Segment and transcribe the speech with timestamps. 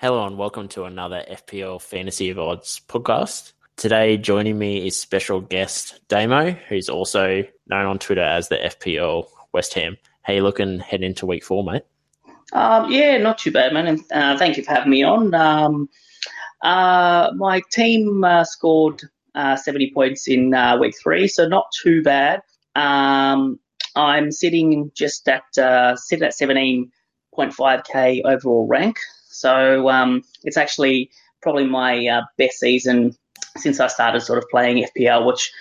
[0.00, 3.52] Hello and welcome to another FPL Fantasy of Odds podcast.
[3.74, 9.26] Today, joining me is special guest Damo, who's also known on Twitter as the FPL
[9.52, 9.96] West Ham.
[10.22, 11.82] How you looking head into week four, mate?
[12.52, 13.88] Um, yeah, not too bad, man.
[13.88, 15.34] And uh, thank you for having me on.
[15.34, 15.88] Um,
[16.62, 19.02] uh, my team uh, scored
[19.34, 22.42] uh, 70 points in uh, week three, so not too bad.
[22.76, 23.58] Um,
[23.96, 29.00] I'm sitting just at uh, sitting at 17.5k overall rank.
[29.38, 31.10] So um, it's actually
[31.42, 33.14] probably my uh, best season
[33.56, 35.52] since I started sort of playing FPL, which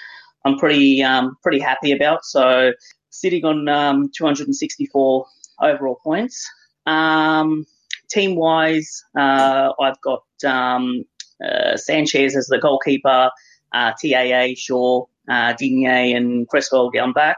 [0.45, 2.25] I'm pretty um, pretty happy about.
[2.25, 2.71] So
[3.09, 5.25] sitting on um, 264
[5.61, 6.49] overall points.
[6.85, 7.65] Um,
[8.09, 11.03] team wise, uh, I've got um,
[11.43, 13.29] uh, Sanchez as the goalkeeper,
[13.73, 17.37] uh, TAA, Shaw, uh, Digne, and Cresswell going back.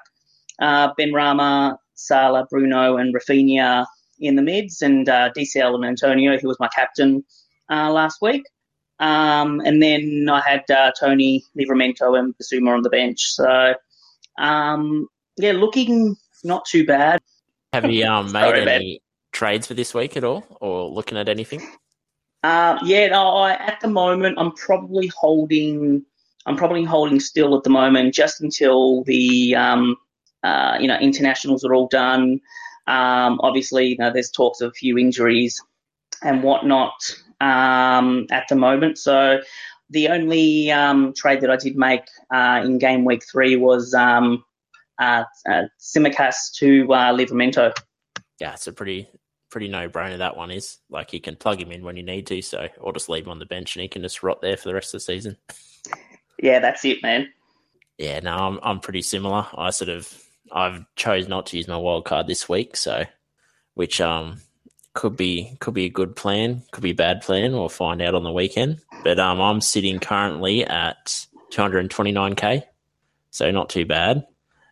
[0.62, 3.86] Uh, Benrahma, Salah, Bruno, and Raphinha
[4.20, 7.24] in the mids, and uh, DCL and Antonio, who was my captain
[7.70, 8.44] uh, last week.
[9.00, 13.22] Um, and then I had uh, Toney, Livramento, and Bissouma on the bench.
[13.32, 13.74] So,
[14.38, 17.22] um, yeah, looking not too bad.
[17.74, 21.30] Have you um, made Sorry, any trades for this week at all, or looking at
[21.30, 21.66] anything?
[22.44, 26.04] Uh, yeah, no, I, at the moment, I'm probably holding.
[26.46, 29.96] I'm probably holding still at the moment, just until the um,
[30.44, 32.42] uh, you know internationals are all done.
[32.90, 35.62] Um, obviously, you know, there's talks of a few injuries
[36.24, 36.94] and whatnot
[37.40, 38.98] um, at the moment.
[38.98, 39.40] So
[39.90, 42.02] the only um, trade that I did make
[42.34, 44.44] uh, in game week three was um,
[45.00, 47.74] uh, uh, Tsimikas to uh, Livramento.
[48.40, 49.08] Yeah, it's a pretty
[49.52, 50.18] pretty no brainer.
[50.18, 52.94] That one is like you can plug him in when you need to, so or
[52.94, 54.94] just leave him on the bench and he can just rot there for the rest
[54.94, 55.38] of the season.
[56.42, 57.30] Yeah, that's it, man.
[57.98, 59.46] Yeah, no, I'm I'm pretty similar.
[59.56, 60.12] I sort of
[60.52, 63.06] I've chose not to use my wild card this week, so
[63.74, 64.42] which um
[64.94, 67.54] could be could be a good plan, could be a bad plan.
[67.54, 68.82] We'll find out on the weekend.
[69.04, 72.64] But um, I'm sitting currently at 229k,
[73.32, 74.26] so not too bad.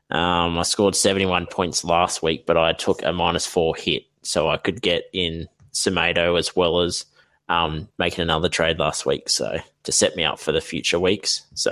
[0.10, 4.50] Um, I scored 71 points last week, but I took a minus four hit, so
[4.50, 7.06] I could get in Semedo as well as
[7.50, 11.46] um, making another trade last week, so to set me up for the future weeks.
[11.54, 11.72] So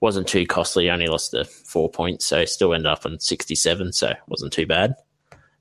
[0.00, 0.90] wasn't too costly.
[0.90, 4.94] Only lost the four points, so still ended up on 67, so wasn't too bad.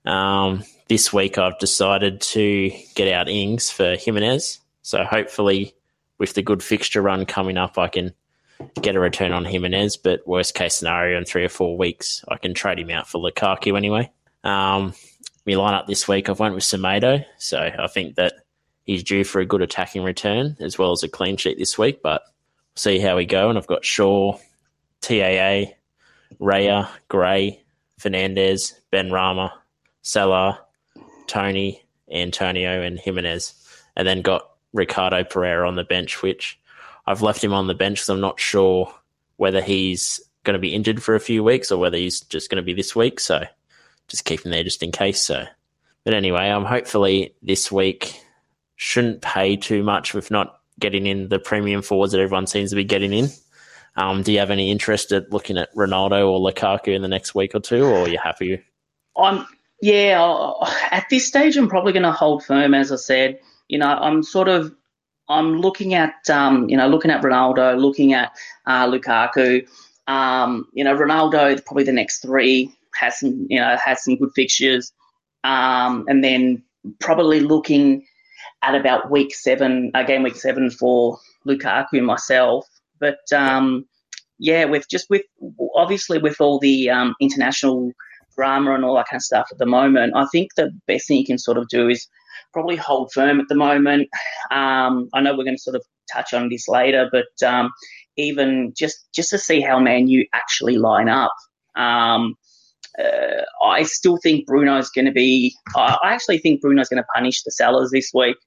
[0.06, 4.60] Um, this week I've decided to get out Ings for Jimenez.
[4.82, 5.76] So hopefully,
[6.18, 8.14] with the good fixture run coming up, I can
[8.82, 9.98] get a return on Jimenez.
[9.98, 13.20] But worst case scenario, in three or four weeks, I can trade him out for
[13.20, 14.10] Lukaku anyway.
[14.44, 14.94] Um,
[15.46, 17.24] line up this week, I've went with Semedo.
[17.38, 18.34] So I think that
[18.84, 22.02] he's due for a good attacking return as well as a clean sheet this week.
[22.02, 22.24] But
[22.78, 23.50] see how we go.
[23.50, 24.38] And I've got Shaw,
[25.02, 25.74] TAA,
[26.40, 27.64] Raya, Gray,
[28.00, 29.54] Fernandes, Ben Rama,
[30.02, 30.60] Salah,
[31.28, 33.54] Toney, Antonio, and Jimenez.
[33.96, 36.60] And then got Ricardo Pereira on the bench, which
[37.06, 38.94] I've left him on the bench because I'm not sure
[39.38, 42.58] whether he's going to be injured for a few weeks or whether he's just going
[42.58, 43.20] to be this week.
[43.20, 43.44] So
[44.08, 45.22] just keep him there just in case.
[45.22, 45.46] So,
[46.04, 48.20] but anyway, I'm um, hopefully this week
[48.76, 52.76] shouldn't pay too much with not getting in the premium forwards that everyone seems to
[52.76, 53.30] be getting in.
[53.96, 57.34] Um, do you have any interest at looking at Ronaldo or Lukaku in the next
[57.34, 58.62] week or two, or are you happy?
[59.18, 59.46] I'm
[59.82, 60.54] yeah.
[60.92, 62.74] At this stage, I'm probably going to hold firm.
[62.74, 64.74] As I said, you know, I'm sort of
[65.30, 68.32] I'm looking at um, you know looking at Ronaldo, looking at
[68.66, 69.68] uh, Lukaku.
[70.08, 74.32] Um, you know, Ronaldo probably the next three has some you know has some good
[74.36, 74.94] fixtures,
[75.44, 76.64] um, and then
[77.00, 78.06] probably looking
[78.68, 81.18] at about week seven, game week seven for
[81.48, 82.66] Lukaku and myself.
[83.00, 83.86] But um,
[84.40, 85.24] yeah, with just with
[85.76, 87.92] obviously with all the um, international
[88.36, 91.18] drama and all that kind of stuff at the moment, I think the best thing
[91.18, 92.08] you can sort of do is
[92.54, 94.10] probably hold firm at the moment.
[94.52, 97.72] Um, I know we're going to sort of touch on this later, but um,
[98.18, 101.34] even just just to see how Man U actually line up.
[101.76, 102.36] Um,
[103.00, 105.56] uh, I still think Bruno's going to be.
[105.76, 108.38] I actually think Bruno's going to punish the sellers this week.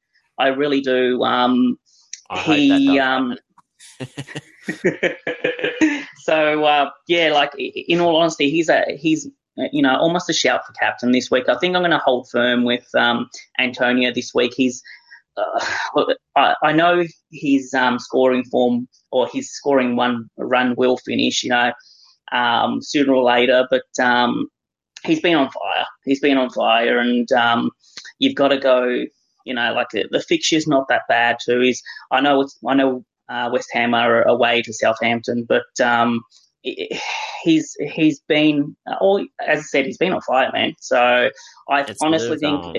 [0.41, 1.23] I really do.
[1.23, 1.79] Um,
[2.45, 2.99] he.
[2.99, 3.37] Um,
[6.19, 9.29] so uh, yeah, like in all honesty, he's a he's
[9.73, 11.49] you know almost a shout for captain this week.
[11.49, 13.29] I think I'm going to hold firm with um,
[13.59, 14.55] Antonio this week.
[14.57, 14.83] He's
[15.37, 15.61] uh,
[16.37, 21.43] I, I, know his um, scoring form or his scoring one run will finish.
[21.43, 21.73] You know,
[22.33, 23.67] um, sooner or later.
[23.71, 24.49] But um,
[25.05, 25.87] he's been on fire.
[26.05, 27.71] He's been on fire, and um,
[28.19, 29.05] you've got to go.
[29.51, 31.61] You know, like the, the fixture's not that bad too.
[31.61, 31.83] Is
[32.13, 36.23] I know it's I know uh, West Ham are away to Southampton, but um,
[36.63, 40.75] he's he's been, or as I said, he's been on fire, man.
[40.81, 41.31] So
[41.69, 42.55] I it's honestly think.
[42.55, 42.75] um,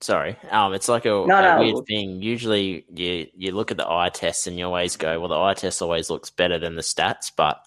[0.00, 1.58] Sorry, um, it's like a, No, a no.
[1.62, 2.20] weird thing.
[2.22, 5.54] Usually, you you look at the eye test and you always go, "Well, the eye
[5.54, 7.60] test always looks better than the stats." But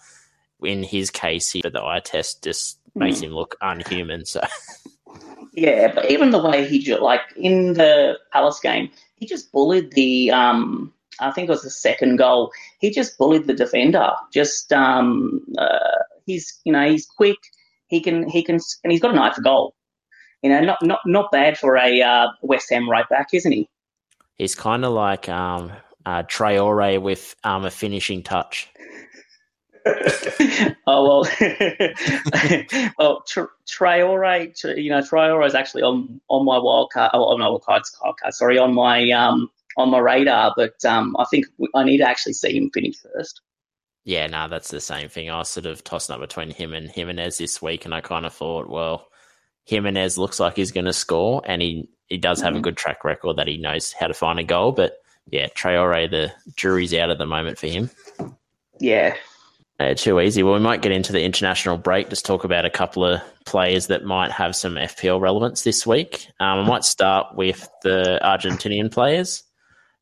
[0.62, 4.24] in his case, he, the eye test just makes him look unhuman.
[4.24, 4.40] So
[5.60, 10.30] Yeah, but even the way he like in the Palace game, he just bullied the
[10.30, 12.52] um I think it was the second goal.
[12.78, 14.10] He just bullied the defender.
[14.32, 17.38] Just um uh, he's you know he's quick.
[17.88, 19.74] He can he can and he's got an eye for goal.
[20.42, 23.68] You know, not not not bad for a uh, West Ham right back, isn't he?
[24.38, 25.72] he's kind of like um,
[26.06, 28.68] uh, Traore with um, a finishing touch.
[30.86, 31.28] oh well,
[32.98, 37.10] well Tra- Traore, Tra- you know Traore is actually on on my wild card.
[37.14, 40.52] Oh, no, wild card, wild sorry, on my um on my radar.
[40.56, 43.40] But um, I think I need to actually see him finish first.
[44.04, 45.28] Yeah, no, that's the same thing.
[45.30, 48.24] I was sort of tossing up between him and Jimenez this week, and I kind
[48.24, 49.08] of thought, well,
[49.66, 52.62] Jimenez looks like he's going to score, and he, he does have a Mhm.
[52.62, 54.72] good track record that he knows how to find a goal.
[54.72, 54.94] But
[55.30, 57.90] yeah, Traore, the jury's out at the moment for him.
[58.80, 59.14] Yeah,
[59.80, 60.42] Uh, too easy.
[60.42, 62.10] Well, we might get into the international break.
[62.10, 66.26] Just talk about a couple of players that might have some FPL relevance this week.
[66.40, 69.44] Um, I might start with the Argentinian players,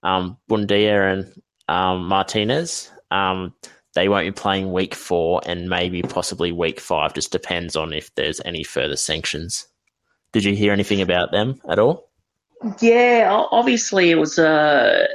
[0.02, 2.90] um, Buendia and um, Martinez.
[3.10, 3.54] Um,
[3.94, 7.12] they won't be playing week four and maybe possibly week five.
[7.12, 9.66] Just depends on if there's any further sanctions.
[10.32, 12.08] Did you hear anything about them at all?
[12.80, 13.44] yeah.
[13.50, 15.06] Obviously, it was uh,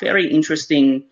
[0.00, 1.04] very interesting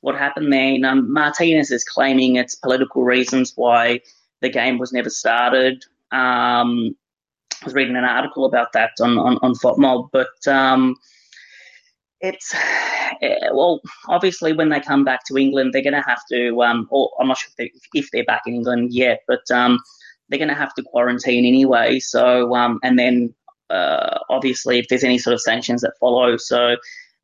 [0.00, 0.78] what happened there.
[0.94, 4.00] Martinez is claiming it's political reasons why
[4.40, 5.84] the game was never started.
[6.12, 6.96] Um,
[7.60, 10.96] I was reading an article about that on on, on FOTMob, but um,
[12.20, 12.54] it's
[13.22, 16.62] eh, well, obviously when they come back to England, they're going to have to.
[16.62, 19.78] Um, or I'm not sure if, they, if they're back in England yet, but um,
[20.28, 21.98] they're going to have to quarantine anyway.
[21.98, 23.34] So um, and then
[23.70, 26.76] uh, obviously if there's any sort of sanctions that follow, so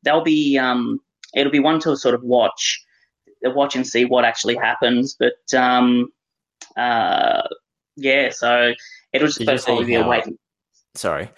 [0.02, 1.00] they'll be um,
[1.34, 2.84] it'll be one to sort of watch
[3.42, 5.16] watch and see what actually happens.
[5.18, 6.08] But um,
[6.76, 7.42] uh,
[7.96, 8.72] yeah, so
[9.12, 10.24] it'll just Did you probably see be a wait.
[10.94, 11.28] Sorry.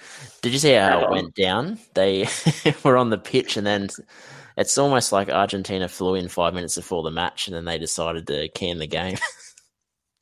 [0.43, 1.78] Did you see how it went down?
[1.94, 2.28] They
[2.84, 3.88] were on the pitch and then
[4.56, 8.26] it's almost like Argentina flew in five minutes before the match and then they decided
[8.26, 9.16] to can the game.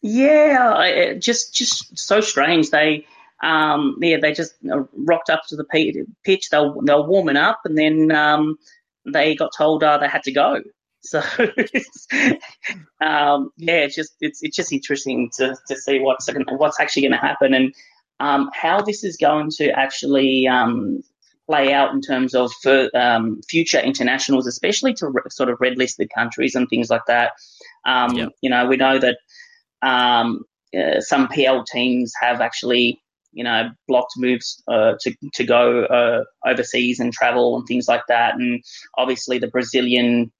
[0.06, 2.68] Yeah, just just so strange.
[2.68, 3.06] They
[3.42, 6.50] um, yeah, they just uh, rocked up to the pitch.
[6.50, 8.58] They were, they were warming up, and then um,
[9.06, 10.60] they got told uh, they had to go.
[11.02, 11.18] So
[13.00, 17.12] um, yeah, it's just it's it's just interesting to, to see what's what's actually going
[17.12, 17.74] to happen and
[18.20, 21.02] um, how this is going to actually um,
[21.46, 25.76] play out in terms of for, um, future internationals, especially to re- sort of red
[25.76, 27.32] listed countries and things like that.
[27.84, 28.28] Um, Yep.
[28.40, 29.18] You know, we know that
[29.82, 30.44] um,
[30.76, 33.02] uh, some PL teams have actually,
[33.34, 38.02] you know, blocked moves uh, to to go uh, overseas and travel and things like
[38.08, 38.34] that.
[38.34, 38.62] And
[38.96, 40.32] obviously, the Brazilian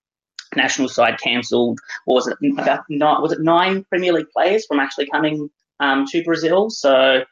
[0.57, 1.81] national side cancelled.
[2.07, 3.23] Was it about nine?
[3.23, 5.51] Was it nine Premier League players from actually coming
[5.81, 6.71] um, to Brazil?
[6.71, 7.25] So.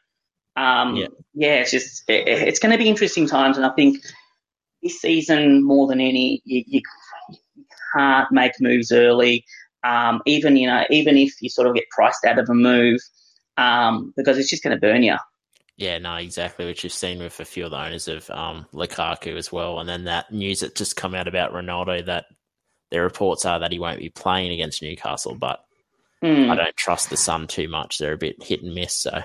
[0.55, 1.07] Um, Yeah.
[1.33, 3.97] yeah, it's just it, it's going to be interesting times, and I think
[4.83, 6.81] this season more than any, you, you,
[7.95, 9.45] can't make moves early.
[9.83, 12.99] Um, even you know, even if you sort of get priced out of a move,
[13.57, 15.17] um, because it's just going to burn you.
[15.77, 19.37] Yeah, no, exactly, which you've seen with a few of the owners of um, Lukaku
[19.37, 19.79] as well.
[19.79, 22.25] And then that news that just come out about Ronaldo that
[22.91, 25.65] the reports are that he won't be playing against Newcastle, but
[26.23, 26.49] Hmm.
[26.49, 27.97] I don't trust the Sun too much.
[27.97, 29.23] They're a bit hit and miss, so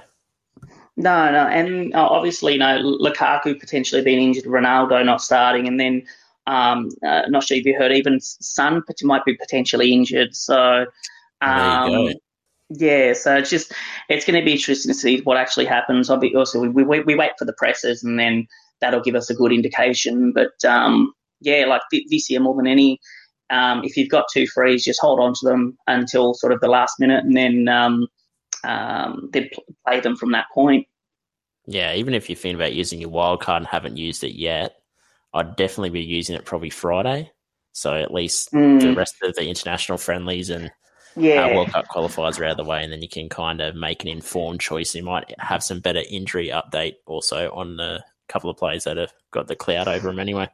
[0.96, 5.78] No, no, and uh, obviously, you know, Lukaku potentially being injured, Ronaldo not starting, and
[5.78, 6.02] then
[6.48, 8.18] um, uh, not sure if you heard, even
[8.58, 10.34] pot- might be potentially injured.
[10.34, 10.86] So,
[11.40, 12.12] um.
[12.70, 13.72] Yeah, so it's just
[14.08, 16.10] it's going to be interesting to see what actually happens.
[16.10, 18.46] Obviously, we, we we wait for the presses, and then
[18.80, 20.32] that'll give us a good indication.
[20.32, 23.00] But um, yeah, like this year more than any,
[23.50, 26.68] um, if you've got two frees, just hold on to them until sort of the
[26.68, 28.06] last minute, and then um,
[28.64, 29.48] um, then
[29.86, 30.86] play them from that point.
[31.66, 34.76] yeah, even if you think about using your wild card and haven't used it yet,
[35.34, 37.30] I'd definitely be using it probably Friday.
[37.72, 40.70] So at least the Mm, rest of the international friendlies and
[41.18, 43.60] yeah, uh, World Cup qualifiers are out of the way, and then you can kind
[43.60, 44.94] of make an informed choice.
[44.94, 49.12] You might have some better injury update also on the couple of players that have
[49.30, 50.48] got the cloud over them anyway.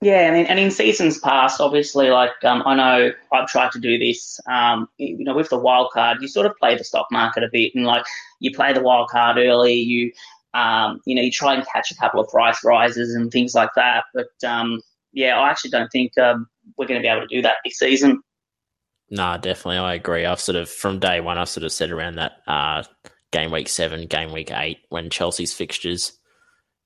[0.00, 3.80] yeah, and in, and in seasons past, obviously, like um, I know I've tried to
[3.80, 4.40] do this.
[4.48, 7.48] Um, you know, with the wild card, you sort of play the stock market a
[7.52, 8.04] bit, and like
[8.40, 9.74] you play the wild card early.
[9.74, 10.12] You
[10.56, 13.70] um, you know, you try and catch a couple of price rises and things like
[13.76, 14.04] that.
[14.14, 14.80] But um,
[15.12, 17.78] yeah, I actually don't think um, we're going to be able to do that this
[17.78, 18.22] season.
[19.10, 20.26] No, definitely, I agree.
[20.26, 22.82] I've sort of from day one, I've sort of said around that uh,
[23.30, 26.12] game week seven, game week eight, when Chelsea's fixtures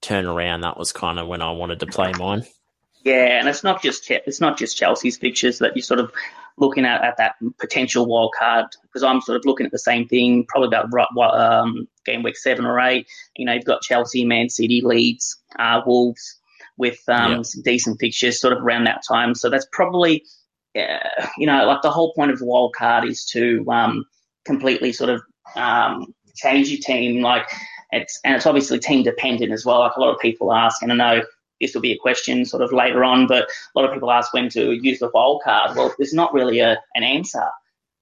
[0.01, 2.45] turn around, that was kind of when I wanted to play mine.
[3.05, 6.13] Yeah, and it's not just it's not just Chelsea's fixtures that you're sort of
[6.59, 10.07] looking at at that potential wild card because I'm sort of looking at the same
[10.07, 13.07] thing, probably about um, game week seven or eight.
[13.37, 16.39] You know, you've got Chelsea, Man City, Leeds, uh, Wolves
[16.77, 17.43] with um, yeah.
[17.43, 19.35] some decent fixtures sort of around that time.
[19.35, 20.25] So that's probably,
[20.79, 24.05] uh, you know, like the whole point of the wild card is to um,
[24.45, 25.23] completely sort of
[25.57, 27.23] um, change your team.
[27.23, 27.47] Like
[27.93, 29.81] it's and it's obviously team dependent as well.
[29.81, 31.23] Like a lot of people ask, and I know
[31.61, 34.33] this will be a question sort of later on, but a lot of people ask
[34.33, 35.77] when to use the wild card.
[35.77, 37.45] Well, there's not really a, an answer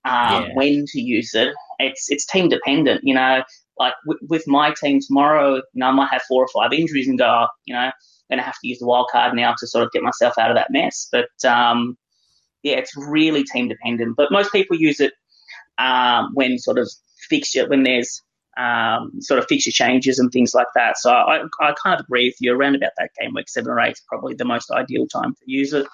[0.05, 0.49] um, yeah.
[0.55, 1.55] when to use it.
[1.79, 3.43] It's it's team dependent, you know.
[3.79, 7.09] Like w- with my team tomorrow, you know, I might have four or five injuries
[7.09, 7.93] and go, you know, I'm
[8.29, 10.51] going to have to use the wild card now to sort of get myself out
[10.51, 11.09] of that mess.
[11.13, 11.97] But um,
[12.63, 14.17] yeah, it's really team dependent.
[14.17, 15.13] But most people use it
[15.79, 16.91] um, when sort of
[17.29, 18.23] fixture when there's
[18.59, 20.99] um, sort of fixture changes and things like that.
[20.99, 22.53] So I, I kind of agree with you.
[22.53, 25.43] Around about that game week seven or eight is probably the most ideal time to
[25.47, 25.87] use it.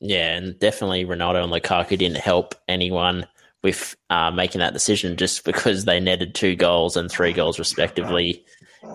[0.00, 3.26] Yeah, and definitely Ronaldo and Lukaku didn't help anyone
[3.62, 8.44] with uh, making that decision just because they netted two goals and three goals respectively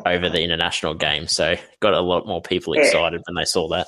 [0.06, 1.28] over the international game.
[1.28, 3.24] So got a lot more people excited yeah.
[3.26, 3.88] when they saw that.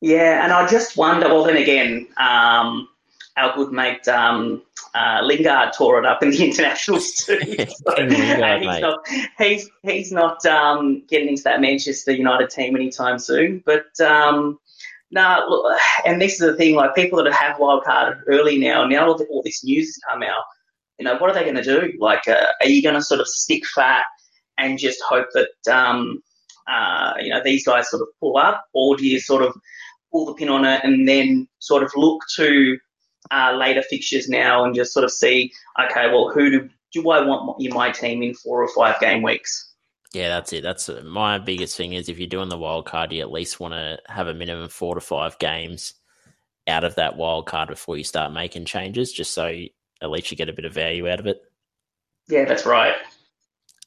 [0.00, 1.28] Yeah, and I just wonder.
[1.28, 2.88] Well, then again, um,
[3.36, 4.62] our good mate um,
[4.94, 7.38] uh, Lingard tore it up in the internationals too.
[7.38, 8.98] So, Lingard, he's, not,
[9.38, 13.62] he's, he's not um, getting into that Manchester United team anytime soon.
[13.64, 14.58] But um,
[15.10, 19.08] no, nah, and this is the thing: like people that have wildcarded early now, now
[19.08, 20.44] all, this news has come out.
[20.98, 21.92] You know, what are they going to do?
[21.98, 24.04] Like, uh, are you going to sort of stick fat
[24.58, 26.22] and just hope that um,
[26.68, 29.54] uh, you know these guys sort of pull up, or do you sort of
[30.10, 32.78] pull the pin on it and then sort of look to
[33.30, 35.52] uh, later fixtures now and just sort of see,
[35.84, 39.22] okay, well, who do, do I want in my team in four or five game
[39.22, 39.72] weeks?
[40.12, 40.62] Yeah, that's it.
[40.62, 43.74] That's my biggest thing is if you're doing the wild card, you at least want
[43.74, 45.94] to have a minimum four to five games
[46.66, 49.46] out of that wild card before you start making changes, just so
[50.02, 51.40] at least you get a bit of value out of it.
[52.28, 52.94] Yeah, that's right.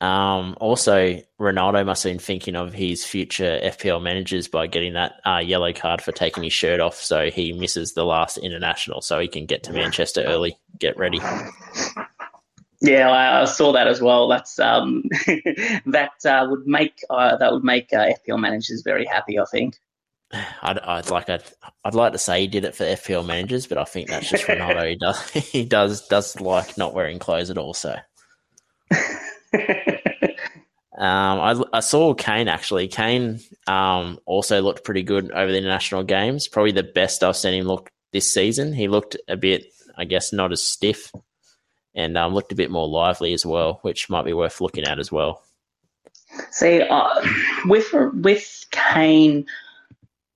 [0.04, 5.22] Um, also, Ronaldo must have been thinking of his future FPL managers by getting that
[5.26, 9.18] uh, yellow card for taking his shirt off, so he misses the last international, so
[9.18, 11.20] he can get to Manchester early, get ready.
[12.82, 13.10] Yeah,
[13.42, 14.28] I saw that as well.
[14.28, 15.04] That's um,
[15.86, 19.40] that uh, would make uh, that would make uh, FPL managers very happy.
[19.40, 19.80] I think.
[20.62, 21.46] I'd, I'd like I'd,
[21.86, 24.44] I'd like to say he did it for FPL managers, but I think that's just
[24.48, 24.90] Ronaldo.
[24.90, 27.74] he does he does does like not wearing clothes at all.
[27.74, 27.96] So.
[30.98, 32.88] Um, I, I, saw Kane actually.
[32.88, 36.48] Kane um, also looked pretty good over the international games.
[36.48, 38.74] Probably the best I've seen him look this season.
[38.74, 39.66] He looked a bit,
[39.98, 41.12] I guess, not as stiff,
[41.96, 45.00] and um, looked a bit more lively as well, which might be worth looking at
[45.00, 45.44] as well.
[46.52, 47.28] See, uh,
[47.66, 49.48] with with Kane,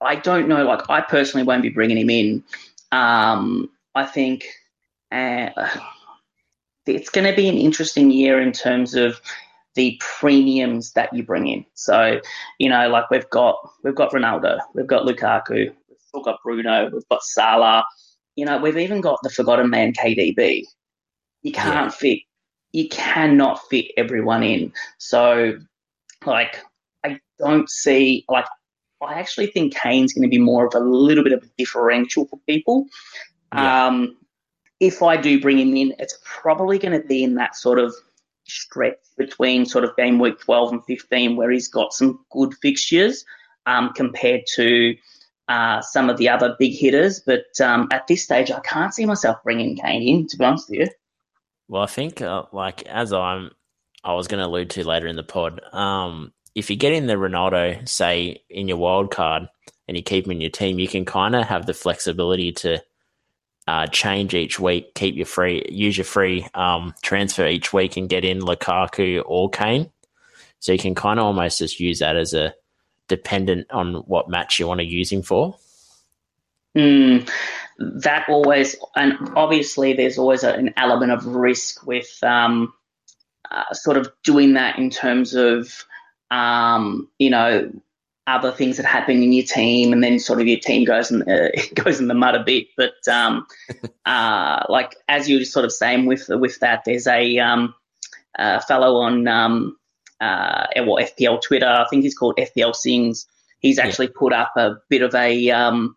[0.02, 0.64] I don't know.
[0.66, 2.44] Like, I personally won't be bringing him in.
[2.92, 4.48] Um, I think
[5.12, 5.50] uh,
[6.88, 9.22] it's going to be an interesting year in terms of
[9.78, 11.64] the premiums that you bring in.
[11.76, 12.20] So,
[12.58, 16.90] you know, like we've got we've got Ronaldo, we've got Lukaku, we've still got Bruno,
[16.92, 17.86] we've got Salah.
[18.36, 20.64] You know, we've even got the forgotten man KDB.
[21.44, 21.90] You can't yeah.
[21.90, 22.20] fit
[22.72, 24.74] you cannot fit everyone in.
[24.98, 25.58] So
[26.26, 26.64] like
[27.06, 28.46] I don't see like
[29.02, 32.26] I actually think Kane's going to be more of a little bit of a differential
[32.26, 32.88] for people.
[33.54, 33.86] Yeah.
[33.86, 34.18] Um,
[34.80, 37.96] if I do bring him in, it's probably going to be in that sort of
[38.48, 43.26] stretch between sort of game week 12 and 15 where he's got some good fixtures
[43.66, 44.96] um, compared to
[45.48, 47.20] uh, some of the other big hitters.
[47.20, 50.70] But um, at this stage, I can't see myself bringing Kane in, to be honest
[50.70, 50.88] with you.
[51.68, 53.52] Well, I think, uh, like, as I'm,
[54.04, 57.08] I was going to allude to later in the pod, um, if you get in
[57.08, 59.50] the Ronaldo, say, in your wild card
[59.88, 62.82] and you keep him in your team, you can kind of have the flexibility to–
[63.68, 68.10] uh, change each week, keep your free, use your free um, transfer each week and
[68.10, 69.92] get in Lukaku or Kane.
[70.60, 72.54] So you can kind of almost just use that as a
[73.08, 75.58] dependent on what match you want to use him for.
[76.76, 77.30] Mm,
[77.80, 82.74] that always, and obviously there's always an element of risk with um,
[83.52, 85.86] uh, sort of doing that in terms of,
[86.32, 87.72] um, you know,
[88.28, 91.24] other things that happen in your team, and then sort of your team goes in
[91.24, 92.68] uh, goes in the mud a bit.
[92.76, 93.48] But um,
[94.06, 97.74] uh, like as you were sort of saying with with that, there's a, um,
[98.38, 99.78] a fellow on um,
[100.20, 103.26] uh, well FPL Twitter, I think he's called FPL Sings.
[103.60, 104.20] He's actually yeah.
[104.20, 105.96] put up a bit of a um,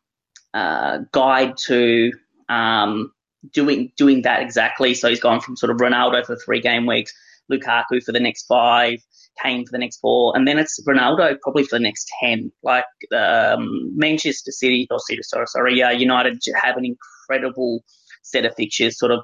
[0.54, 2.12] uh, guide to
[2.48, 3.12] um,
[3.52, 4.94] doing doing that exactly.
[4.94, 7.12] So he's gone from sort of Ronaldo for three game weeks,
[7.50, 9.02] Lukaku for the next five,
[9.42, 12.50] Kane for the next four, and then it's Ronaldo probably for the next ten.
[12.62, 17.84] Like um, Manchester City or City, sorry, sorry, uh, United have an incredible
[18.22, 19.20] set of fixtures, sort of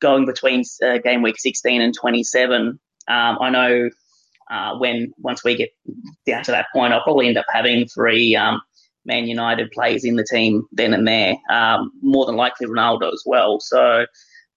[0.00, 2.78] going between uh, game week 16 and 27.
[3.08, 3.88] Um, I know
[4.50, 5.70] uh, when once we get
[6.26, 8.60] down to that point, I'll probably end up having three um,
[9.04, 11.36] Man United players in the team then and there.
[11.50, 13.60] Um, more than likely Ronaldo as well.
[13.60, 14.00] So,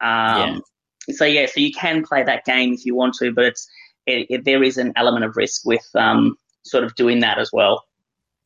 [0.01, 0.61] um,
[1.07, 1.15] yeah.
[1.15, 3.67] so yeah, so you can play that game if you want to, but it's
[4.05, 7.51] it, it, there is an element of risk with um, sort of doing that as
[7.51, 7.83] well.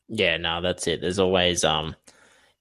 [0.08, 1.00] Yeah, no, that's it.
[1.00, 1.94] There's always um,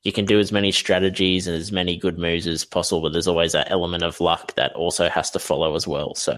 [0.04, 3.28] you can do as many strategies and as many good moves as possible, but there's
[3.28, 6.16] always that element of luck that also has to follow as well.
[6.16, 6.38] So,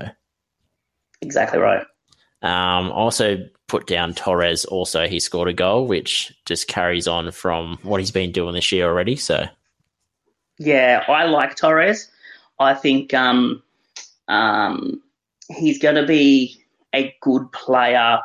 [1.22, 1.86] exactly right.
[2.42, 4.66] Um, also put down Torres.
[4.66, 8.72] Also, he scored a goal, which just carries on from what he's been doing this
[8.72, 9.16] year already.
[9.16, 9.46] So,
[10.58, 12.10] yeah, I like Torres.
[12.60, 13.62] I think um,
[14.28, 15.02] um,
[15.58, 16.62] he's going to be
[16.94, 18.20] a good player,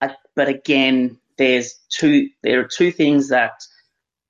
[0.00, 2.28] uh, but again, there's two.
[2.42, 3.52] There are two things that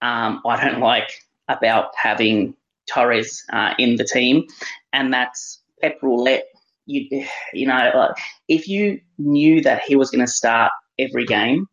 [0.03, 1.11] um, I don't like
[1.49, 2.55] about having
[2.89, 4.45] Torres uh, in the team,
[4.93, 6.47] and that's Pep Roulette.
[6.87, 8.15] You, you know,
[8.49, 11.67] if you knew that he was going to start every game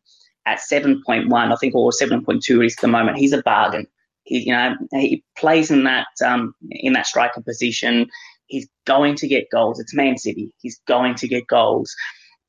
[0.45, 3.85] at 7.1, I think, or 7.2 is the moment, he's a bargain.
[4.23, 8.09] He, you know, he plays in that um, in that striker position.
[8.47, 9.79] He's going to get goals.
[9.79, 10.51] It's Man City.
[10.61, 11.93] He's going to get goals.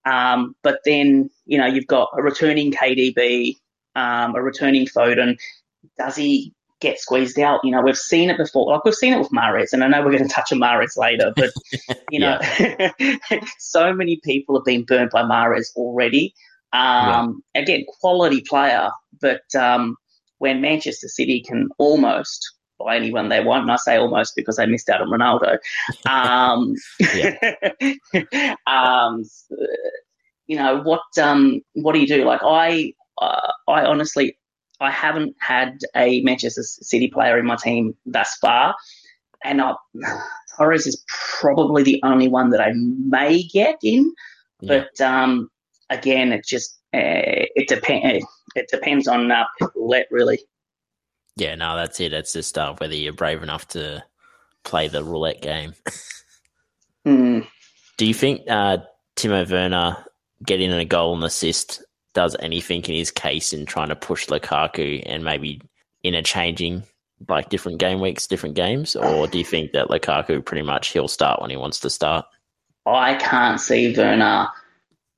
[0.05, 3.57] Um, but then, you know, you've got a returning KDB,
[3.95, 5.37] um, a returning Foden,
[5.97, 7.61] does he get squeezed out?
[7.64, 8.73] You know, we've seen it before.
[8.73, 10.97] Like we've seen it with Mahrez, and I know we're going to touch on Mahrez
[10.97, 11.50] later, but
[12.11, 12.38] you know,
[13.59, 16.35] so many people have been burnt by Mahrez already.
[16.73, 17.62] Um, yeah.
[17.62, 18.90] Again, quality player,
[19.21, 19.97] but um,
[20.38, 24.67] when Manchester City can almost buy anyone they want, and I say almost because they
[24.67, 25.58] missed out on Ronaldo.
[26.08, 26.75] Um,
[28.67, 29.25] um,
[30.47, 31.02] you know what?
[31.21, 32.25] Um, what do you do?
[32.25, 34.38] Like I, uh, I honestly
[34.80, 38.75] I haven't had a Manchester City player in my team thus far,
[39.45, 39.75] and I,
[40.56, 41.04] Torres is
[41.41, 44.12] probably the only one that I may get in.
[44.60, 44.84] Yeah.
[44.99, 45.50] But um,
[45.91, 48.26] again, it just uh, it depends.
[48.54, 50.41] It depends on uh, roulette, really.
[51.39, 52.13] Yeah, no, that's it.
[52.13, 54.05] It's just uh, whether you're brave enough to
[54.65, 55.73] play the roulette game.
[57.07, 57.47] mm.
[57.97, 58.79] Do you think uh,
[59.17, 60.05] Timo Werner
[60.45, 65.03] getting a goal and assist does anything in his case in trying to push Lukaku
[65.07, 65.61] and maybe
[66.03, 66.83] interchanging
[67.29, 71.09] like different game weeks, different games, or do you think that Lukaku pretty much he'll
[71.09, 72.27] start when he wants to start?
[72.87, 74.49] I can't see Werner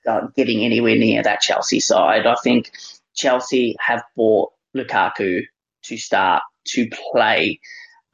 [0.06, 2.26] uh, getting anywhere near that Chelsea side.
[2.26, 2.72] I think
[3.14, 5.44] Chelsea have bought Lukaku
[5.84, 7.60] to start to play.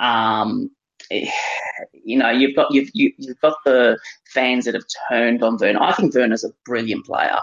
[0.00, 0.70] Um,
[1.10, 3.98] you know, you've got you've you, have you have got the
[4.32, 5.80] fans that have turned on Werner.
[5.80, 7.38] I think Werner's a brilliant player.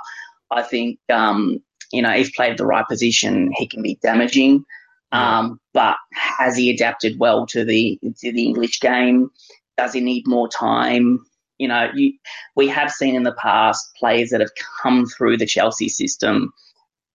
[0.52, 1.60] I think um,
[1.92, 4.66] you know if played the right position, he can be damaging.
[5.12, 9.30] Um, but has he adapted well to the to the English game?
[9.78, 11.24] Does he need more time?
[11.60, 12.14] You know, you,
[12.56, 16.52] we have seen in the past players that have come through the Chelsea system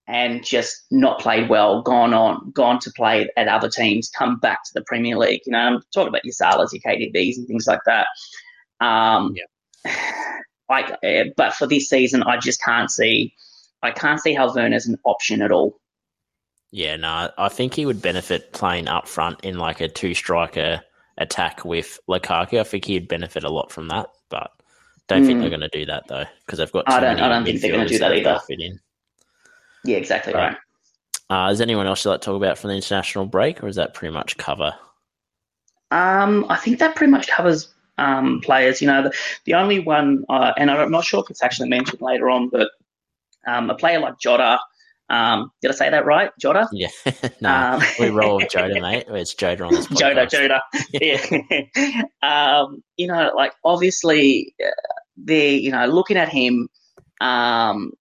[0.09, 4.65] and just not played well, gone on, gone to play at other teams, come back
[4.65, 5.43] to the Premier League.
[5.45, 8.07] You know, I'm talking about your Salas, your KDBs, and things like that.
[8.81, 10.25] Um, yeah.
[10.71, 13.35] I, eh, but for this season, I just can't see.
[13.83, 15.79] I can't see how Werner's an option at all.
[16.71, 20.83] Yeah, no, I think he would benefit playing up front in like a two striker
[21.17, 22.61] attack with Lukaku.
[22.61, 24.51] I think he'd benefit a lot from that, but
[25.07, 25.27] don't mm.
[25.27, 26.85] think they're going to do that though because they've got.
[26.87, 27.21] I don't.
[27.21, 28.41] I don't think they're going to do that either.
[28.47, 28.79] Fit in.
[29.85, 30.49] Yeah, exactly right.
[30.51, 30.57] right.
[31.31, 33.77] Uh, is anyone else you'd like to talk about from the international break, or is
[33.77, 34.75] that pretty much cover?
[35.91, 38.81] Um, I think that pretty much covers um, players.
[38.81, 39.13] You know, the,
[39.45, 42.71] the only one, uh, and I'm not sure if it's actually mentioned later on, but
[43.47, 44.59] um, a player like Jota.
[45.11, 46.69] Um, did I say that right, Jota?
[46.73, 46.89] Yeah,
[47.41, 49.07] no, um, we roll with Jota, mate.
[49.09, 49.99] It's Jota on this podcast.
[49.99, 50.63] Jota, Jota.
[50.93, 52.03] Yeah.
[52.23, 54.71] um, you know, like obviously, uh,
[55.17, 56.69] they, you know, looking at him,
[57.21, 57.93] um,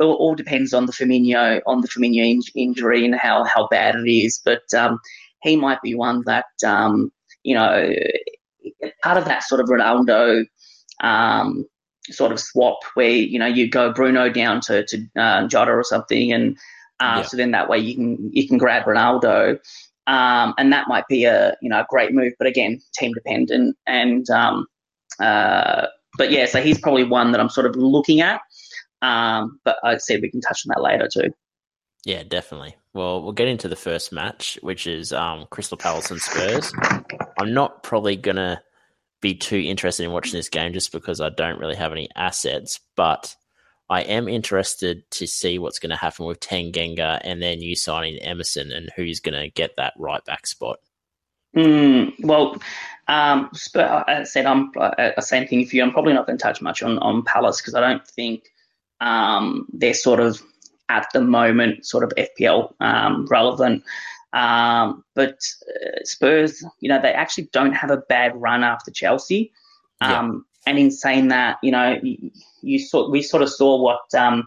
[0.00, 4.10] all depends on the Firmino on the Firmino in- injury and how how bad it
[4.10, 4.40] is.
[4.44, 4.98] But um,
[5.42, 7.10] he might be one that um,
[7.42, 7.92] you know
[9.02, 10.44] part of that sort of Ronaldo
[11.00, 11.64] um,
[12.10, 15.84] sort of swap where you know you go Bruno down to to uh, Jota or
[15.84, 16.56] something, and
[17.00, 17.22] uh, yeah.
[17.22, 19.58] so then that way you can you can grab Ronaldo,
[20.06, 23.76] um, and that might be a you know a great move, but again team dependent.
[23.86, 24.66] And um,
[25.20, 25.86] uh,
[26.16, 28.40] but yeah, so he's probably one that I'm sort of looking at.
[29.02, 31.32] Um, but I said we can touch on that later too.
[32.04, 32.76] Yeah, definitely.
[32.94, 36.72] Well, we'll get into the first match, which is um, Crystal Palace and Spurs.
[37.38, 38.62] I'm not probably gonna
[39.20, 42.80] be too interested in watching this game just because I don't really have any assets.
[42.96, 43.34] But
[43.90, 48.18] I am interested to see what's going to happen with Tanganga and then you signing
[48.18, 50.78] Emerson and who's going to get that right back spot.
[51.56, 52.56] Mm, well,
[53.08, 55.82] um, as I said, I'm uh, same thing for you.
[55.82, 58.44] I'm probably not going to touch much on, on Palace because I don't think
[59.00, 60.42] um, they're sort of
[60.88, 63.84] at the moment sort of FPL um, relevant.
[64.32, 69.52] Um, but uh, Spurs, you know, they actually don't have a bad run after Chelsea.
[70.00, 70.20] Yeah.
[70.20, 72.30] Um, and in saying that, you know, you,
[72.62, 74.46] you saw we sort of saw what um,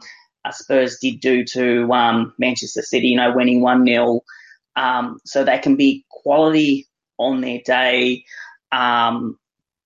[0.51, 4.21] Spurs did do to um, Manchester City, you know, winning one 0
[4.75, 6.87] um, so they can be quality
[7.17, 8.23] on their day.
[8.71, 9.37] Um,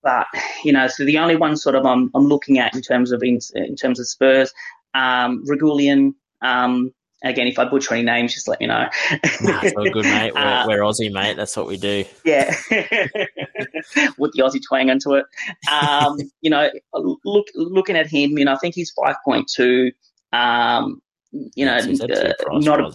[0.05, 0.27] but
[0.63, 3.21] you know, so the only one sort of I'm, I'm looking at in terms of
[3.23, 4.53] in, in terms of Spurs,
[4.93, 6.13] um, Reguilon.
[6.41, 8.87] Um, again, if I butcher any names, just let me know.
[9.41, 10.31] nah, all good, mate.
[10.35, 11.35] We're, uh, we're, Aussie, mate.
[11.37, 12.05] That's what we do.
[12.23, 12.55] Yeah,
[14.17, 15.25] with the Aussie twang into it.
[15.71, 19.91] Um, you know, look looking at him, you know, I think he's five point two.
[20.31, 22.93] Um, you know, uh, not a,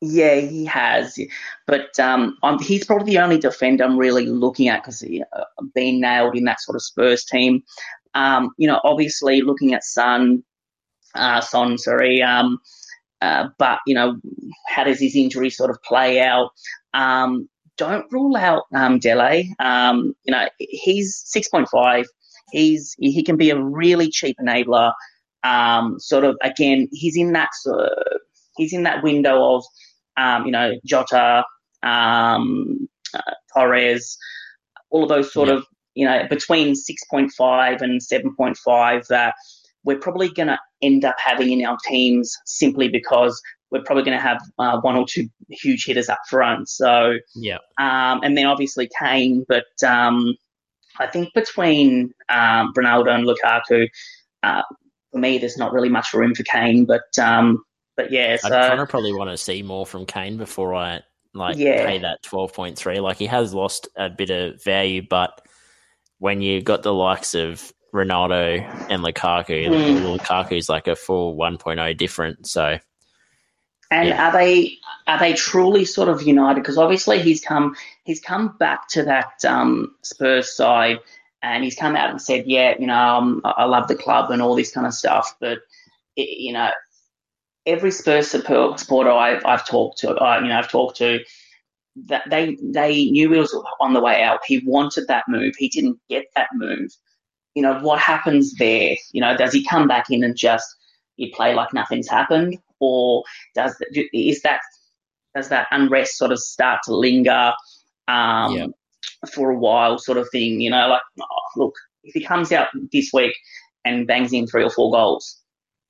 [0.00, 1.18] yeah, he has,
[1.66, 6.00] but um, he's probably the only defender I'm really looking at because he uh, been
[6.00, 7.62] nailed in that sort of Spurs team.
[8.14, 10.42] Um, you know, obviously looking at Son,
[11.14, 12.58] uh, Son, sorry, um,
[13.22, 14.20] uh, but you know,
[14.68, 16.50] how does his injury sort of play out?
[16.92, 19.54] Um, don't rule out um, Dele.
[19.58, 22.06] Um, you know, he's six point five.
[22.52, 24.92] He's he can be a really cheap enabler.
[25.42, 28.18] Um, sort of again, he's in that sort of,
[28.56, 29.64] he's in that window of
[30.16, 31.44] um, you know, Jota,
[31.82, 33.20] um, uh,
[33.54, 34.16] Torres,
[34.90, 35.54] all of those sort yeah.
[35.54, 39.34] of, you know, between 6.5 and 7.5 that
[39.84, 44.16] we're probably going to end up having in our teams simply because we're probably going
[44.16, 46.68] to have uh, one or two huge hitters up front.
[46.68, 47.58] So, yeah.
[47.78, 50.34] Um, and then obviously Kane, but um,
[50.98, 53.88] I think between um, Ronaldo and Lukaku,
[54.42, 54.62] uh,
[55.12, 57.62] for me, there's not really much room for Kane, but um,
[57.96, 61.00] but yeah, so, I kind of probably want to see more from Kane before I
[61.34, 61.86] like yeah.
[61.86, 63.00] pay that twelve point three.
[63.00, 65.46] Like he has lost a bit of value, but
[66.18, 70.18] when you got the likes of Ronaldo and Lukaku, mm.
[70.18, 72.46] Lukaku's like a full 1.0 different.
[72.46, 72.78] So,
[73.90, 74.28] and yeah.
[74.28, 76.60] are they are they truly sort of united?
[76.60, 80.98] Because obviously he's come he's come back to that um, Spurs side,
[81.42, 84.42] and he's come out and said, yeah, you know, um, I love the club and
[84.42, 85.58] all this kind of stuff, but
[86.16, 86.70] it, you know,
[87.66, 91.20] every Spurs supporter I've, I've talked to, uh, you know, I've talked to,
[92.04, 94.40] that they they knew he was on the way out.
[94.46, 95.54] He wanted that move.
[95.56, 96.90] He didn't get that move.
[97.54, 98.96] You know what happens there?
[99.12, 100.66] You know, does he come back in and just
[101.16, 103.24] you play like nothing's happened, or
[103.54, 103.74] does
[104.12, 104.60] is that
[105.34, 107.52] does that unrest sort of start to linger
[108.08, 108.66] um, yeah.
[109.32, 110.60] for a while, sort of thing?
[110.60, 111.24] You know, like oh,
[111.56, 111.74] look,
[112.04, 113.34] if he comes out this week
[113.86, 115.40] and bangs in three or four goals,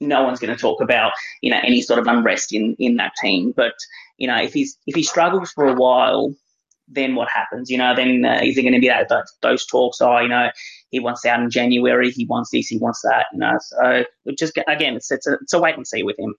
[0.00, 3.12] no one's going to talk about you know any sort of unrest in in that
[3.20, 3.52] team.
[3.56, 3.74] But
[4.18, 6.34] you know if he's if he struggles for a while,
[6.88, 7.70] then what happens?
[7.70, 10.00] You know, then uh, is there going to be that, that, those talks?
[10.00, 10.50] are you know,
[10.90, 12.10] he wants out in January.
[12.10, 12.68] He wants this.
[12.68, 13.26] He wants that.
[13.32, 14.04] You know, so
[14.38, 16.34] just again, it's it's a, it's a wait and see with him.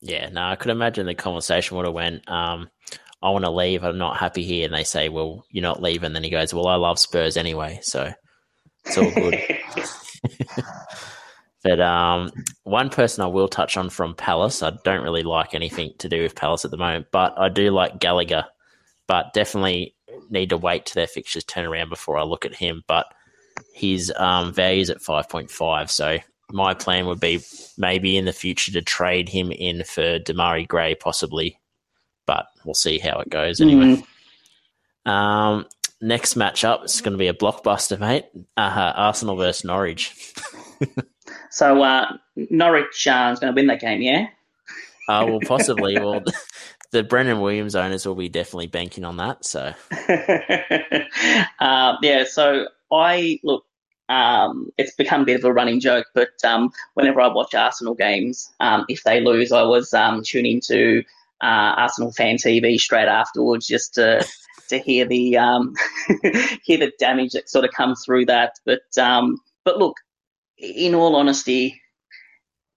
[0.00, 2.28] Yeah, no, I could imagine the conversation would have went.
[2.30, 2.70] Um,
[3.22, 3.82] I want to leave.
[3.82, 6.68] I'm not happy here, and they say, "Well, you're not leaving." Then he goes, "Well,
[6.68, 8.12] I love Spurs anyway, so
[8.84, 9.38] it's all good."
[11.66, 12.30] But um,
[12.62, 16.22] one person I will touch on from Palace, I don't really like anything to do
[16.22, 18.44] with Palace at the moment, but I do like Gallagher.
[19.08, 19.96] But definitely
[20.30, 22.84] need to wait to their fixtures turn around before I look at him.
[22.86, 23.06] But
[23.74, 25.90] his um, value is at 5.5.
[25.90, 26.18] So
[26.52, 27.40] my plan would be
[27.76, 31.58] maybe in the future to trade him in for Demarai Gray, possibly.
[32.26, 34.04] But we'll see how it goes anyway.
[35.04, 35.10] Mm.
[35.10, 35.66] Um,
[36.00, 38.26] next matchup is going to be a blockbuster, mate.
[38.56, 40.32] Uh, Arsenal versus Norwich.
[41.50, 44.26] So uh, Norwich uh, is going to win that game, yeah?
[45.08, 45.98] Uh, well, possibly.
[45.98, 46.22] well,
[46.90, 49.44] the Brandon Williams owners will be definitely banking on that.
[49.44, 49.72] So,
[51.60, 52.24] uh, yeah.
[52.24, 53.64] So I look.
[54.08, 57.96] Um, it's become a bit of a running joke, but um, whenever I watch Arsenal
[57.96, 61.02] games, um, if they lose, I was um, tuning to
[61.42, 64.24] uh, Arsenal fan TV straight afterwards just to
[64.68, 65.74] to hear the um,
[66.62, 68.60] hear the damage that sort of comes through that.
[68.64, 69.96] But um, but look,
[70.58, 71.80] in all honesty,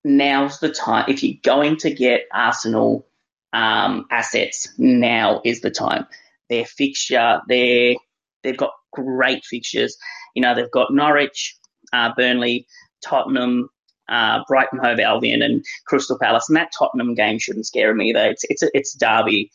[0.03, 1.05] now's the time.
[1.07, 3.07] If you're going to get Arsenal
[3.53, 6.05] um, assets, now is the time.
[6.49, 7.97] Their fixture, they
[8.43, 9.97] they've got great fixtures.
[10.35, 11.57] You know, they've got Norwich,
[11.93, 12.67] uh, Burnley,
[13.03, 13.69] Tottenham,
[14.07, 16.49] uh, Brighton, Hove Albion, and Crystal Palace.
[16.49, 18.25] And that Tottenham game shouldn't scare me either.
[18.29, 19.51] It's it's it's Derby.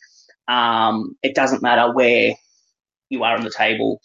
[0.49, 2.35] Um, it doesn't matter where
[3.09, 4.01] you are on the table.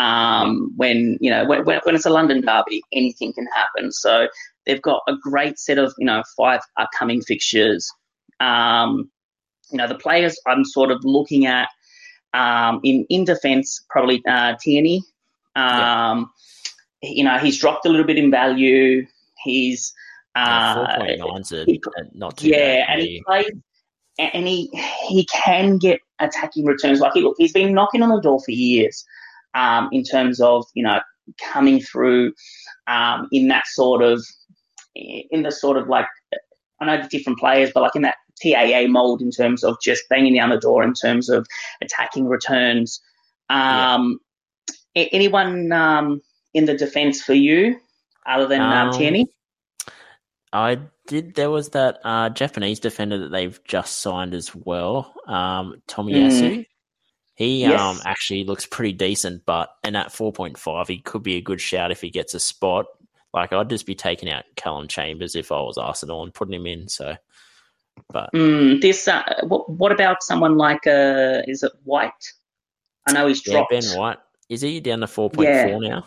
[0.00, 3.92] Um, when you know when, when it's a London derby, anything can happen.
[3.92, 4.28] So
[4.64, 7.90] they've got a great set of you know five upcoming fixtures.
[8.40, 9.10] Um,
[9.70, 11.68] you know the players I'm sort of looking at
[12.32, 15.02] um, in in defence probably uh, Tierney.
[15.54, 16.30] Um,
[17.02, 17.10] yeah.
[17.10, 19.06] You know he's dropped a little bit in value.
[19.44, 19.92] He's
[20.34, 20.96] uh,
[22.14, 23.50] not too yeah, bad, and he plays
[24.18, 24.70] and he
[25.08, 27.00] he can get attacking returns.
[27.00, 29.04] Like, look, he's been knocking on the door for years
[29.54, 31.00] um, in terms of you know
[31.52, 32.32] coming through
[32.86, 34.24] um, in that sort of
[34.94, 36.06] in the sort of like
[36.80, 40.34] I know different players, but like in that TAA mold in terms of just banging
[40.34, 41.46] down the door in terms of
[41.82, 43.00] attacking returns.
[43.48, 44.18] Um,
[44.94, 45.06] yeah.
[45.12, 46.20] Anyone um,
[46.54, 47.78] in the defence for you
[48.26, 49.26] other than um, um, Tierney?
[50.52, 51.34] I did.
[51.34, 56.58] There was that uh, Japanese defender that they've just signed as well, um, Tomiyasu.
[56.58, 56.66] Mm.
[57.40, 57.80] He yes.
[57.80, 61.40] um, actually looks pretty decent, but and at four point five, he could be a
[61.40, 62.84] good shout if he gets a spot.
[63.32, 66.66] Like I'd just be taking out Callum Chambers if I was Arsenal and putting him
[66.66, 66.86] in.
[66.88, 67.16] So,
[68.12, 72.12] but mm, this uh, what, what about someone like uh, is it White?
[73.08, 73.72] I know he's dropped.
[73.72, 74.18] Yeah, Ben White.
[74.50, 75.66] Is he down to four point yeah.
[75.66, 76.06] four now?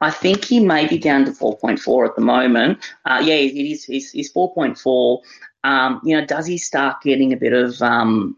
[0.00, 2.78] I think he may be down to 4.4 at the moment.
[3.04, 3.82] Uh, yeah, it is.
[3.82, 5.20] He's, he's 4.4.
[5.64, 8.36] Um, you know, does he start getting a bit of, um,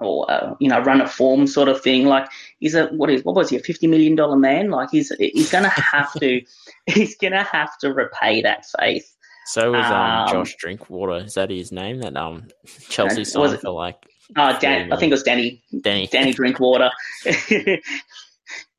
[0.00, 2.06] or uh, you know, run a form sort of thing?
[2.06, 2.26] Like,
[2.60, 4.70] is it what is what was he a 50 million dollar man?
[4.70, 6.40] Like, he's he's going to have to
[6.86, 9.10] he's to have to repay that faith.
[9.46, 11.24] So was um, um, Josh Drinkwater.
[11.24, 12.00] Is that his name?
[12.00, 12.48] That um
[12.88, 13.96] Chelsea signed for like.
[14.38, 15.62] Oh, Dan, I think it was Danny.
[15.82, 16.06] Danny.
[16.06, 16.90] Danny Drinkwater.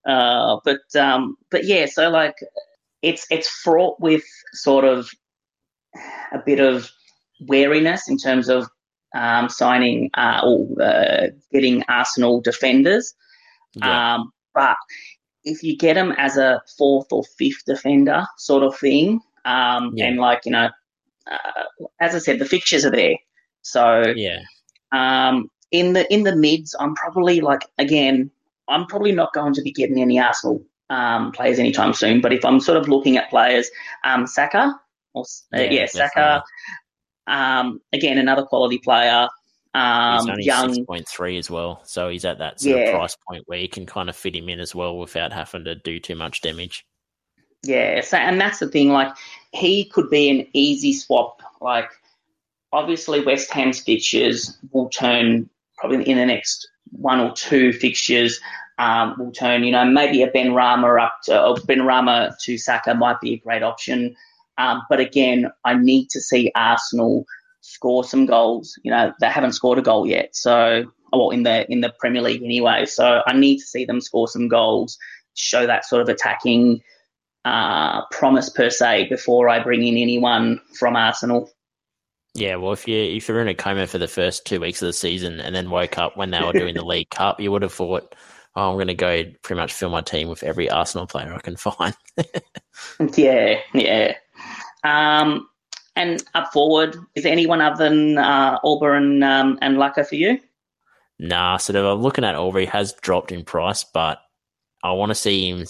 [0.06, 2.36] Uh, but um, but yeah, so like
[3.02, 4.24] it's it's fraught with
[4.54, 5.10] sort of
[6.32, 6.90] a bit of
[7.42, 8.68] wariness in terms of
[9.16, 13.16] um, signing uh, or uh, getting Arsenal defenders.
[13.74, 14.16] Yeah.
[14.16, 14.78] Um, but
[15.44, 20.06] if you get them as a fourth or fifth defender sort of thing, um, yeah.
[20.06, 20.70] and like you know,
[21.32, 21.64] uh,
[22.00, 23.16] as I said, the fixtures are there.
[23.64, 24.40] So yeah,
[24.92, 28.30] um, in the in the mids, I'm probably like again
[28.68, 32.22] I'm probably not going to be getting any Arsenal um, players anytime soon.
[32.22, 33.70] But if I'm sort of looking at players,
[34.04, 34.80] um, Saka,
[35.14, 35.24] or,
[35.54, 36.44] uh, yeah, yeah Saka,
[37.28, 39.28] um, again another quality player.
[39.74, 40.74] Um, he's only young.
[40.74, 42.84] six point three as well, so he's at that sort yeah.
[42.84, 45.66] of price point where you can kind of fit him in as well without having
[45.66, 46.86] to do too much damage.
[47.64, 48.90] Yeah, so and that's the thing.
[48.90, 49.14] Like
[49.52, 51.42] he could be an easy swap.
[51.60, 51.90] Like
[52.72, 58.40] obviously, West Ham's fixtures will turn probably in the next one or two fixtures
[58.78, 59.64] um, will turn.
[59.64, 63.38] You know, maybe a Benrahma up to a Ben Benrahma to Saka might be a
[63.38, 64.16] great option.
[64.58, 67.26] Um, but again, I need to see Arsenal
[67.62, 68.78] score some goals.
[68.84, 72.22] You know, they haven't scored a goal yet, so well in the in the Premier
[72.22, 72.86] League anyway.
[72.86, 74.98] So I need to see them score some goals,
[75.34, 76.82] show that sort of attacking
[77.44, 81.50] uh, promise per se before I bring in anyone from Arsenal.
[82.34, 84.88] Yeah, well, if you if you're in a coma for the first two weeks of
[84.88, 87.62] the season and then woke up when they were doing the League Cup, you would
[87.62, 88.14] have thought,
[88.56, 91.40] "Oh, I'm going to go pretty much fill my team with every Arsenal player I
[91.40, 91.96] can find."
[93.16, 94.16] yeah, yeah.
[94.86, 95.48] Um,
[95.96, 100.40] and up forward, is anyone other than uh, Auburn um, and Laka for you?
[101.20, 101.86] Nah, sort of.
[101.86, 104.20] I'm looking at Aubrey has dropped in price, but
[104.84, 105.66] I want to see him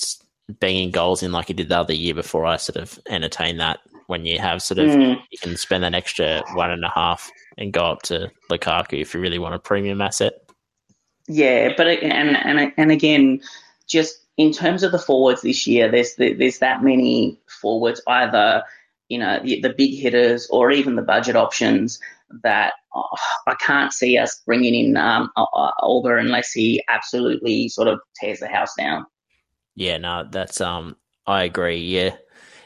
[0.59, 3.79] banging goals in like he did the other year before I sort of entertain that
[4.07, 5.19] when you have sort of mm.
[5.31, 9.13] you can spend that extra one and a half and go up to Lukaku if
[9.13, 10.33] you really want a premium asset.
[11.27, 13.41] Yeah, but and and and again,
[13.87, 18.63] just in terms of the forwards this year, there's there's that many forwards either
[19.09, 21.99] you know the, the big hitters or even the budget options
[22.43, 23.05] that oh,
[23.47, 25.29] I can't see us bringing in um,
[25.81, 29.05] Olga unless he absolutely sort of tears the house down.
[29.75, 30.95] Yeah, no, that's um,
[31.27, 31.77] I agree.
[31.77, 32.15] Yeah,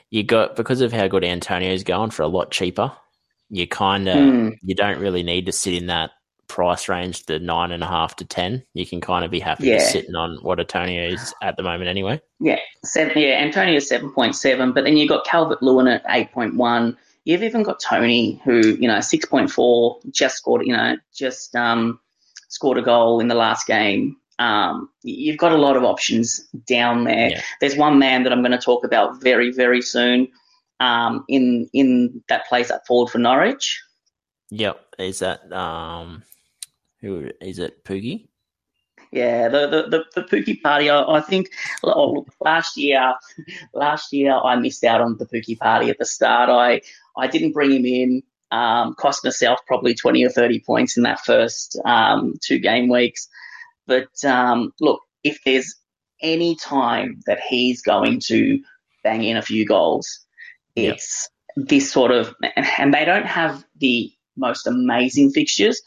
[0.09, 2.91] you got because of how good Antonio's going for a lot cheaper.
[3.49, 4.57] You kind of mm.
[4.61, 6.11] you don't really need to sit in that
[6.49, 8.63] price range, the nine and a half to ten.
[8.73, 9.79] You can kind of be happy yeah.
[9.79, 12.21] sitting on what Antonio is at the moment, anyway.
[12.41, 13.13] Yeah, seven.
[13.15, 16.97] Yeah, Antonio seven point seven, but then you've got Calvert Lewin at eight point one.
[17.23, 20.65] You've even got Toney, who you know six point four, just scored.
[20.65, 21.99] You know, just um,
[22.49, 24.17] scored a goal in the last game.
[24.39, 27.29] Um, you've got a lot of options down there.
[27.31, 27.41] Yeah.
[27.59, 30.29] There's one man that I'm going to talk about very, very soon
[30.79, 33.81] um, in in that place up forward for Norwich.
[34.51, 36.23] Yep, is that um,
[37.01, 37.83] who is it?
[37.83, 38.27] Pukki.
[39.11, 40.89] Yeah, the the the, the Pukki party.
[40.89, 41.49] I, I think
[41.83, 43.13] oh, look, last year,
[43.73, 46.49] last year I missed out on the Pukki party at the start.
[46.49, 46.81] I
[47.17, 48.23] I didn't bring him in.
[48.51, 53.27] Um, cost myself probably 20 or 30 points in that first um, two game weeks.
[53.85, 55.75] But um, look, if there's
[56.21, 58.59] any time that he's going to
[59.03, 60.19] bang in a few goals,
[60.75, 61.67] it's yep.
[61.67, 65.81] this sort of, and they don't have the most amazing fixtures,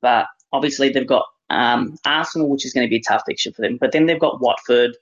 [0.00, 3.62] but obviously they've got um, Arsenal, which is going to be a tough fixture for
[3.62, 3.78] them.
[3.80, 4.96] But then they've got Watford.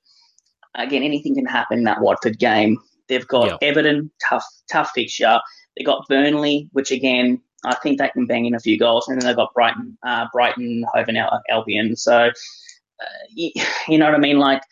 [0.74, 2.78] Again, anything can happen in that Watford game.
[3.08, 3.62] They've got.
[3.62, 5.40] Everton, tough, tough fixture.
[5.76, 9.08] They've got Burnley, which again, I think they can bang in a few goals.
[9.08, 11.18] And then they've got Brighton, uh, Brighton, Hove and
[11.50, 11.96] Albion.
[11.96, 13.04] So, uh,
[13.34, 13.50] you,
[13.88, 14.38] you know what I mean?
[14.38, 14.62] Like,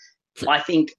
[0.48, 0.92] I think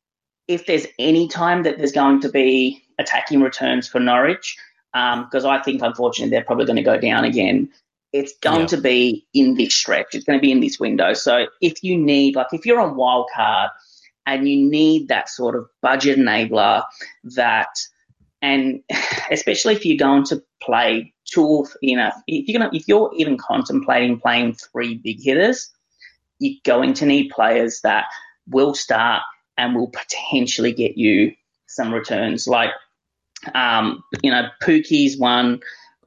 [0.47, 4.57] if there's any time that there's going to be attacking returns for Norwich,
[4.93, 7.69] because um, I think unfortunately they're probably going to go down again.
[8.15, 8.67] It's going yeah.
[8.67, 10.15] to be in this stretch.
[10.15, 11.11] It's going to be in this window.
[11.13, 13.71] So if you need, like, if you're on wild card
[14.25, 16.85] and you need that sort of budget enabler,
[17.35, 17.77] that,
[18.41, 18.81] and
[19.31, 23.37] especially if you're going to play two, you know, if you're gonna, if you're even
[23.37, 25.69] contemplating playing three big hitters,
[26.39, 28.05] you're going to need players that
[28.47, 29.23] will start
[29.57, 31.33] and will potentially get you
[31.67, 32.47] some returns.
[32.47, 32.71] Like,
[33.53, 35.59] um, you know, Pukki's one.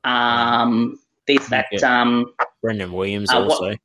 [0.04, 1.66] Um, there's that.
[1.70, 2.00] Yeah.
[2.00, 3.68] Um, Brandon Williams uh, also.
[3.68, 3.78] What,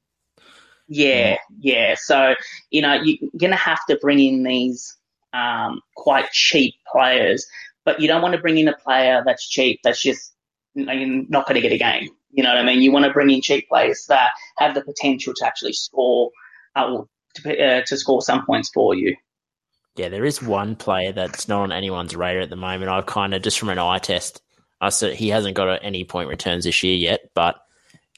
[0.87, 1.95] yeah, yeah.
[1.97, 2.33] So
[2.71, 4.97] you know, you're gonna have to bring in these
[5.33, 7.45] um, quite cheap players,
[7.85, 9.79] but you don't want to bring in a player that's cheap.
[9.83, 10.33] That's just
[10.75, 12.09] you're not going to get a game.
[12.31, 12.81] You know what I mean?
[12.81, 16.31] You want to bring in cheap players that have the potential to actually score,
[16.75, 17.01] uh,
[17.35, 19.15] to, uh, to score some points for you.
[19.95, 22.89] Yeah, there is one player that's not on anyone's radar at the moment.
[22.89, 24.41] I've kind of just from an eye test,
[24.83, 27.55] I said he hasn't got any point returns this year yet, but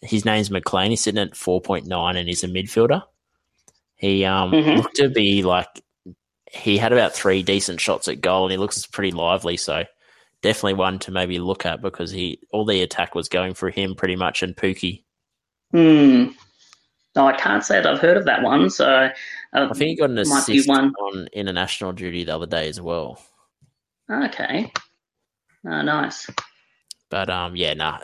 [0.01, 0.89] his name's McLean.
[0.89, 3.03] He's sitting at four point nine, and he's a midfielder.
[3.95, 4.77] He um, mm-hmm.
[4.77, 5.67] looked to be like
[6.51, 9.57] he had about three decent shots at goal, and he looks pretty lively.
[9.57, 9.83] So
[10.41, 13.93] definitely one to maybe look at because he all the attack was going for him
[13.93, 15.03] pretty much and Pukki.
[15.71, 16.31] Hmm.
[17.15, 18.71] No, I can't say that I've heard of that one.
[18.71, 19.09] So uh,
[19.53, 20.93] I think he got an assist one.
[20.95, 23.21] on international duty the other day as well.
[24.11, 24.71] Okay.
[25.67, 26.29] Oh, nice.
[27.15, 27.99] But um, yeah, nah.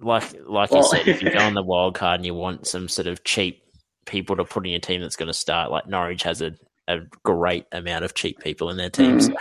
[0.00, 2.68] Like like well, you said, if you go on the wild card and you want
[2.68, 3.64] some sort of cheap
[4.06, 6.54] people to put in your team that's going to start, like Norwich has a,
[6.86, 9.18] a great amount of cheap people in their team.
[9.18, 9.22] Mm.
[9.22, 9.34] So.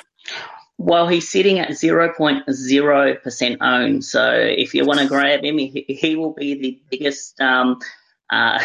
[0.80, 4.04] Well, he's sitting at 0.0% owned.
[4.04, 7.78] So if you want to grab him, he, he will be the biggest um,
[8.32, 8.58] uh,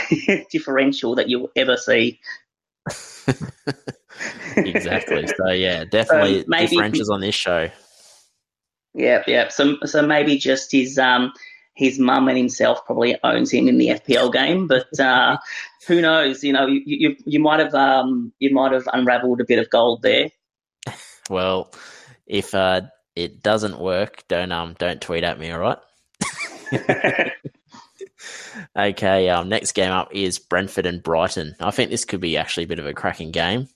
[0.50, 2.20] differential that you'll ever see.
[4.56, 5.26] exactly.
[5.26, 7.68] So yeah, definitely so maybe, differentials on this show.
[8.94, 9.48] Yeah, yeah.
[9.48, 11.32] So so maybe just his um
[11.74, 15.38] his mum and himself probably owns him in the FPL game, but uh,
[15.88, 16.44] who knows?
[16.44, 19.70] You know, you, you you might have um you might have unravelled a bit of
[19.70, 20.30] gold there.
[21.30, 21.72] Well,
[22.26, 22.82] if uh,
[23.16, 25.78] it doesn't work, don't um don't tweet at me, all right?
[28.76, 31.54] okay, um, next game up is Brentford and Brighton.
[31.60, 33.68] I think this could be actually a bit of a cracking game.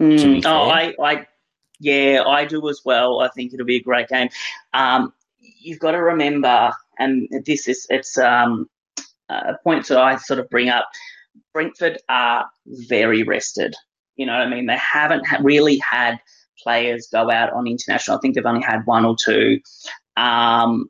[0.00, 1.26] Mm, oh, I, I,
[1.80, 3.20] yeah, I do as well.
[3.20, 4.28] I think it'll be a great game.
[4.74, 5.12] Um,
[5.60, 8.68] you've got to remember, and this is it's um,
[9.28, 10.88] a point that I sort of bring up.
[11.52, 13.74] Brentford are very rested.
[14.16, 16.18] You know, what I mean, they haven't really had
[16.62, 18.16] players go out on international.
[18.16, 19.60] I think they've only had one or two.
[20.16, 20.88] Um,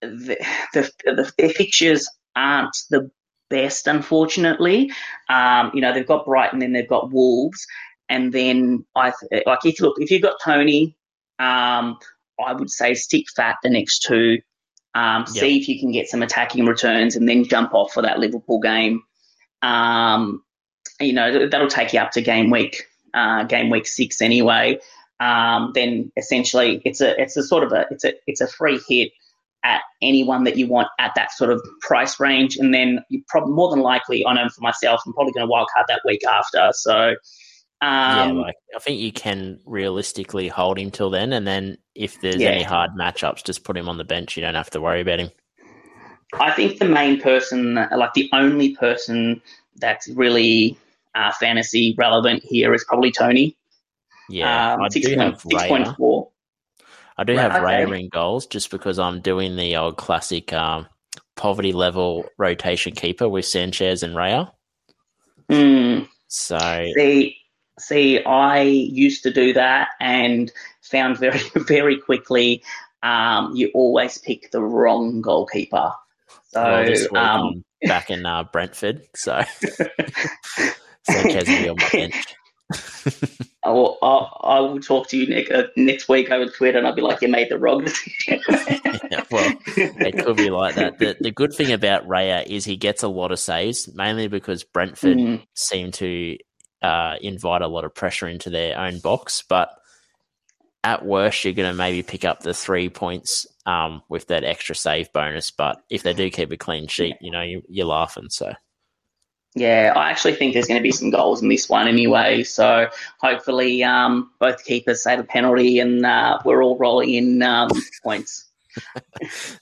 [0.00, 0.36] the,
[0.72, 3.10] the, the, their fixtures aren't the
[3.48, 4.90] best, unfortunately.
[5.28, 7.66] Um, you know, they've got Brighton and they've got Wolves,
[8.08, 9.12] and then I
[9.46, 10.96] like if look if you've got Toney,
[11.38, 11.98] um,
[12.44, 14.40] I would say stick fat the next two.
[14.94, 15.28] Um, yep.
[15.28, 18.60] See if you can get some attacking returns, and then jump off for that Liverpool
[18.60, 19.02] game.
[19.62, 20.42] Um,
[21.00, 24.78] you know that'll take you up to game week, uh, game week six anyway.
[25.18, 28.80] Um, then essentially it's a it's a sort of a it's a it's a free
[28.88, 29.12] hit
[29.66, 32.56] at anyone that you want at that sort of price range.
[32.56, 35.52] And then you probably more than likely, I know for myself, I'm probably going to
[35.52, 36.70] wildcard that week after.
[36.72, 37.16] So,
[37.82, 42.20] um, yeah, like I think you can realistically hold him till then, and then if
[42.20, 42.50] there's yeah.
[42.50, 44.36] any hard matchups, just put him on the bench.
[44.36, 45.30] You don't have to worry about him.
[46.34, 49.42] I think the main person, like the only person
[49.76, 50.78] that's really
[51.14, 53.56] uh, fantasy relevant here, is probably Toney.
[54.28, 55.06] Yeah, um, I 6.
[55.06, 56.28] do have 6.4.
[57.18, 57.60] I do have okay.
[57.60, 60.86] Raya in goals just because I'm doing the old classic um,
[61.36, 64.50] poverty level rotation keeper with Sanchez and Raya.
[65.50, 66.08] Mm.
[66.28, 67.36] So see,
[67.78, 70.52] see, I used to do that and
[70.82, 72.62] found very, very quickly
[73.02, 75.92] um, you always pick the wrong goalkeeper.
[76.48, 79.42] So well, um, back in uh, Brentford, so
[81.02, 82.34] Sanchez on my bench.
[83.62, 86.86] I will, I'll, I will talk to you next, uh, next week over Twitter and
[86.86, 88.40] I'll be like, you made the wrong decision.
[89.10, 90.98] yeah, well, it could be like that.
[90.98, 94.64] The, the good thing about Raya is he gets a lot of saves, mainly because
[94.64, 95.46] Brentford mm.
[95.54, 96.36] seem to
[96.82, 99.42] uh, invite a lot of pressure into their own box.
[99.48, 99.70] But
[100.84, 104.74] at worst, you're going to maybe pick up the three points um, with that extra
[104.74, 105.50] save bonus.
[105.50, 108.28] But if they do keep a clean sheet, you know, you, you're laughing.
[108.30, 108.52] So.
[109.56, 112.42] Yeah, I actually think there's going to be some goals in this one anyway.
[112.42, 112.88] So
[113.20, 117.70] hopefully, um, both keepers save a penalty, and uh, we're all rolling in um,
[118.02, 118.50] points.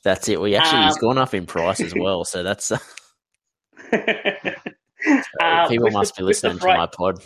[0.03, 0.41] that's it.
[0.41, 2.73] We actually um, he's gone up in price as well, so that's.
[2.73, 2.79] Uh,
[5.41, 7.23] uh, people must the, be listening Bright- to my pod.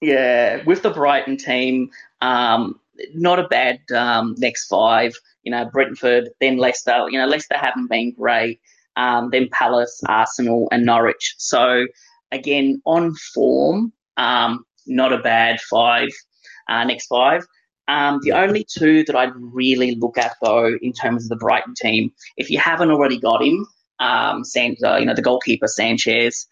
[0.00, 1.90] Yeah, with the Brighton team,
[2.20, 2.78] um,
[3.14, 5.14] not a bad um, next five.
[5.44, 7.06] You know, Brentford, then Leicester.
[7.08, 8.60] You know, Leicester haven't been great
[8.96, 11.34] um, then Palace, Arsenal, and Norwich.
[11.38, 11.86] So
[12.32, 16.08] again, on form, um, not a bad five.
[16.68, 17.46] Uh, next five.
[17.88, 21.74] Um, the only two that I'd really look at though, in terms of the Brighton
[21.74, 23.66] team, if you haven't already got him,
[24.00, 26.46] um, San, uh, you know the goalkeeper Sanchez,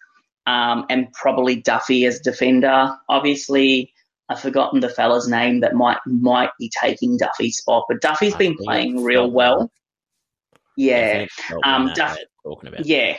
[0.45, 2.95] um, and probably Duffy as defender.
[3.09, 3.93] Obviously,
[4.29, 8.55] I've forgotten the fella's name that might might be taking Duffy's spot, but Duffy's been
[8.55, 9.71] playing real well.
[10.77, 11.25] Yeah,
[11.63, 12.85] um, Duff, talking about.
[12.85, 13.17] Yeah,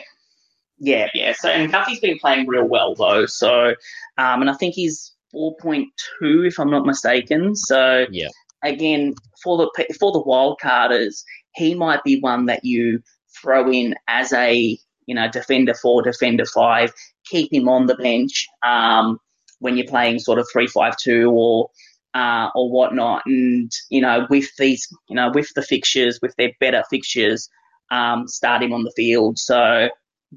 [0.77, 1.33] yeah, yeah.
[1.37, 3.25] So and Duffy's been playing real well though.
[3.25, 3.69] So,
[4.17, 7.55] um, and I think he's four point two if I'm not mistaken.
[7.55, 8.29] So yeah,
[8.63, 11.23] again for the for the wild carders,
[11.53, 13.01] he might be one that you
[13.41, 16.91] throw in as a you know defender four, defender five,
[17.29, 19.19] keep him on the bench um,
[19.59, 21.69] when you're playing sort of three five two or.
[22.13, 26.49] Uh, or whatnot, and you know, with these, you know, with the fixtures, with their
[26.61, 27.49] better fixtures,
[27.91, 29.37] um, start him on the field.
[29.37, 29.89] So,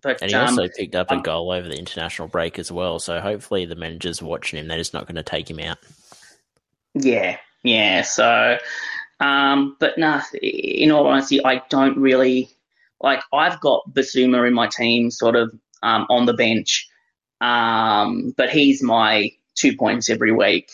[0.03, 2.99] but and he um, also picked up a goal over the international break as well.
[2.99, 5.79] So hopefully the manager's watching him; they're just not going to take him out.
[6.95, 8.03] Yeah, yeah.
[8.03, 8.59] So,
[9.21, 12.51] um, but no, in all honesty, I don't really
[13.01, 13.21] like.
[13.33, 16.89] I've got Bissouma in my team, sort of um, on the bench,
[17.41, 20.71] um, but he's my two points every week.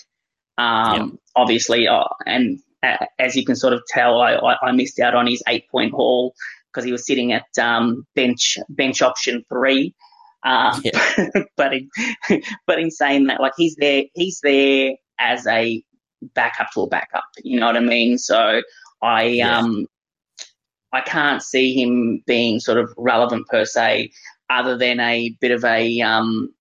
[0.59, 1.21] Um, yep.
[1.37, 2.61] Obviously, uh, and
[3.19, 5.93] as you can sort of tell, I, I, I missed out on his eight point
[5.93, 6.35] haul
[6.73, 9.95] because he was sitting at um, bench bench option three.
[10.45, 11.29] Um, yeah.
[11.57, 11.91] but in,
[12.67, 15.83] but in saying that, like he's there, he's there as a
[16.35, 17.25] backup to a backup.
[17.43, 18.19] You know what I mean?
[18.19, 18.63] So
[19.03, 19.59] I yeah.
[19.59, 19.87] um
[20.93, 24.13] I can't see him being sort of relevant per se,
[24.55, 26.55] other than a bit of a um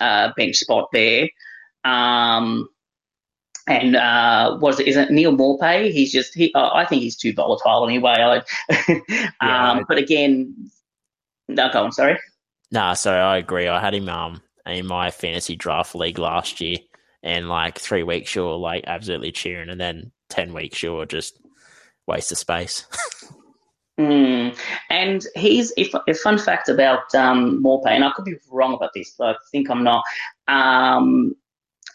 [0.00, 1.28] uh, bench spot there.
[1.84, 2.68] Um,
[3.66, 5.92] and uh, was it, is it Neal Maupay?
[5.92, 6.52] He's just he.
[6.54, 8.16] I think he's too volatile anyway.
[8.18, 8.42] I,
[9.42, 10.70] yeah, um, but again,
[11.48, 11.92] no, go on.
[11.92, 12.18] Sorry.
[12.72, 13.68] Nah, so I agree.
[13.68, 16.78] I had him um in my fantasy draft league last year,
[17.22, 21.06] and like three weeks you were like absolutely cheering, and then ten weeks you were
[21.06, 21.38] just
[22.06, 22.86] waste of space.
[24.00, 24.39] mm.
[24.88, 28.92] And he's if a fun fact about um, Maupay, and I could be wrong about
[28.94, 30.02] this, but I think I'm not.
[30.48, 31.34] Um,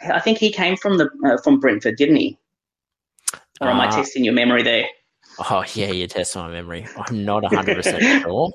[0.01, 2.38] I think he came from the uh, from Brentford, didn't he?
[3.62, 4.86] Or am uh, I testing your memory there?
[5.49, 6.86] Oh yeah, you're testing my memory.
[6.97, 8.51] I'm not 100 percent sure,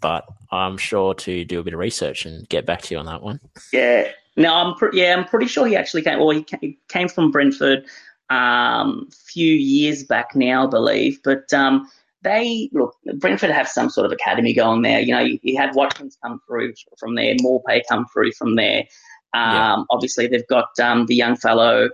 [0.00, 3.06] but I'm sure to do a bit of research and get back to you on
[3.06, 3.40] that one.
[3.72, 6.18] Yeah, no, I'm pre- yeah, I'm pretty sure he actually came.
[6.18, 7.86] Well, he came from Brentford
[8.30, 11.20] um, a few years back now, I believe.
[11.22, 11.90] But um,
[12.22, 15.00] they look Brentford have some sort of academy going there.
[15.00, 18.84] You know, you, you had Watkins come through from there, Maupay come through from there.
[19.32, 19.76] Um, yeah.
[19.90, 21.88] Obviously, they've got um, the young fellow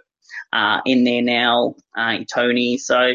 [0.52, 2.78] uh, in there now, uh, Toney.
[2.78, 3.12] So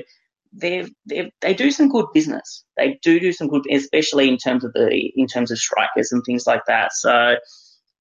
[0.53, 2.63] they they they do some good business.
[2.77, 6.23] They do do some good, especially in terms of the in terms of strikers and
[6.25, 6.93] things like that.
[6.93, 7.35] So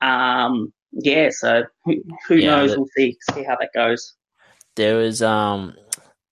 [0.01, 2.77] um, yeah, so who, who yeah, knows?
[2.77, 4.15] we'll see see how that goes.
[4.77, 5.75] There was um,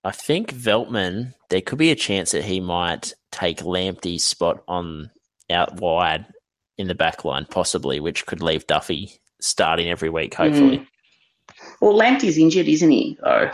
[0.09, 1.35] I think Veltman.
[1.51, 5.11] There could be a chance that he might take Lamptey's spot on
[5.51, 6.25] out wide
[6.79, 10.79] in the back line, possibly, which could leave Duffy starting every week, hopefully.
[10.79, 10.87] Mm.
[11.83, 13.19] Well, Lamptey's injured, isn't he?
[13.23, 13.51] Oh.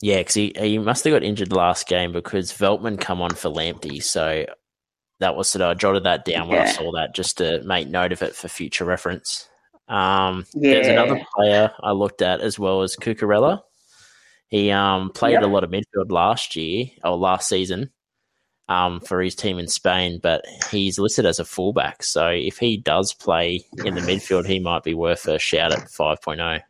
[0.00, 3.50] Yeah, because he, he must have got injured last game because Veltman come on for
[3.50, 4.00] Lamptey.
[4.00, 4.46] So
[5.18, 6.68] that was sort of, I jotted that down when yeah.
[6.68, 9.48] I saw that just to make note of it for future reference.
[9.88, 10.74] Um, yeah.
[10.74, 13.62] There's another player I looked at as well as Cucurella.
[14.48, 15.42] He um, played yep.
[15.42, 17.90] a lot of midfield last year or last season
[18.68, 22.02] um, for his team in Spain, but he's listed as a fullback.
[22.02, 25.90] So if he does play in the midfield, he might be worth a shout at
[25.90, 26.60] 5.0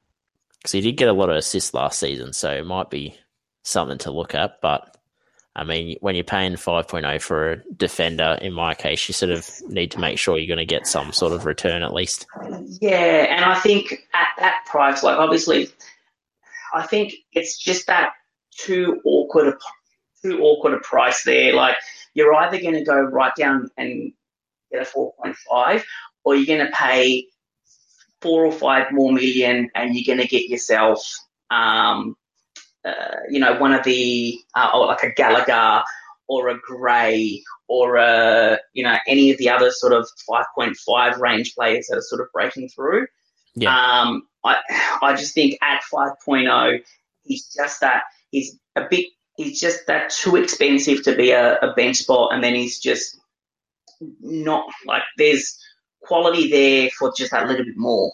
[0.59, 2.33] because he did get a lot of assists last season.
[2.33, 3.17] So it might be
[3.63, 4.61] something to look at.
[4.61, 4.97] But
[5.55, 9.49] I mean, when you're paying 5.0 for a defender, in my case, you sort of
[9.69, 12.27] need to make sure you're going to get some sort of return at least.
[12.81, 15.69] Yeah, and I think at that price, like obviously,
[16.77, 18.11] I think it's just that
[18.51, 19.57] too awkward a
[20.23, 21.55] too awkward a price there.
[21.55, 21.77] Like
[22.15, 24.13] you're either going to go right down and
[24.71, 25.85] get a 4.5,
[26.25, 27.27] or you're going to pay
[28.21, 31.03] four or five more million, and you're going to get yourself,
[31.51, 32.17] um,
[32.85, 35.83] uh, you know, one of the uh, or like a Gallagher
[36.29, 41.55] or a Gray or a you know any of the other sort of 5.5 range
[41.55, 43.07] players that are sort of breaking through.
[43.55, 43.75] Yeah.
[43.75, 44.57] Um, I
[45.03, 46.81] I just think at 5.0,
[47.25, 51.75] he's just that he's a bit he's just that too expensive to be a, a
[51.75, 53.19] bench spot, and then he's just
[54.21, 55.59] not like there's
[56.03, 58.13] quality there for just that little bit more.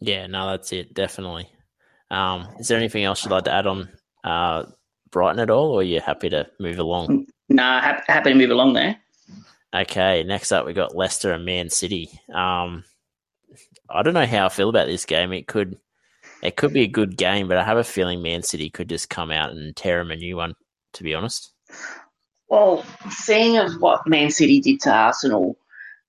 [0.00, 1.48] Yeah, no, that's it, definitely.
[2.10, 3.88] Um, is there anything else you'd like to add on
[4.24, 4.64] uh,
[5.10, 7.26] Brighton at all, or are you happy to move along?
[7.48, 8.96] No, happy, happy to move along there.
[9.74, 12.08] Okay, next up we got Leicester and Man City.
[12.32, 12.84] Um,
[13.90, 15.32] I don't know how I feel about this game.
[15.32, 15.78] It could
[16.42, 19.10] it could be a good game, but I have a feeling Man City could just
[19.10, 20.54] come out and tear them a new one.
[20.94, 21.52] To be honest.
[22.48, 25.56] Well, seeing as what Man City did to Arsenal,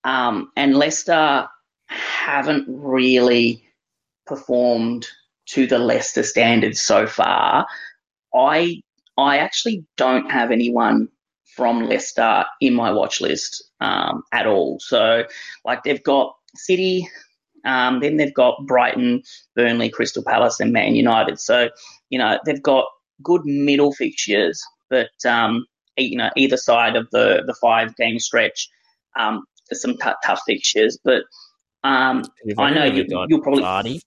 [0.04, 1.48] um, and Leicester
[1.88, 3.64] haven't really
[4.26, 5.08] performed
[5.48, 7.68] to the Leicester standards so far,
[8.34, 8.82] I
[9.18, 11.10] I actually don't have anyone
[11.56, 14.80] from Leicester in my watch list um, at all.
[14.80, 15.26] So,
[15.66, 17.08] like, they've got City,
[17.66, 19.24] um, then they've got Brighton,
[19.56, 21.40] Burnley, Crystal Palace, and Man United.
[21.40, 21.70] So,
[22.10, 22.86] you know, they've got
[23.24, 25.66] good middle fixtures, but um,
[25.98, 28.70] you know, either side of the the five game stretch,
[29.18, 30.98] um, there's some t- tough fixtures.
[31.04, 31.24] But
[31.84, 32.24] um,
[32.58, 34.02] I know you, will probably Vardy,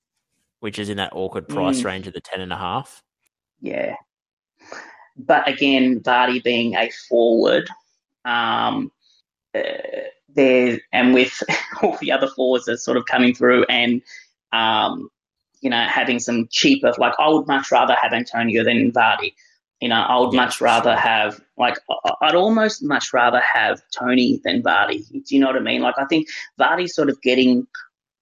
[0.61, 3.03] which is in that awkward price mm, range of the ten and a half.
[3.61, 3.95] Yeah,
[5.17, 7.69] but again, Vardy being a forward,
[8.25, 8.91] um,
[9.55, 9.61] uh,
[10.35, 11.43] there and with
[11.82, 14.03] all the other forwards that's sort of coming through and
[14.53, 15.09] um,
[15.61, 19.35] you know having some cheaper like I would much rather have Antonio than Vardy.
[19.80, 21.76] You know, I would yeah, much rather have like
[22.22, 25.07] I'd almost much rather have Toney than Vardy.
[25.11, 25.82] Do you know what I mean?
[25.82, 26.28] Like I think
[26.59, 27.66] Vardy's sort of getting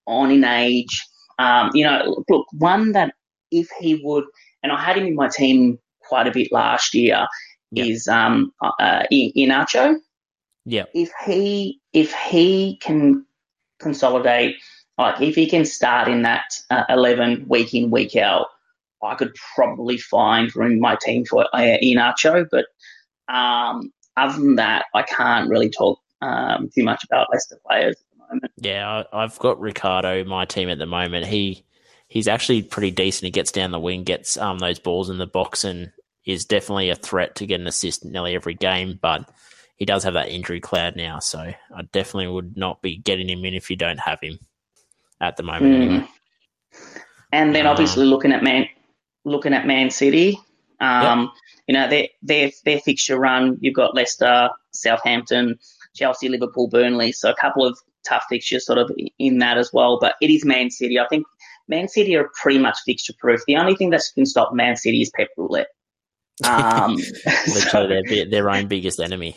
[0.07, 1.07] on in age.
[1.39, 3.15] Um, you know, look, one that
[3.51, 4.25] if he would,
[4.63, 7.27] and I had him in my team quite a bit last year,
[7.71, 7.87] yep.
[7.87, 9.97] is um, uh, Iheanacho.
[10.65, 10.85] Yeah.
[10.95, 13.27] If he if he can
[13.81, 14.57] consolidate,
[14.99, 18.47] like if he can start in that uh, eleven week in week out,
[19.03, 22.47] I could probably find room in my team for uh, Iheanacho.
[22.51, 22.67] But
[23.33, 28.19] um, other than that, I can't really talk um, too much about Leicester players at
[28.19, 28.53] the moment.
[28.57, 31.27] Yeah, I've got Ricardo in my team at the moment.
[31.27, 31.65] He
[32.07, 33.25] he's actually pretty decent.
[33.25, 35.91] He gets down the wing, gets um, those balls in the box, and
[36.25, 38.99] is definitely a threat to get an assist nearly every game.
[39.01, 39.29] But
[39.83, 43.45] he does have that injury cloud now, so I definitely would not be getting him
[43.45, 44.39] in if you don't have him
[45.21, 45.75] at the moment.
[45.75, 45.83] Mm.
[45.83, 46.09] Anyway.
[47.33, 48.69] And then obviously um, looking at Man,
[49.25, 50.39] looking at Man City,
[50.79, 51.29] um, yep.
[51.67, 53.59] you know their their their fixture run.
[53.61, 55.59] You've got Leicester, Southampton,
[55.97, 57.11] Chelsea, Liverpool, Burnley.
[57.11, 57.77] So a couple of
[58.07, 59.99] tough fixtures sort of in that as well.
[60.01, 61.01] But it is Man City.
[61.01, 61.27] I think
[61.67, 63.41] Man City are pretty much fixture proof.
[63.49, 65.67] The only thing that can stop Man City is Pep Roulette.
[66.45, 66.95] Um,
[67.27, 69.37] Literally, so, their, their own biggest enemy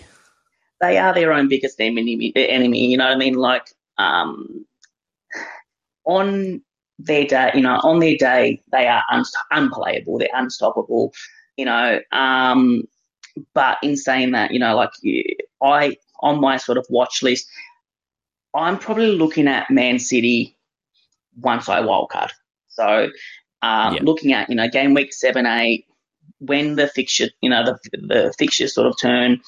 [0.82, 2.32] they are their own biggest enemy.
[2.36, 3.36] Enemy, you know what I mean?
[3.36, 3.67] Like
[3.97, 4.65] um,
[6.05, 6.61] on
[6.99, 10.17] their day, you know, on their day, they are un- unplayable.
[10.17, 11.13] They're unstoppable.
[11.57, 12.84] You know, um,
[13.53, 14.91] but in saying that, you know, like
[15.61, 17.47] I on my sort of watch list,
[18.53, 20.57] I'm probably looking at Man City
[21.38, 22.32] once I wildcard.
[22.69, 23.09] So
[23.61, 25.86] um, looking at you know game week seven, eight,
[26.39, 29.41] when the fixture, you know, the the fixtures sort of turn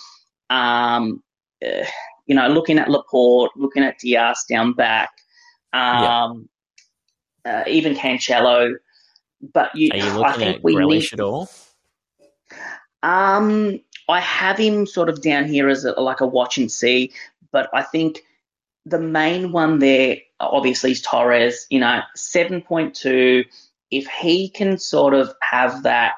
[0.49, 1.23] um,
[1.65, 1.85] uh,
[2.25, 5.09] you know, looking at Laporte, looking at Dias down back,
[5.73, 6.49] um,
[7.45, 7.61] yeah.
[7.61, 8.75] uh, even Cancelo.
[9.53, 11.49] But you, are you looking I think at we Grealish need, at all?
[13.03, 13.79] Um,
[14.09, 17.11] I have him sort of down here as a, like a watch and see,
[17.51, 18.23] but I think
[18.85, 21.67] the main one there, obviously, is Torres.
[21.69, 23.45] You know, seven point two.
[23.91, 26.15] If he can sort of have that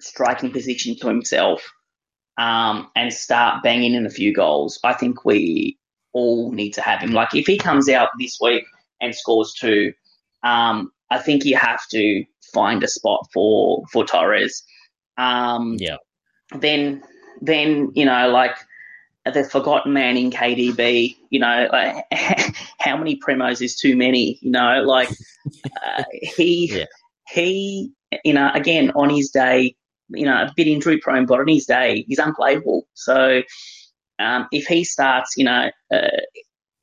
[0.00, 1.72] striking position to himself,
[2.38, 5.78] um, and start banging in a few goals, I think we
[6.12, 7.12] all need to have him.
[7.12, 8.64] Like if he comes out this week
[9.00, 9.92] and scores two,
[10.42, 14.62] um, I think you have to find a spot for for Torres.
[15.18, 15.96] Um, yeah.
[16.58, 17.02] Then
[17.40, 18.56] then you know like
[19.24, 21.16] the forgotten man in KDB.
[21.30, 22.04] You know like,
[22.78, 24.38] how many primos is too many?
[24.40, 25.10] You know like
[25.86, 26.84] uh, he yeah.
[27.28, 27.92] he
[28.24, 29.74] you know again on his day
[30.08, 32.86] you know, a bit injury prone, but on his day, he's unplayable.
[32.94, 33.42] So
[34.18, 36.08] um, if he starts, you know, uh,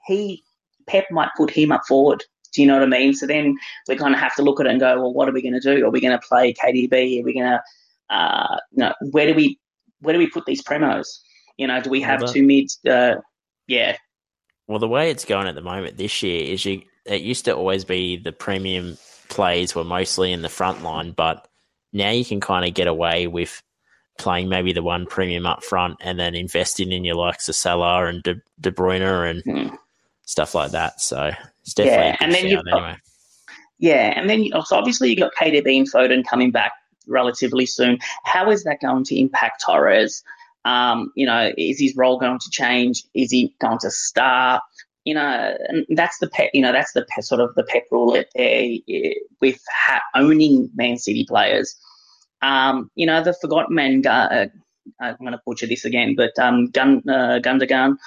[0.05, 0.43] he
[0.87, 2.23] Pep might put him up forward.
[2.53, 3.13] Do you know what I mean?
[3.13, 3.55] So then
[3.87, 5.59] we kind of have to look at it and go, well, what are we going
[5.59, 5.85] to do?
[5.85, 7.21] Are we going to play KDB?
[7.21, 7.61] Are we going to,
[8.09, 9.59] uh, you know, where do we
[10.01, 11.07] where do we put these premos?
[11.57, 12.79] You know, do we have two mids?
[12.85, 13.15] Uh,
[13.67, 13.97] yeah.
[14.67, 17.55] Well, the way it's going at the moment this year is you it used to
[17.55, 18.97] always be the premium
[19.29, 21.47] plays were mostly in the front line, but
[21.93, 23.61] now you can kind of get away with
[24.17, 28.05] playing maybe the one premium up front and then investing in your likes of Salah
[28.05, 29.77] and De, De Bruyne and mm.
[30.23, 31.01] stuff like that.
[31.01, 31.31] So
[31.61, 32.97] it's definitely yeah, and then you've got, anyway.
[33.79, 36.73] Yeah, and then so obviously you got KDB and Foden coming back
[37.07, 37.99] relatively soon.
[38.23, 40.23] How is that going to impact Torres?
[40.65, 43.03] Um, you know, is his role going to change?
[43.13, 44.61] Is he going to start?
[45.05, 46.49] You know, and that's the pet.
[46.53, 48.67] You know, that's the pet, sort of the pet rule there
[49.41, 51.75] with ha- owning Man City players.
[52.41, 54.05] Um, you know, the forgotten man.
[54.05, 54.47] Uh,
[54.99, 57.97] I'm going to butcher this again, but um, Gun uh, Gundogan.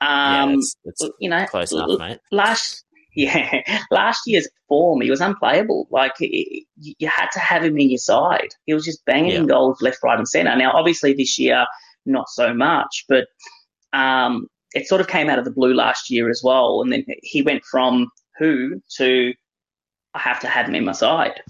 [0.00, 2.18] Um, yeah, you know, close enough, mate.
[2.32, 2.84] Last
[3.14, 5.88] yeah, last year's form, he was unplayable.
[5.90, 8.54] Like it, you had to have him in your side.
[8.66, 9.46] He was just banging yeah.
[9.46, 10.54] goals left, right, and centre.
[10.56, 11.66] Now, obviously, this year
[12.06, 13.26] not so much, but
[13.92, 16.80] um, it sort of came out of the blue last year as well.
[16.82, 19.34] And then he went from who to
[20.14, 21.40] I have to have him in my side.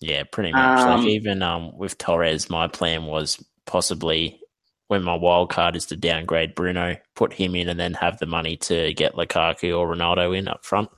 [0.00, 0.80] Yeah, pretty much.
[0.80, 4.40] Um, like even um, with Torres, my plan was possibly
[4.88, 8.26] when my wild card is to downgrade Bruno, put him in, and then have the
[8.26, 10.90] money to get Lukaku or Ronaldo in up front.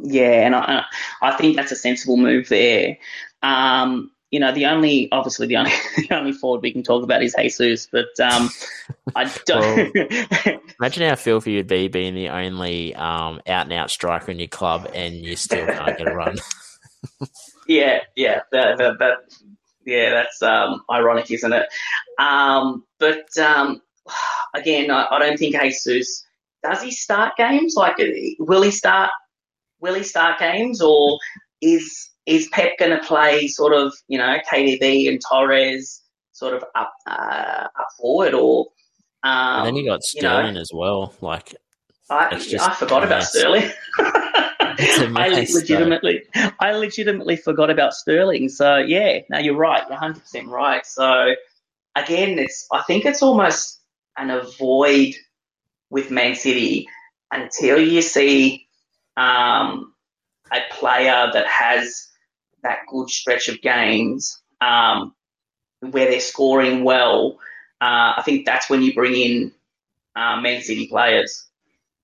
[0.00, 0.84] Yeah, and I,
[1.22, 2.98] I think that's a sensible move there.
[3.42, 7.22] Um, you know, the only obviously the only the only forward we can talk about
[7.22, 8.50] is Jesus, but um,
[9.14, 9.94] I don't.
[9.94, 14.38] well, imagine how filthy you'd be being the only um, out and out striker in
[14.38, 16.36] your club, and you still can't get a run.
[17.68, 19.16] yeah, yeah, that, that, that,
[19.86, 21.66] yeah, that's um, ironic, isn't it?
[22.18, 23.82] Um, but um,
[24.54, 26.24] again, I, I don't think Jesus
[26.62, 27.74] does he start games.
[27.76, 27.96] Like,
[28.38, 29.10] will he start?
[29.80, 31.18] Will he start games, or
[31.60, 36.02] is is Pep going to play sort of, you know, KDB and Torres
[36.32, 38.66] sort of up uh, up forward, or
[39.22, 41.14] um, and then you got Sterling you know, as well.
[41.20, 41.54] Like,
[42.10, 43.70] I, I forgot about Sterling.
[44.78, 46.50] I legitimately, though.
[46.60, 48.48] I legitimately forgot about Sterling.
[48.48, 49.82] So yeah, no, you're right.
[49.82, 50.84] You're 100 percent right.
[50.84, 51.34] So
[51.94, 53.80] again, it's I think it's almost
[54.16, 55.14] an avoid
[55.90, 56.88] with Man City
[57.30, 58.66] until you see
[59.16, 59.94] um,
[60.52, 62.08] a player that has
[62.64, 65.14] that good stretch of games um,
[65.80, 67.38] where they're scoring well,
[67.80, 69.52] uh, I think that's when you bring in
[70.16, 71.46] uh, Man City players.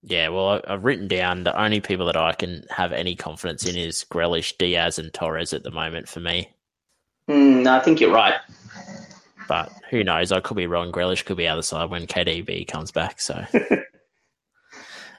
[0.03, 3.77] Yeah, well, I've written down the only people that I can have any confidence in
[3.77, 6.49] is Grealish, Dias, and Torres at the moment for me.
[7.29, 8.41] Mm, I think you're right.
[9.47, 10.33] But who knows?
[10.33, 10.91] I could be wrong.
[10.91, 13.21] Grealish could be other side when KDB comes back.
[13.21, 13.45] So,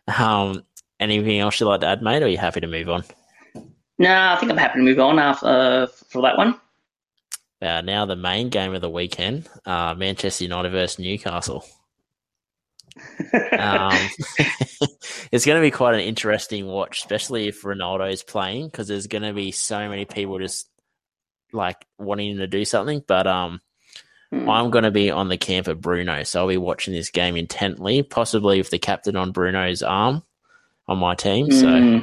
[0.18, 0.64] um,
[1.00, 2.24] anything else you'd like to add, mate?
[2.24, 3.04] Or are you happy to move on?
[4.02, 6.60] No, I think I'm happy to move on after uh, for that one.
[7.62, 11.64] Uh, now the main game of the weekend: uh, Manchester United versus Newcastle.
[13.60, 13.94] um,
[15.32, 19.06] it's going to be quite an interesting watch, especially if Ronaldo is playing, because there's
[19.06, 20.68] going to be so many people just
[21.54, 23.04] like wanting to do something.
[23.08, 23.62] But um,
[24.34, 24.52] mm.
[24.52, 27.36] I'm going to be on the camp of Bruno, so I'll be watching this game
[27.36, 30.24] intently, possibly with the captain on Bruno's arm
[30.88, 31.50] on my team.
[31.50, 31.54] Mm.
[31.54, 32.00] So hmm.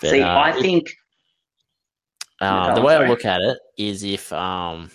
[0.00, 0.96] But, See, uh, I think
[2.40, 3.06] uh, the way sorry.
[3.06, 4.90] I look at it is if um,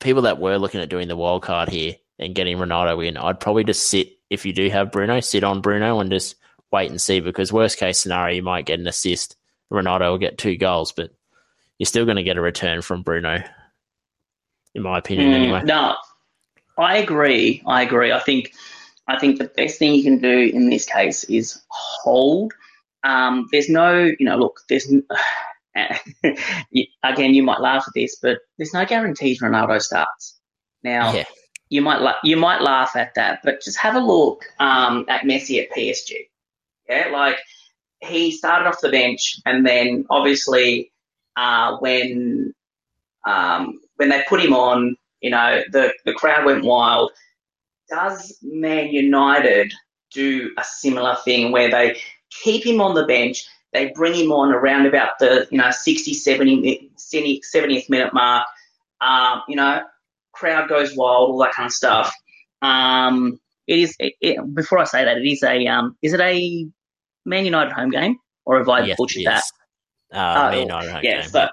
[0.00, 3.40] people that were looking at doing the wild card here and getting Ronaldo in, I'd
[3.40, 6.36] probably just sit if you do have Bruno, sit on Bruno and just
[6.70, 9.36] wait and see because worst case scenario, you might get an assist.
[9.72, 11.10] Ronaldo will get two goals, but
[11.78, 13.42] you're still going to get a return from Bruno,
[14.74, 15.30] in my opinion.
[15.30, 15.96] Mm, anyway, no,
[16.76, 17.62] I agree.
[17.66, 18.12] I agree.
[18.12, 18.52] I think
[19.06, 22.52] I think the best thing you can do in this case is hold
[23.04, 24.90] um, there's no, you know, look, there's
[25.74, 30.40] again, you might laugh at this, but there's no guarantees Ronaldo starts.
[30.82, 31.24] Now, yeah.
[31.68, 35.22] you might la- you might laugh at that, but just have a look um, at
[35.22, 36.28] Messi at PSG.
[36.88, 37.36] Yeah, like
[38.00, 40.92] he started off the bench, and then obviously
[41.36, 42.52] uh, when
[43.26, 47.12] um, when they put him on, you know, the the crowd went wild.
[47.88, 49.72] Does Man United
[50.12, 52.00] do a similar thing where they
[52.42, 53.46] keep him on the bench.
[53.72, 58.46] They bring him on around about the you know 60, 70, 70th minute mark.
[59.00, 59.82] Um, you know,
[60.32, 62.12] crowd goes wild, all that kind of stuff.
[62.62, 63.96] Um, it is.
[63.98, 65.66] It, it, before I say that, it is a.
[65.66, 66.66] Um, is it a
[67.24, 69.42] Man United home game, or have I yes, butchered that?
[70.12, 71.30] Uh, uh, Man United home yeah, game.
[71.30, 71.48] So,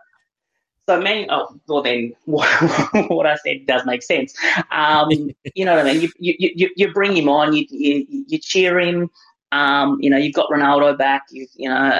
[0.88, 2.48] so Man, oh, well then, what,
[3.10, 4.36] what, I said does make sense.
[4.72, 5.10] Um,
[5.56, 6.02] you know what I mean?
[6.02, 9.10] You, you, you, you bring him on, you, you, you cheer him,
[9.52, 11.24] um, you know, you've got Ronaldo back.
[11.32, 12.00] You, you know, uh,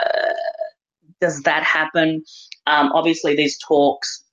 [1.20, 2.24] does that happen?
[2.68, 4.24] Um, obviously, there's talks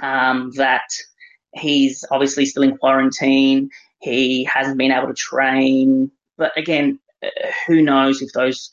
[0.00, 0.88] um, that
[1.54, 3.70] he's obviously still in quarantine.
[4.00, 6.10] He hasn't been able to train.
[6.36, 7.28] But again, uh,
[7.66, 8.70] who knows if those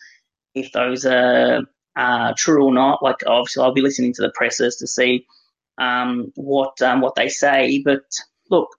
[0.56, 1.62] if those are
[1.96, 3.04] uh, true or not.
[3.04, 5.26] Like obviously, I'll be listening to the pressers to see
[5.78, 7.82] um, what um, what they say.
[7.84, 8.04] But
[8.50, 8.70] look,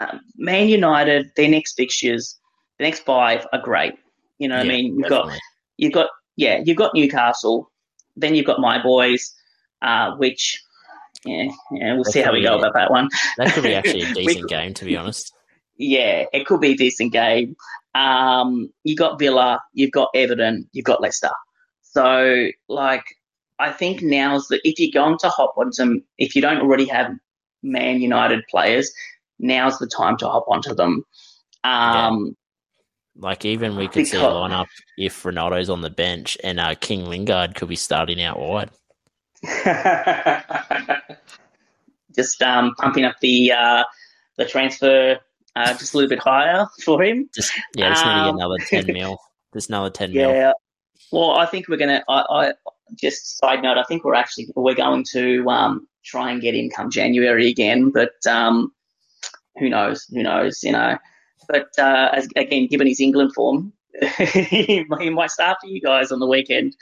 [0.00, 2.38] um, Man United, their next fixtures,
[2.78, 3.94] the next five are great.
[4.38, 5.30] You know, what Yeah, I mean, you've definitely.
[5.32, 5.40] got
[5.78, 7.70] you've got yeah, you've got Newcastle,
[8.16, 9.34] then you've got my boys,
[9.82, 10.62] uh, which
[11.24, 13.08] yeah, yeah, we'll That's see how we go probably- about that one.
[13.38, 15.32] That could be actually a decent could- game, to be honest.
[15.76, 17.56] yeah, it could be a decent game.
[17.94, 21.30] Um, you got Villa, you've got Everton, you've got Leicester.
[21.82, 23.02] So, like,
[23.58, 26.84] I think now's the if you're going to hop on some, if you don't already
[26.86, 27.10] have
[27.64, 28.92] Man United players,
[29.40, 31.02] now's the time to hop onto them.
[31.64, 32.36] Um,
[33.20, 34.66] Like even we could see a Because- lineup
[34.96, 38.70] if Ronaldo's on the bench and uh, King Lingard could be starting out wide.
[42.14, 43.84] just um, pumping up the uh,
[44.36, 45.18] the transfer
[45.56, 47.28] uh, just a little bit higher for him.
[47.34, 49.18] Just yeah, just Um, another ten mil.
[49.54, 50.30] Just another ten mil.
[50.30, 50.52] Yeah.
[51.12, 52.04] Well, I think we're gonna.
[52.08, 52.52] I, I
[52.96, 53.78] just side note.
[53.78, 57.90] I think we're actually we're going to um, try and get him come January again,
[57.90, 58.72] but um,
[59.58, 60.04] who knows?
[60.10, 60.62] Who knows?
[60.62, 60.98] You know.
[61.48, 63.72] But uh, as, again, given his England form,
[64.18, 66.76] he, might- start for you guys on the weekend.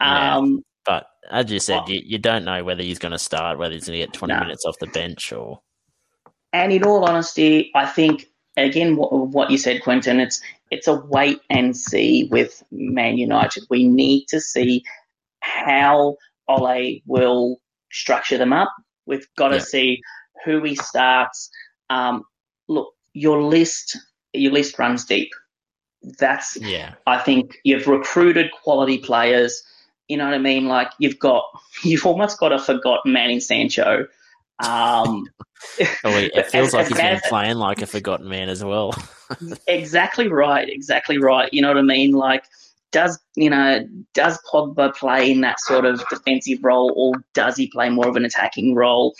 [0.00, 0.36] Yeah.
[0.36, 3.74] Um, But as you said, you, you don't know whether he's going to start, whether
[3.74, 4.40] he's going to get twenty No.
[4.40, 5.60] minutes off the bench or
[6.52, 10.18] And in all honesty, I think again what, what you said, Quentin.
[10.20, 10.40] It's
[10.70, 13.64] it's a wait and see with Man United.
[13.70, 14.82] We need to see
[15.40, 16.16] how
[16.48, 17.60] Ole will
[17.92, 18.72] structure them up.
[19.06, 19.62] We've got to Yeah.
[19.62, 20.00] see
[20.44, 21.50] who he starts.
[21.90, 22.24] Um,
[22.68, 23.98] look, your list
[24.32, 25.30] your list runs deep.
[26.18, 29.62] That's yeah, I think you've recruited quality players.
[30.08, 30.66] You know what I mean?
[30.66, 31.44] Like you've got,
[31.84, 34.06] you've almost got a forgotten Manny Sancho.
[34.64, 35.26] Um,
[36.04, 38.48] Oh, wait, it feels as- like as he's bad been playing like a forgotten man
[38.48, 38.94] as well.
[39.66, 41.52] exactly right, exactly right.
[41.52, 42.12] You know what I mean?
[42.12, 42.44] Like,
[42.92, 47.68] does you know does Pogba play in that sort of defensive role, or does he
[47.68, 49.14] play more of an attacking role?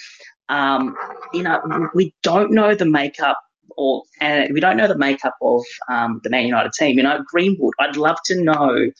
[0.49, 0.97] Um,
[1.35, 3.39] you know, we don't know the makeup,
[3.77, 6.97] or and we don't know the makeup of um, the Man United team.
[6.97, 7.75] You know, Greenwood.
[7.79, 8.91] I'd love to know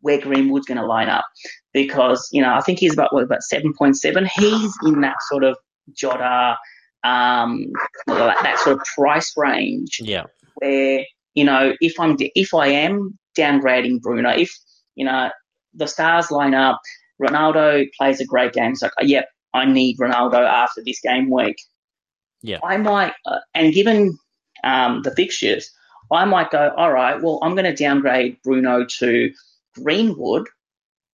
[0.00, 1.24] where Greenwood's going to line up
[1.72, 4.26] because you know I think he's about what about seven point seven.
[4.36, 5.56] He's in that sort of
[5.92, 6.56] Jota,
[7.04, 7.70] um,
[8.06, 10.24] that, that sort of price range yeah,
[10.56, 14.56] where you know if I'm if I am downgrading Bruno, if
[14.94, 15.30] you know
[15.74, 16.80] the stars line up,
[17.20, 18.72] Ronaldo plays a great game.
[18.72, 21.56] It's like, yep, I need Ronaldo after this game week.
[22.44, 22.58] Yeah.
[22.62, 24.18] I might, uh, and given
[24.64, 25.70] um, the fixtures,
[26.12, 29.32] I might go, all right, well, I'm going to downgrade Bruno to
[29.74, 30.48] Greenwood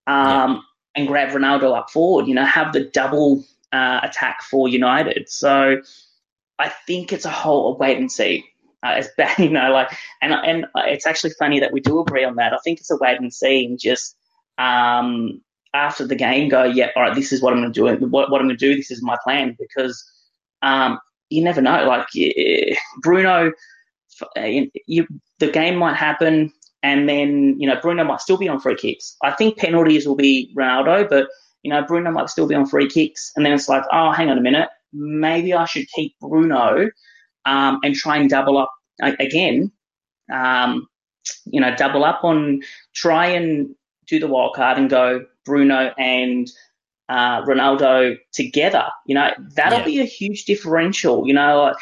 [0.07, 0.61] um,
[0.93, 2.27] and grab Ronaldo up forward.
[2.27, 5.29] You know, have the double uh, attack for United.
[5.29, 5.81] So
[6.59, 8.43] I think it's a whole wait and see.
[8.83, 9.89] Uh, it's bad, you know, like,
[10.21, 12.51] and and it's actually funny that we do agree on that.
[12.53, 14.17] I think it's a wait and see, and just
[14.57, 15.41] um,
[15.73, 18.05] after the game, go, yeah, all right, this is what I'm going to do.
[18.07, 20.03] What, what I'm going to do, this is my plan, because
[20.61, 20.99] um,
[21.31, 21.85] you never know.
[21.87, 23.51] Like yeah, Bruno,
[24.37, 24.47] uh,
[24.85, 25.07] you,
[25.39, 26.51] the game might happen,
[26.83, 29.15] and then you know Bruno might still be on free kicks.
[29.23, 31.27] I think penalties will be Ronaldo, but
[31.63, 34.29] you know Bruno might still be on free kicks, and then it's like, oh, hang
[34.29, 36.89] on a minute, maybe I should keep Bruno
[37.45, 38.71] um, and try and double up
[39.01, 39.71] again.
[40.31, 40.87] Um,
[41.45, 42.61] you know, double up on
[42.95, 43.75] try and
[44.07, 46.49] do the wild card and go Bruno and
[47.11, 48.85] uh, Ronaldo together.
[49.05, 49.85] You know, that'll Yeah.
[49.85, 51.27] be a huge differential.
[51.27, 51.73] You know,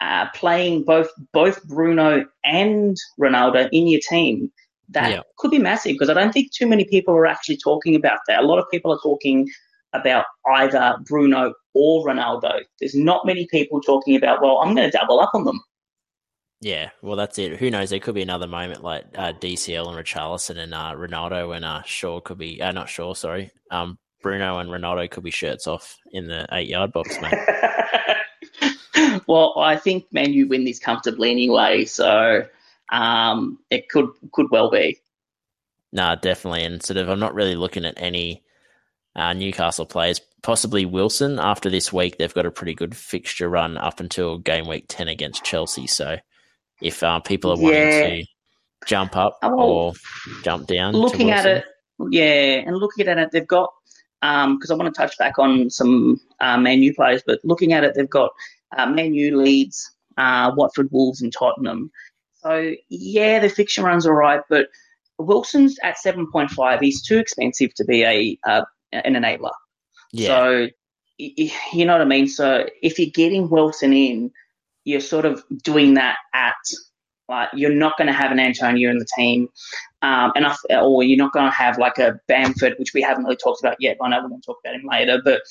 [0.00, 4.50] uh, playing both both Bruno and Ronaldo in your team.
[4.90, 5.20] That Yeah.
[5.38, 8.42] could be massive because I don't think too many people are actually talking about that.
[8.42, 9.48] A lot of people are talking
[9.94, 10.24] about
[10.56, 12.52] either Bruno or Ronaldo.
[12.80, 15.60] There's not many people talking about, well, I'm going to double up on them.
[16.60, 16.90] yeah.
[17.02, 17.58] Well, that's it.
[17.58, 17.90] Who knows?
[17.90, 21.82] There could be another moment like uh, DCL and Richarlison and uh, Ronaldo and uh,
[21.82, 22.60] Shaw could be.
[22.60, 23.50] Uh, not Shaw, sorry.
[23.70, 27.34] Um, Bruno and Ronaldo could be shirts off in the eight yard box, mate.
[29.28, 32.44] well, I think Man U win this comfortably anyway, so
[32.90, 34.98] um, it could could well be.
[35.92, 36.64] Nah, definitely.
[36.64, 38.42] And sort of, I'm not really looking at any
[39.14, 40.20] uh, Newcastle players.
[40.42, 41.38] Possibly Wilson.
[41.38, 45.06] After this week, they've got a pretty good fixture run up until game week 10
[45.08, 45.86] against Chelsea.
[45.86, 46.16] So
[46.82, 48.08] if uh, people are wanting Yeah.
[48.08, 48.24] to
[48.86, 49.92] jump up Oh, or
[50.42, 51.64] jump down, to looking at it,
[52.10, 53.72] yeah, and looking at it, they've got
[54.24, 57.84] because I want to touch back on some uh, Man U players, but looking at
[57.84, 58.30] it, they've got
[58.76, 61.90] uh, Man U leads, uh, Watford, Wolves, and Tottenham.
[62.40, 64.68] So yeah, the fixture runs all right, but
[65.18, 66.80] Wilson's at seven point five.
[66.80, 69.52] He's too expensive to be a uh, an enabler.
[70.12, 70.68] yeah, So
[71.18, 72.26] you know what I mean.
[72.26, 74.30] So if you're getting Wilson in,
[74.84, 76.54] you're sort of doing that at
[77.28, 79.48] like you're not going to have an Antonio in the team.
[80.02, 83.24] Um, and I, or you're not going to have like a Bamford, which we haven't
[83.24, 83.96] really talked about yet.
[84.02, 85.42] I know we're going to talk about him later, but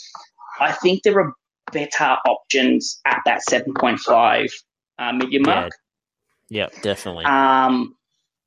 [0.60, 1.34] I think there are
[1.72, 4.52] better options at that 7.5
[5.00, 5.72] uh, million mark.
[6.50, 7.26] Yeah, yep, definitely.
[7.26, 7.96] Um,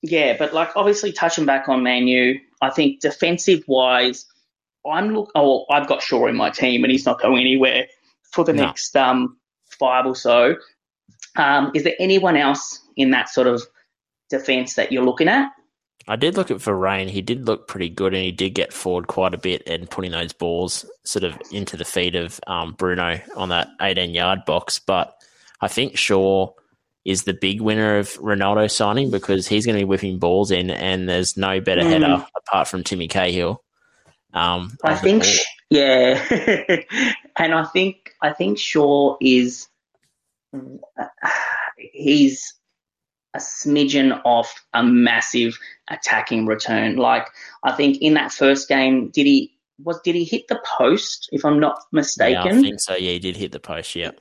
[0.03, 4.27] yeah, but like obviously touching back on Manu, I think defensive wise,
[4.87, 5.33] I'm look.
[5.35, 7.87] Oh, I've got Shaw in my team, and he's not going anywhere
[8.33, 8.67] for the no.
[8.67, 9.37] next um,
[9.79, 10.55] five or so.
[11.39, 13.63] Um, is there anyone else in that sort of
[14.31, 15.51] defense that you're looking at?
[16.09, 17.11] I did look at Varane.
[17.11, 20.13] He did look pretty good, and he did get forward quite a bit and putting
[20.13, 24.79] those balls sort of into the feet of um, Bruno on that 18 yard box.
[24.79, 25.15] But
[25.61, 26.53] I think Shaw
[27.05, 30.71] is the big winner of Ronaldo signing because he's going to be whipping balls in,
[30.71, 31.91] and there's no better mm.
[31.91, 33.63] header apart from Timmy Cahill.
[34.33, 35.25] Um, I think,
[35.71, 36.23] yeah,
[37.37, 39.67] and I think I think Shaw is
[41.79, 42.55] he's
[43.35, 46.97] a smidgen off a massive attacking return.
[46.97, 47.29] Like
[47.63, 49.53] I think in that first game, did he
[49.83, 51.29] was did he hit the post?
[51.33, 52.95] If I'm not mistaken, yeah, I think so.
[52.95, 53.95] Yeah, he did hit the post.
[53.95, 54.13] Yeah.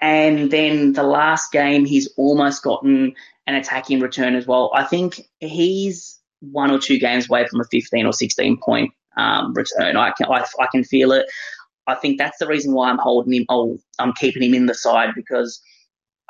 [0.00, 3.14] And then the last game, he's almost gotten
[3.46, 4.72] an attacking return as well.
[4.74, 9.54] I think he's one or two games away from a 15 or 16 point um,
[9.54, 9.96] return.
[9.96, 11.26] I can I, I can feel it.
[11.86, 13.46] I think that's the reason why I'm holding him.
[13.48, 15.60] Oh, I'm keeping him in the side because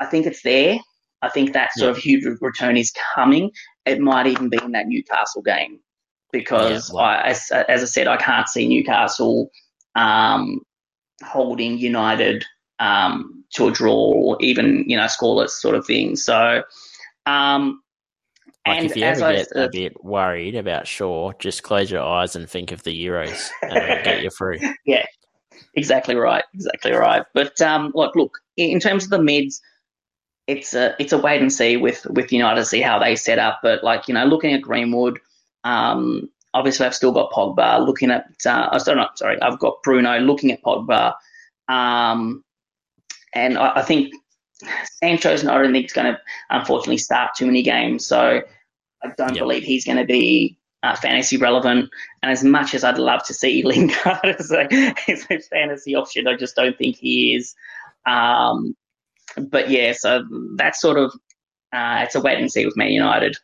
[0.01, 0.79] I think it's there.
[1.23, 1.91] I think that sort yeah.
[1.91, 3.51] of huge return is coming.
[3.87, 5.81] It might even be in that Newcastle game
[6.33, 7.01] because, yeah.
[7.01, 9.51] I, as, as, I said, I can't see Newcastle
[9.97, 10.61] um,
[11.25, 12.45] holding United
[12.79, 16.17] um, to a draw or even you know scoreless sort of thing.
[16.17, 16.63] So,
[17.27, 17.81] um,
[18.67, 22.37] like and if you ever get a bit worried about Shaw, just close your eyes
[22.37, 24.59] and think of the Euros, and it'll get you through.
[24.85, 25.07] Yeah,
[25.75, 27.25] exactly right, exactly right.
[27.35, 29.61] But um, look, look in terms of the mids
[30.49, 33.39] it's a it's a wait and see with with United to see how they set
[33.39, 33.61] up.
[33.63, 35.21] But like you know, looking at Greenwood,
[35.63, 37.87] um, obviously I've still got Pogba.
[37.87, 40.19] Looking at uh, oh, sorry, not, sorry, I've got Bruno.
[40.19, 41.15] Looking at Pogba,
[41.69, 42.43] um,
[43.35, 44.13] and I, I think
[45.03, 45.59] Sancho's not.
[45.59, 46.19] I don't think he's going to
[46.49, 48.07] unfortunately start too many games.
[48.07, 48.41] So
[49.03, 49.43] I don't yep.
[49.43, 51.91] believe he's going to be uh, fantasy relevant.
[52.23, 54.67] And as much as I'd love to see Lingard as a,
[55.09, 57.55] as a fantasy option, I just don't think he is.
[58.07, 58.75] Um,
[59.41, 60.25] but yeah, so
[60.57, 61.13] that's sort of
[61.73, 63.37] uh, it's a wait and see with Man United.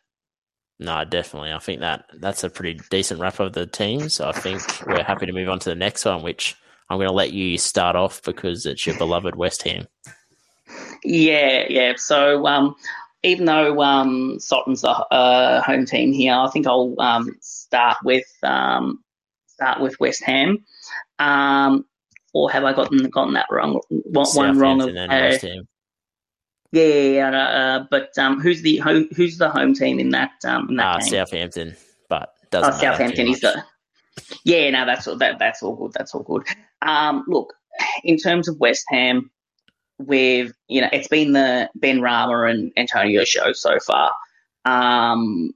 [0.79, 1.53] No, definitely.
[1.53, 4.19] I think that that's a pretty decent wrap of the teams.
[4.19, 6.55] I think we're happy to move on to the next one, which
[6.89, 9.87] I'm going to let you start off because it's your beloved West Ham.
[11.03, 11.93] Yeah, yeah.
[11.95, 12.75] So um,
[13.23, 18.27] even though um, Sutton's the uh, home team here, I think I'll um, start with
[18.43, 19.03] um,
[19.47, 20.65] start with West Ham.
[21.19, 21.85] Um,
[22.33, 23.79] or have I gotten gotten that wrong?
[23.89, 24.81] One, one wrong.
[24.81, 25.37] Of, uh,
[26.75, 30.75] yeah, uh, but um, who's the home, who's the home team in that um, in
[30.75, 31.09] that uh, game?
[31.09, 31.75] Southampton,
[32.09, 33.63] but doesn't oh, Southampton is the.
[34.43, 35.17] Yeah, no, that's all.
[35.17, 35.93] That, that's all good.
[35.93, 36.43] That's all good.
[36.81, 37.53] Um, look,
[38.03, 39.29] in terms of West Ham,
[39.99, 44.11] with you know, it's been the Benrahma and Antonio show so far.
[44.65, 45.51] Um,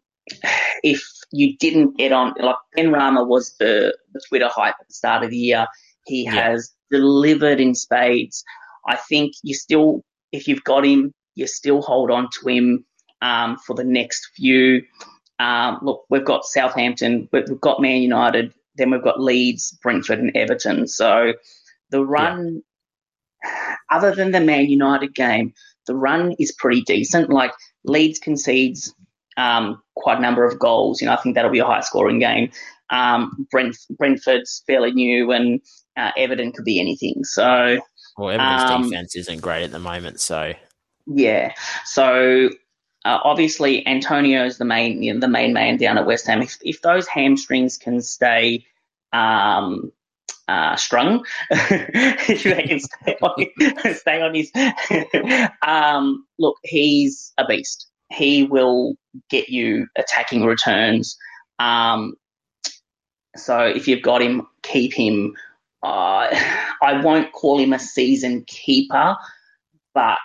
[0.84, 5.24] if you didn't get on, like Benrahma was the the Twitter hype at the start
[5.24, 5.68] of the year.
[6.06, 6.32] He yeah.
[6.32, 8.44] has delivered in spades.
[8.88, 12.86] I think you still if you've got him, you still hold on to him
[13.22, 14.84] um, for the next few.
[15.40, 20.36] Um, look, we've got Southampton, we've got Man United, then we've got Leeds, Brentford, and
[20.36, 20.88] Everton.
[20.88, 21.34] So
[21.92, 22.62] the run,
[23.44, 23.76] yeah.
[23.90, 25.54] other than the Man United game,
[25.88, 27.30] the run is pretty decent.
[27.30, 27.54] Like
[27.86, 28.94] Leeds concedes
[29.38, 31.02] um, quite a number of goals.
[31.02, 32.52] You know, I think that'll be a high scoring game.
[32.90, 35.62] Um, Brent, Brentford's fairly new, and
[35.96, 37.24] uh, Everton could be anything.
[37.24, 37.80] So
[38.20, 40.54] well, Everton's um, defense isn't great at the moment, so
[41.08, 41.54] yeah.
[41.86, 42.50] So
[43.06, 46.42] uh, obviously Antonio is the main you know, the main man down at West Ham.
[46.42, 48.66] If if those hamstrings can stay
[49.14, 49.92] um,
[50.48, 54.52] uh, strung, if they can stay on, stay on his,
[55.62, 57.88] um, look, he's a beast.
[58.12, 58.96] He will
[59.30, 61.18] get you attacking returns.
[61.60, 62.16] Um,
[63.36, 65.36] so if you've got him, keep him
[65.84, 69.16] I won't call him a season keeper,
[69.94, 70.18] but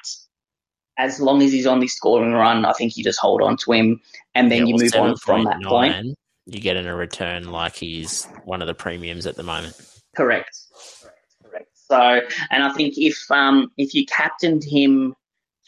[0.98, 3.72] as long as he's on the scoring run, I think you just hold on to
[3.72, 4.00] him
[4.34, 6.16] and then yeah, you move on from that point.
[6.46, 9.74] You get in a return like he's one of the premiums at the moment.
[10.14, 10.56] Correct.
[11.00, 11.36] Correct.
[11.44, 11.70] Correct.
[11.74, 15.14] So, and I think if um, if you captained him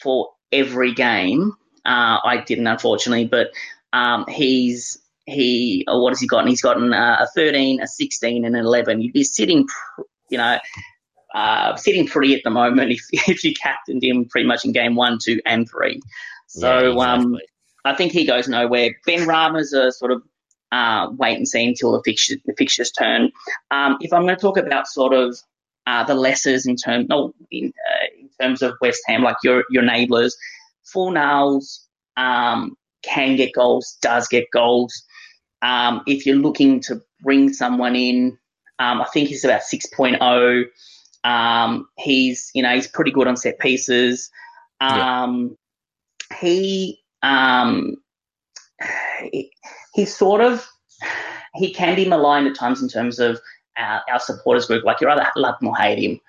[0.02, 1.52] for every game,
[1.86, 3.50] uh, I didn't unfortunately, but
[3.92, 6.48] um, he's he, or what has he gotten?
[6.48, 9.00] He's gotten uh, a 13, a 16, and an 11.
[9.00, 9.66] You'd be sitting,
[10.30, 10.58] you know,
[11.34, 14.94] uh, sitting pretty at the moment if, if you captained him pretty much in game
[14.94, 16.00] one, two, and three.
[16.46, 17.04] So, yeah, um, exactly.
[17.04, 17.38] um,
[17.84, 18.90] I think he goes nowhere.
[19.06, 20.22] Benrahma's a sort of
[20.72, 23.30] uh, wait and see until the fixtures, the fixtures turn.
[23.70, 25.36] Um, if I'm going to talk about sort of
[25.86, 29.64] uh, the lessers in terms, no, in, uh, in terms of West Ham, like your
[29.70, 30.36] your neighbours,
[30.92, 31.80] Fornals
[32.16, 35.04] um, can get goals, does get goals.
[35.66, 38.38] Um, if you're looking to bring someone in,
[38.78, 40.64] um, I think he's about 6.0.
[41.24, 44.30] Um, he's you know he's pretty good on set pieces.
[44.80, 45.56] Um,
[46.30, 46.38] yeah.
[46.38, 47.96] He um,
[49.32, 49.50] he,
[49.94, 50.66] he's sort of
[51.54, 53.40] he can be maligned at times in terms of
[53.76, 54.84] our, our supporters group.
[54.84, 56.20] Like you either love him or hate him.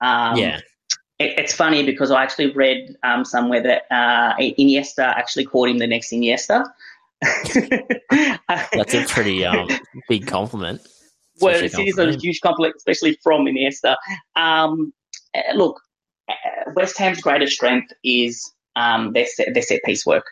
[0.00, 0.60] Um, yeah.
[1.18, 5.78] It, it's funny because I actually read um, somewhere that uh, Iniesta actually called him
[5.78, 6.64] the next Iniesta.
[8.10, 9.68] That's a pretty um,
[10.08, 10.80] big compliment.
[11.40, 13.96] Well, it is a huge compliment, especially from Iniesta.
[14.36, 14.92] Um,
[15.34, 15.80] uh, look,
[16.28, 20.24] uh, West Ham's greatest strength is um, their, set, their set piece work.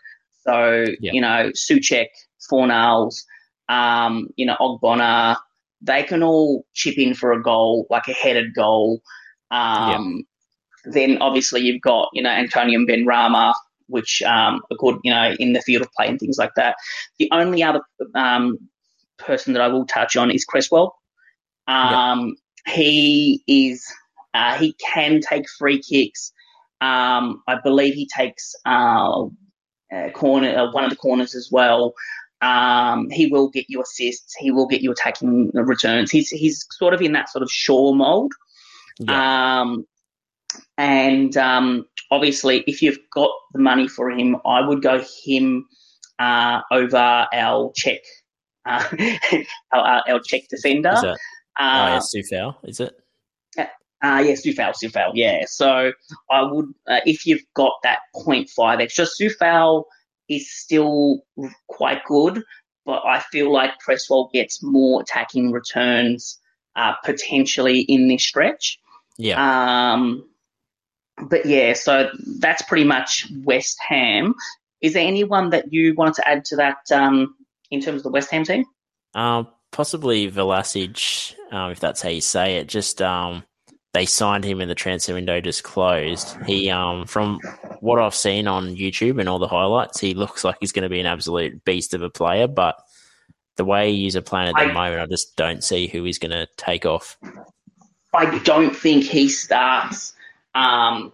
[0.46, 1.12] So, yeah.
[1.12, 2.08] you know, Soucek,
[2.50, 3.22] Fornals,
[3.68, 5.36] um, you know, Ogbonna,
[5.80, 9.02] they can all chip in for a goal, like a headed goal.
[9.50, 10.24] Um,
[10.84, 10.92] yeah.
[10.92, 13.54] Then obviously you've got, you know, Antonio and Benrahma,
[13.92, 16.76] which um, are good, you know, in the field of play and things like that.
[17.18, 17.82] The only other
[18.14, 18.58] um,
[19.18, 20.96] person that I will touch on is Cresswell.
[21.68, 22.36] Um,
[22.66, 22.74] yeah.
[22.74, 23.86] He is,
[24.34, 26.32] uh, he can take free kicks.
[26.80, 29.26] Um, I believe he takes uh,
[29.94, 31.94] uh, corner, uh, one of the corners as well.
[32.40, 34.34] Um, he will get you assists.
[34.36, 36.10] He will get you attacking returns.
[36.10, 38.32] He's he's sort of in that sort of Shaw mold.
[38.98, 39.60] Yeah.
[39.60, 39.86] Um,
[40.76, 45.66] and um, obviously, if you've got the money for him, I would go him
[46.18, 48.00] uh, over our Czech,
[48.66, 48.84] uh,
[49.72, 50.92] our, our Czech defender.
[50.92, 51.18] Is that,
[51.58, 52.94] uh, oh, Coufal, is it?
[53.58, 55.44] Uh, yes, Coufal, Coufal, yeah.
[55.46, 55.92] So
[56.30, 59.84] I would, uh, if you've got that 0.5 extra, Coufal
[60.28, 61.22] is still
[61.68, 62.42] quite good,
[62.84, 66.38] but I feel like Cresswell gets more attacking returns
[66.76, 68.78] uh, potentially in this stretch.
[69.18, 69.92] Yeah.
[69.92, 70.28] Um,
[71.18, 74.34] but yeah, so that's pretty much West Ham.
[74.80, 77.36] Is there anyone that you wanted to add to that um,
[77.70, 78.64] in terms of the West Ham team?
[79.14, 82.68] Um, possibly Vlasic, um, if that's how you say it.
[82.68, 83.44] Just um,
[83.92, 86.36] they signed him and the transfer window just closed.
[86.46, 87.40] He, um, from
[87.80, 90.88] what I've seen on YouTube and all the highlights, he looks like he's going to
[90.88, 92.48] be an absolute beast of a player.
[92.48, 92.76] But
[93.56, 96.18] the way he's a playing at the I, moment, I just don't see who he's
[96.18, 97.18] going to take off.
[98.14, 100.14] I don't think he starts
[100.54, 101.12] um,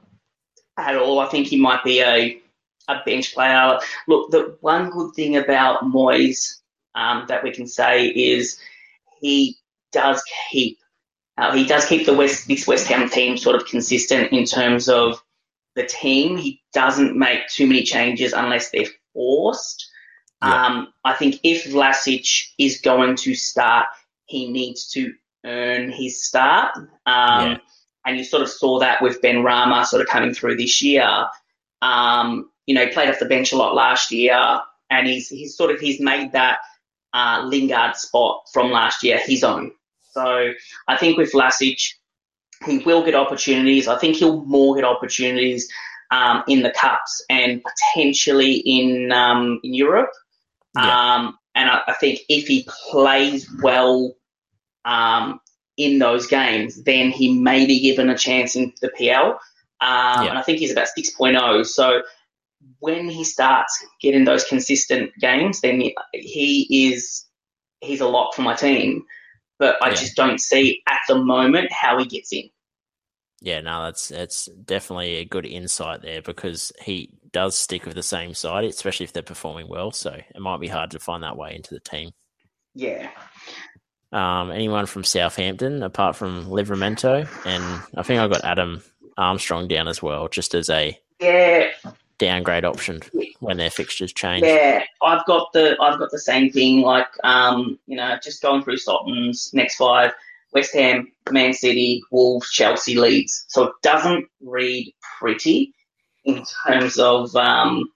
[0.77, 1.21] at all.
[1.21, 2.41] I think he might be a
[2.89, 3.79] a bench player.
[4.07, 6.61] Look, the one good thing about Moyes
[6.95, 8.59] um, that we can say is
[9.21, 9.57] he
[9.93, 10.79] does keep
[11.37, 14.89] uh, he does keep the West this West Ham team sort of consistent in terms
[14.89, 15.23] of
[15.77, 16.37] the team.
[16.37, 19.89] He doesn't make too many changes unless they're forced.
[20.43, 20.67] Yeah.
[20.67, 23.87] Um, I think if Vlasic is going to start,
[24.27, 25.13] he needs to
[25.45, 26.77] earn his start.
[26.77, 27.59] Um, yeah.
[28.09, 31.27] And you sort of saw that with Benrahma sort of coming through this year.
[31.83, 35.55] Um, you know, he played off the bench a lot last year, and he's he's
[35.55, 36.61] sort of he's made that
[37.13, 39.73] uh, Lingard spot from last year his own.
[40.13, 40.53] So
[40.89, 41.93] I think with Vlasic,
[42.67, 43.89] he will get opportunities.
[43.89, 45.69] I think he'll more get opportunities
[46.11, 50.11] um, in the cups and potentially in um, in Europe.
[50.75, 51.15] Yeah.
[51.15, 54.15] Um, and I, I, think if he plays well
[54.85, 55.41] um,
[55.79, 59.31] in those games, then he may be given a chance in the PL.
[59.31, 59.39] Um,
[59.81, 60.25] yeah.
[60.25, 61.65] And I think he's about 6.0.
[61.65, 62.03] So
[62.81, 67.25] when he starts getting those consistent games, then he, is
[67.81, 69.05] he's a lock for my team
[69.59, 69.95] but I yeah.
[69.95, 72.51] just don't see at the moment how he gets in.
[73.41, 78.03] Yeah, no, that's that's definitely a good insight there because he does stick with the
[78.03, 79.93] same side, especially if they're performing well.
[79.93, 82.11] So it might be hard to find that way into the team.
[82.75, 83.11] Yeah.
[84.11, 88.83] Um, anyone from Southampton apart from Livramento, and I think I got Adam
[89.19, 91.71] Armstrong down as well, just as a yeah
[92.19, 93.01] downgrade option
[93.41, 94.45] when their fixtures change.
[94.45, 96.83] Yeah, I've got the I've got the same thing.
[96.83, 100.13] Like um, you know, just going through Sutton's next five:
[100.53, 103.45] West Ham, Man City, Wolves, Chelsea, Leeds.
[103.49, 105.75] So it doesn't read pretty
[106.25, 107.91] in terms of um,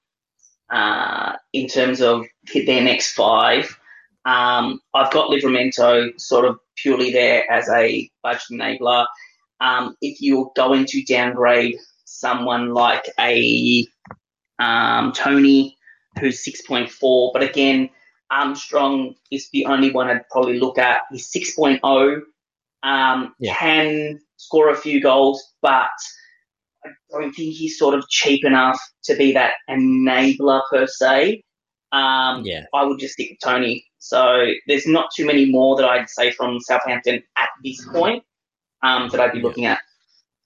[0.71, 3.79] uh, in terms of their next five.
[4.25, 9.07] Um, I've got Livramento sort of purely there as a budget enabler.
[9.61, 13.87] Um, if you're going to downgrade someone like a
[14.59, 15.77] um, Toney,
[16.21, 17.33] who's 6.4.
[17.33, 17.91] But again,
[18.31, 21.03] Armstrong is the only one I'd probably look at.
[21.11, 22.21] He's 6.0,
[22.83, 23.55] um, yeah.
[23.55, 25.91] can score a few goals, but
[26.85, 31.43] I don't think he's sort of cheap enough to be that enabler per se.
[31.93, 32.65] Um, Yeah.
[32.75, 33.85] I would just stick with Toney.
[33.99, 38.25] So there's not too many more that I'd say from Southampton at this point
[38.83, 39.79] um, that I'd be looking at.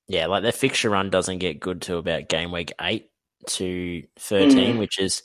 [0.09, 3.11] Yeah, like their fixture run doesn't get good to about game week eight
[3.49, 4.79] to 13, Mm.
[4.79, 5.23] which is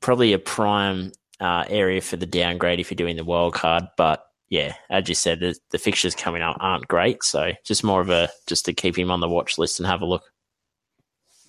[0.00, 3.84] probably a prime uh, area for the downgrade if you're doing the wild card.
[3.96, 7.22] But yeah, as you said, the, the fixtures coming up aren't great.
[7.24, 10.02] So just more of a just to keep him on the watch list and have
[10.02, 10.22] a look.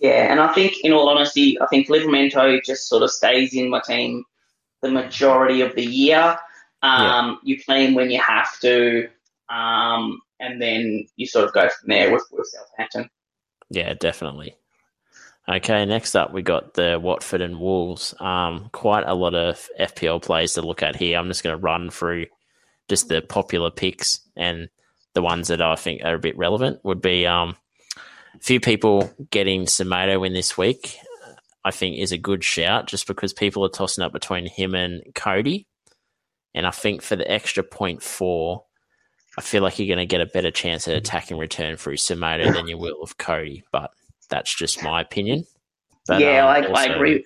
[0.03, 3.69] Yeah, and I think, in all honesty, I think Livramento just sort of stays in
[3.69, 4.25] my team
[4.81, 6.37] the majority of the year.
[6.81, 9.07] Um, You play him when you have to,
[9.49, 13.09] um, and then you sort of go from there with, with Southampton.
[13.69, 14.57] Yeah, definitely.
[15.47, 18.13] Okay, next up we got the Watford and Wolves.
[18.19, 21.17] Um, quite a lot of FPL plays to look at here.
[21.17, 22.25] I'm just going to run through
[22.89, 24.67] just the popular picks and
[25.13, 26.79] the ones that I think are a bit relevant.
[26.83, 27.55] Would be um,
[28.39, 30.97] few people getting Semedo in this week.
[31.65, 35.01] I think is a good shout just because people are tossing up between him and
[35.15, 35.65] Coady,
[36.53, 38.65] and I think for the extra point four,
[39.37, 42.53] I feel like you're going to get a better chance at attacking return through Semedo
[42.53, 43.91] than you will of Coady, but
[44.29, 45.45] that's just my opinion.
[46.05, 47.25] But, yeah, um, I, I agree.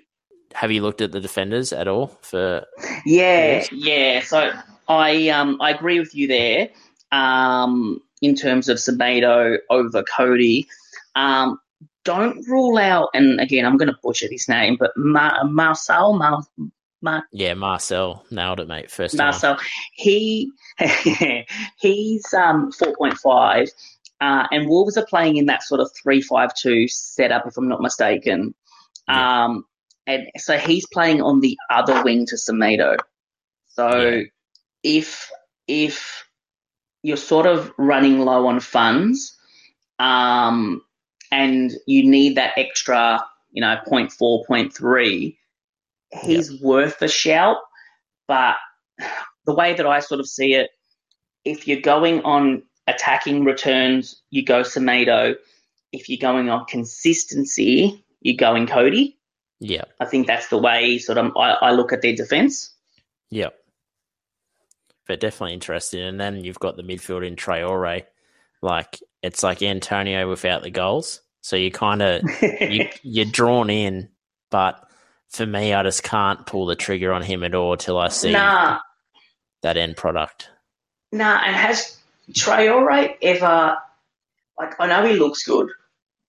[0.53, 2.65] Have you looked at the defenders at all for?
[3.05, 3.71] Yeah, Yes.
[3.71, 4.21] yeah.
[4.21, 4.53] So
[4.87, 6.69] I um I agree with you there.
[7.11, 10.67] Um, in terms of Semedo over Coady,
[11.17, 11.59] um,
[12.05, 13.09] don't rule out.
[13.13, 16.43] And again, I'm going to butcher his name, but Mar- Marcel, Mar-
[17.01, 18.89] Mar- Yeah, Marcel nailed it, mate.
[18.89, 19.25] First time.
[19.25, 19.57] Marcel,
[19.93, 20.49] he
[21.79, 23.67] he's um four point five.
[24.19, 28.55] Uh, and Wolves are playing in that sort of three-five-two setup, if I'm not mistaken.
[29.07, 29.43] Yeah.
[29.45, 29.63] Um,
[30.07, 32.97] and so he's playing on the other wing to Semedo.
[33.67, 34.23] So Yeah.
[34.83, 35.29] if
[35.67, 36.25] if
[37.03, 39.37] you're sort of running low on funds,
[39.99, 40.81] um,
[41.31, 45.37] and you need that extra, you know, point four, point three,
[46.21, 47.57] he's worth a shout.
[48.27, 48.55] But
[49.45, 50.69] the way that I sort of see it,
[51.45, 55.35] if you're going on attacking returns, you go Semedo.
[55.91, 59.17] If you're going on consistency, you're going Coady.
[59.59, 62.73] Yeah, I think that's the way sort of I, I look at their defense.
[63.29, 63.49] yeah.
[65.07, 66.01] But definitely interested.
[66.01, 68.03] And then you've got the midfield in Traore.
[68.61, 71.21] Like it's like Antonio without the goals.
[71.41, 74.09] So you kind of you you're drawn in,
[74.51, 74.83] but
[75.29, 78.31] for me, I just can't pull the trigger on him at all till I see
[78.31, 78.79] nah,
[79.61, 80.49] that end product.
[81.11, 81.41] nah.
[81.45, 81.97] And has
[82.31, 83.77] Traore ever
[84.57, 85.69] like I know he looks good,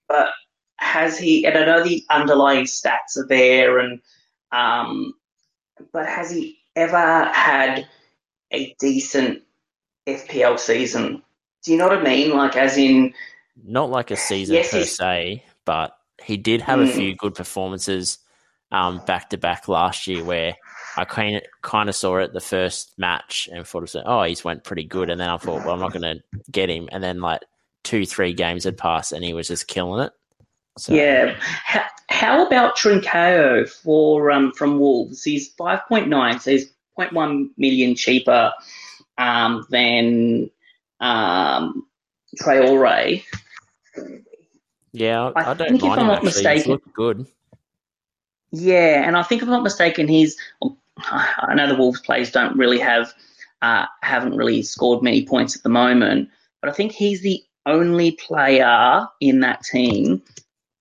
[0.08, 0.30] but
[0.76, 1.46] has he?
[1.46, 4.00] And I know the underlying stats are there, and
[4.52, 5.14] um,
[5.92, 7.88] but has he ever had
[8.52, 9.42] a decent
[10.06, 11.22] FPL season?
[11.68, 12.34] Do you know what I mean?
[12.34, 13.12] Like, as in,
[13.62, 15.92] Not like a season Yes, per se, but
[16.24, 16.96] he did have a Mm.
[16.96, 18.20] few good performances
[18.72, 20.54] um, back to back last year where
[20.96, 24.42] I kind of kind of saw it the first match and thought, of, oh, he's
[24.44, 27.02] went pretty good, and then I thought, well, I'm not going to get him, and
[27.04, 27.42] then like
[27.84, 30.12] two, three games had passed, and he was just killing it.
[30.78, 31.34] So, yeah.
[31.38, 35.22] How, how about Trincao for um from Wolves?
[35.22, 38.54] He's five point nine, so he's 0.1 million cheaper
[39.18, 40.48] um than
[41.00, 41.86] um
[42.42, 43.22] Traore.
[44.92, 46.44] yeah, I, I I don't think if mind I'm not actually.
[46.44, 47.26] Mistaken- good.
[48.50, 50.36] Yeah, and I think if I'm not mistaken, he's.
[51.00, 53.12] I know the Wolves players don't really have,
[53.62, 56.28] uh, haven't really scored many points at the moment,
[56.60, 60.22] but I think he's the only player in that team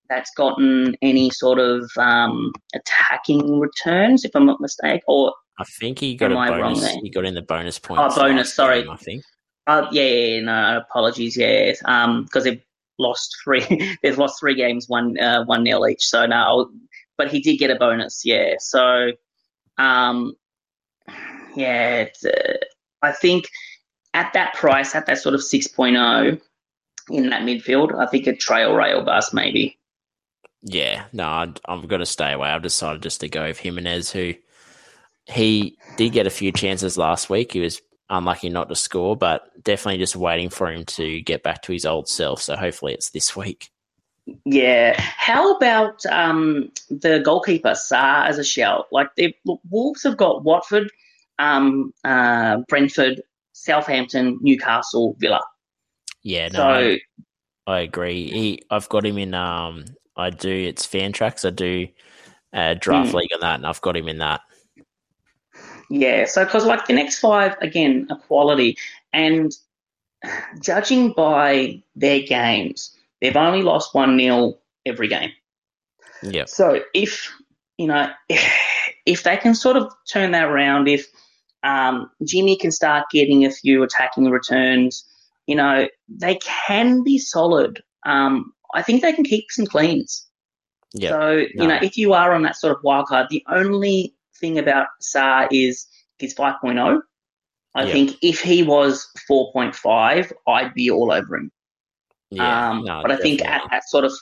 [0.08, 5.02] that's gotten any sort of um, attacking returns, if I'm not mistaken.
[5.06, 6.94] Or I think he got a bonus.
[7.02, 8.16] He got in the bonus points.
[8.16, 8.82] bonus, sorry.
[8.82, 9.22] game, I think.
[9.68, 12.62] Uh, yeah, yeah, no, apologies, yeah, um, because they've
[12.98, 13.96] lost three.
[14.02, 16.06] they've lost three games, one uh, one nil each.
[16.06, 16.70] So no,
[17.18, 18.54] but he did get a bonus, yeah.
[18.58, 19.12] So,
[19.76, 20.34] um,
[21.54, 22.54] yeah, uh,
[23.02, 23.48] I think
[24.14, 26.40] at that price, at that sort of 6.0
[27.10, 29.78] in that midfield, I think a trail rail bus maybe.
[30.62, 32.48] Yeah, no, I'd, I'm going to stay away.
[32.48, 34.34] I've decided just to go with Jimenez, who
[35.26, 37.52] he did get a few chances last week.
[37.52, 37.80] He was
[38.10, 41.84] unlucky not to score, but definitely just waiting for him to get back to his
[41.86, 42.42] old self.
[42.42, 43.70] So hopefully it's this week.
[44.44, 44.94] Yeah.
[45.00, 48.86] How about um, the goalkeeper Sá as a shout?
[48.92, 49.34] Like the
[49.70, 50.90] Wolves have got Watford,
[51.38, 53.22] um, uh, Brentford,
[53.52, 55.40] Southampton, Newcastle, Villa.
[56.22, 57.00] Yeah, no, so I,
[57.66, 58.30] I agree.
[58.30, 59.34] He, I've got him in.
[59.34, 59.84] Um,
[60.16, 60.50] I do.
[60.50, 61.46] It's Fantrax.
[61.46, 61.88] I do
[62.52, 63.14] uh, draft Mm.
[63.14, 64.40] league on that, and I've got him in that.
[65.90, 68.76] Yeah, so because like the next five again are quality,
[69.12, 69.52] and
[70.60, 75.30] judging by their games, they've only lost one nil every game.
[76.22, 77.32] Yeah, So if
[77.78, 78.10] you know,
[79.06, 81.06] if they can sort of turn that around, if
[81.62, 85.04] um, Jimmy can start getting a few attacking returns,
[85.46, 87.82] you know, they can be solid.
[88.04, 90.26] Um, I think they can keep some cleans.
[90.92, 91.10] Yeah.
[91.10, 91.66] So, you No.
[91.68, 95.46] know, if you are on that sort of wild card, the only thing about Sá
[95.50, 95.86] is
[96.18, 97.00] he's 5.0.
[97.74, 97.92] I Yeah.
[97.92, 101.52] think if he was 4.5, I'd be all over him.
[102.30, 102.70] Yeah.
[102.70, 104.12] um, no, but I think at that sort of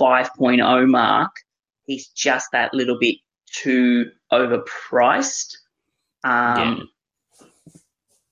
[0.00, 1.32] 5.0 mark,
[1.86, 3.16] he's just that little bit
[3.46, 5.56] too overpriced.
[6.24, 6.88] Um,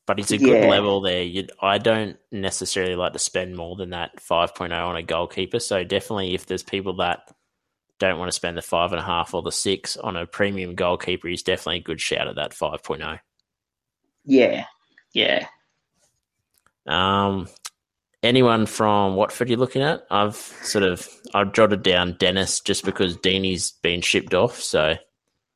[0.07, 0.69] But it's a good Yeah.
[0.69, 1.23] level there.
[1.23, 5.59] You, I don't necessarily like to spend more than that 5.0 on a goalkeeper.
[5.59, 7.33] So definitely, if there's people that
[7.99, 10.75] don't want to spend the five and a half or the six on a premium
[10.75, 12.71] goalkeeper, he's definitely a good shout at that oh.
[12.73, 13.19] 5.0.
[14.25, 14.65] yeah,
[15.13, 15.47] yeah.
[16.87, 17.49] Um,
[18.23, 20.07] anyone from Watford you're looking at?
[20.11, 24.61] I've sort of I've jotted down Dennis just because Deeney's been shipped off.
[24.61, 24.97] So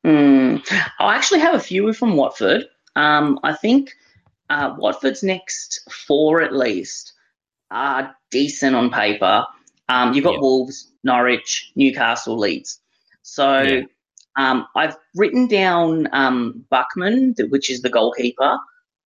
[0.04, 0.62] Mm.
[0.98, 2.64] I actually have a few from Watford.
[2.96, 3.92] Um, I think
[4.48, 7.12] uh, Watford's next four, at least,
[7.70, 9.44] are decent on paper.
[9.90, 10.40] Um, you've got Yeah.
[10.40, 12.80] Wolves, Norwich, Newcastle, Leeds.
[13.22, 13.82] So Yeah.
[14.36, 18.58] um, I've written down um, Bachmann, which is the goalkeeper,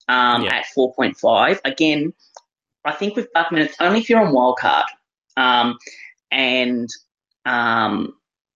[0.08, 0.56] um, Yeah.
[0.56, 1.60] at 4.5.
[1.64, 2.12] Again,
[2.84, 4.84] I think with Bachmann, it's only if you're on wildcard.
[5.36, 5.78] Um,
[6.30, 6.88] and
[7.46, 8.14] um,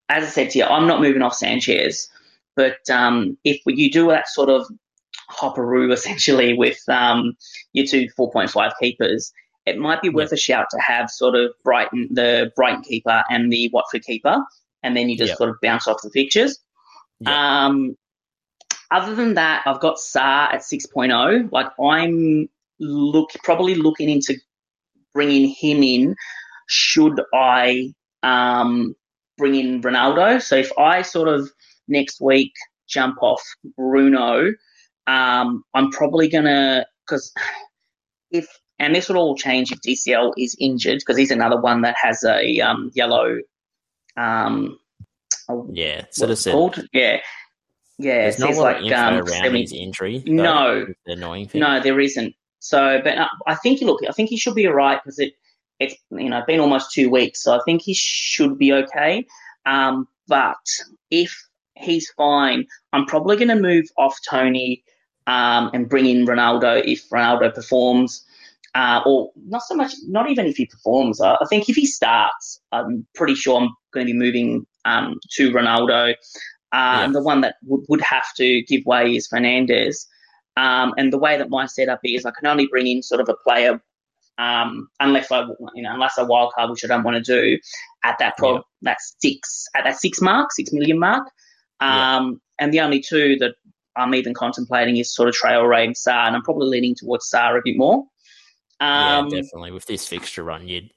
[0.09, 2.11] as I said to you, I'm not moving off Sanchez.
[2.57, 4.67] But um, if you do that sort of
[5.31, 7.37] hopperoo essentially with um,
[7.73, 9.33] your two 4.5 keepers,
[9.69, 13.53] it might be worth a shout to have sort of Brighton, the Brighton keeper and
[13.53, 14.39] the Watford keeper,
[14.83, 15.37] and then you just Yeah.
[15.37, 16.59] sort of bounce off the fixtures.
[17.21, 17.67] Yeah.
[17.67, 17.97] Um,
[18.91, 21.51] other than that, I've got Sarr at 6.0.
[21.53, 22.49] Like I'm
[22.81, 24.37] look probably looking into
[25.13, 26.15] bringing him in.
[26.69, 27.93] Should I
[28.23, 28.95] um,
[29.37, 30.41] bring in Ronaldo?
[30.43, 31.51] So if I sort of
[31.89, 32.53] next week
[32.89, 33.43] jump off
[33.77, 34.53] Bruno,
[35.07, 37.33] um, I'm probably gonna because
[38.31, 38.47] if
[38.79, 42.23] and this will all change if DCL is injured because he's another one that has
[42.25, 43.39] a um, yellow.
[44.17, 44.79] Um,
[45.49, 46.89] a- yeah, sort of what's it said called?
[46.93, 47.21] Yeah,
[47.99, 48.23] yeah.
[48.23, 50.19] there's not a lot of like info um, around 70 his injury.
[50.27, 50.87] though, No.
[51.07, 51.61] the annoying thing.
[51.61, 52.35] no, there isn't.
[52.61, 55.35] So, but uh, I think look, I think he should be alright because it
[55.81, 59.25] it's you know been almost two weeks, so I think he should be okay.
[59.67, 60.57] Um, but
[61.11, 61.33] if
[61.77, 64.83] he's fine, I'm probably going to move off Toney
[65.29, 68.25] um, and bring in Ronaldo if Ronaldo performs.
[68.81, 69.19] Uh, or
[69.55, 71.21] not so much, not even if he performs.
[71.21, 74.49] I, I think if he starts, I'm pretty sure I'm going to be moving
[74.85, 76.03] um, to Ronaldo.
[76.13, 76.15] Uh,
[76.75, 77.05] Yeah.
[77.05, 79.97] And the one that would, would have to give way is Fernandes.
[80.65, 83.29] Um, and the way that my setup is, I can only bring in sort of
[83.29, 83.75] a player
[84.47, 85.41] um, unless I,
[85.75, 87.59] you know, unless I wild card, which I don't want to do
[88.05, 88.61] at that pro, Yeah.
[88.89, 91.25] that six at that six mark, six million mark.
[91.81, 92.17] Yeah.
[92.17, 93.55] Um, and the only two that
[93.97, 97.59] I'm even contemplating is sort of Traore and Sarr, and I'm probably leaning towards Sarr
[97.59, 98.05] a bit more.
[98.81, 99.73] Yeah, Um, definitely.
[99.73, 100.91] With this fixture run, you'd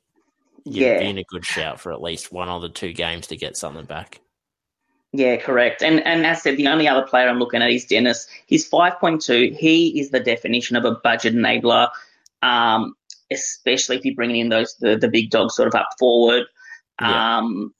[0.69, 3.27] you'd yeah, be in a good shout for at least one or the two games
[3.27, 4.21] to get something back.
[5.13, 5.83] Yeah, correct.
[5.83, 8.27] And and as I said, the only other player I'm looking at is Dennis.
[8.45, 9.55] He's 5.2.
[9.57, 11.89] He is the definition of a budget enabler,
[12.43, 12.95] um,
[13.31, 16.43] especially if you're bringing in those the, the big dogs sort of up forward.
[17.05, 17.37] Yeah.
[17.39, 17.73] Um,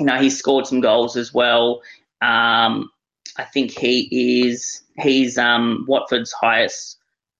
[0.00, 1.82] you know, he's scored some goals as well.
[2.22, 2.90] Um,
[3.36, 6.95] I think he is he's um, Watford's highest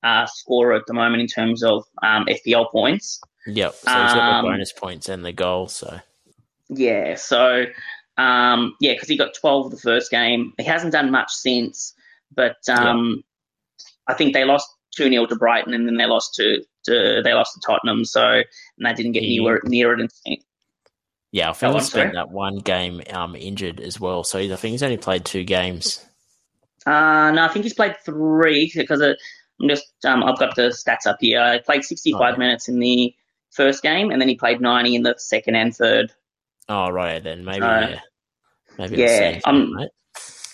[0.06, 3.20] uh, scorer at the moment in terms of um, FPL points.
[3.46, 3.74] Yep.
[3.74, 5.68] So he's got Um, the bonus points and the goal.
[5.68, 6.00] So
[6.68, 7.64] Yeah, so
[8.18, 10.52] um, yeah, because he got 12 the first game.
[10.58, 11.94] He hasn't done much since,
[12.34, 13.22] but um,
[14.08, 17.34] I think they lost 2 0 to Brighton and then they lost to, to they
[17.34, 18.44] lost to Tottenham, so and
[18.86, 20.10] they didn't get He- near, near it.
[21.32, 24.24] Yeah, I think Oh, he I'm spent that one game um, injured as well.
[24.24, 26.02] So I think he's only played two games.
[26.86, 29.02] uh, no, I think he's played three because
[29.60, 31.40] I'm just um, I've got the stats up here.
[31.40, 33.14] I played 65 Oh, minutes in the
[33.50, 36.12] first game and then he played 90 in the second and third.
[36.68, 38.00] Oh right, then maybe Uh, yeah,
[38.78, 39.88] maybe yeah, I'm um, something.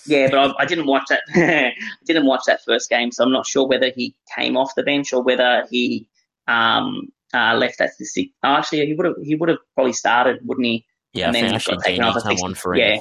[0.07, 1.23] Yeah, but I, I didn't watch that.
[1.35, 1.73] I
[2.05, 5.13] didn't watch that first game, so I'm not sure whether he came off the bench
[5.13, 6.09] or whether he
[6.49, 8.31] um, uh, left at the six.
[8.43, 9.15] Oh, actually, he would have.
[9.23, 10.85] He would have probably started, wouldn't he?
[11.13, 12.81] Yeah, and I then got taken off Deeney at come on for him.
[12.81, 13.01] Yeah,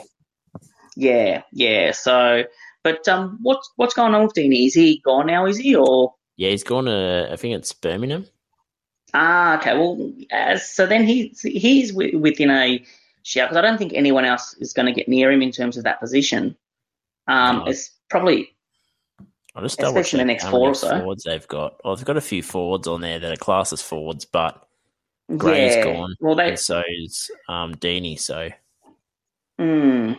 [0.95, 1.91] yeah, yeah.
[1.91, 2.43] So,
[2.83, 4.67] but um, what's what's going on with Deeney?
[4.67, 5.45] Is he gone now?
[5.45, 6.13] Is he or?
[6.37, 8.25] Yeah, he's gone to I think it's Birmingham.
[9.13, 9.73] Ah, okay.
[9.77, 12.83] Well, uh, so then he he's wi- within a
[13.23, 15.77] shout because I don't think anyone else is going to get near him in terms
[15.77, 16.55] of that position.
[17.27, 18.55] Um, it's probably
[19.53, 20.97] I'll just double Especially the next four or so.
[20.97, 21.75] forwards they've got.
[21.83, 24.65] Oh, they've got a few forwards on there that are classed as forwards, but
[25.37, 25.83] Gray's yeah.
[25.83, 26.15] gone.
[26.21, 28.17] Well, they and so is um, Deeney.
[28.17, 28.49] So
[29.59, 30.13] Hmm.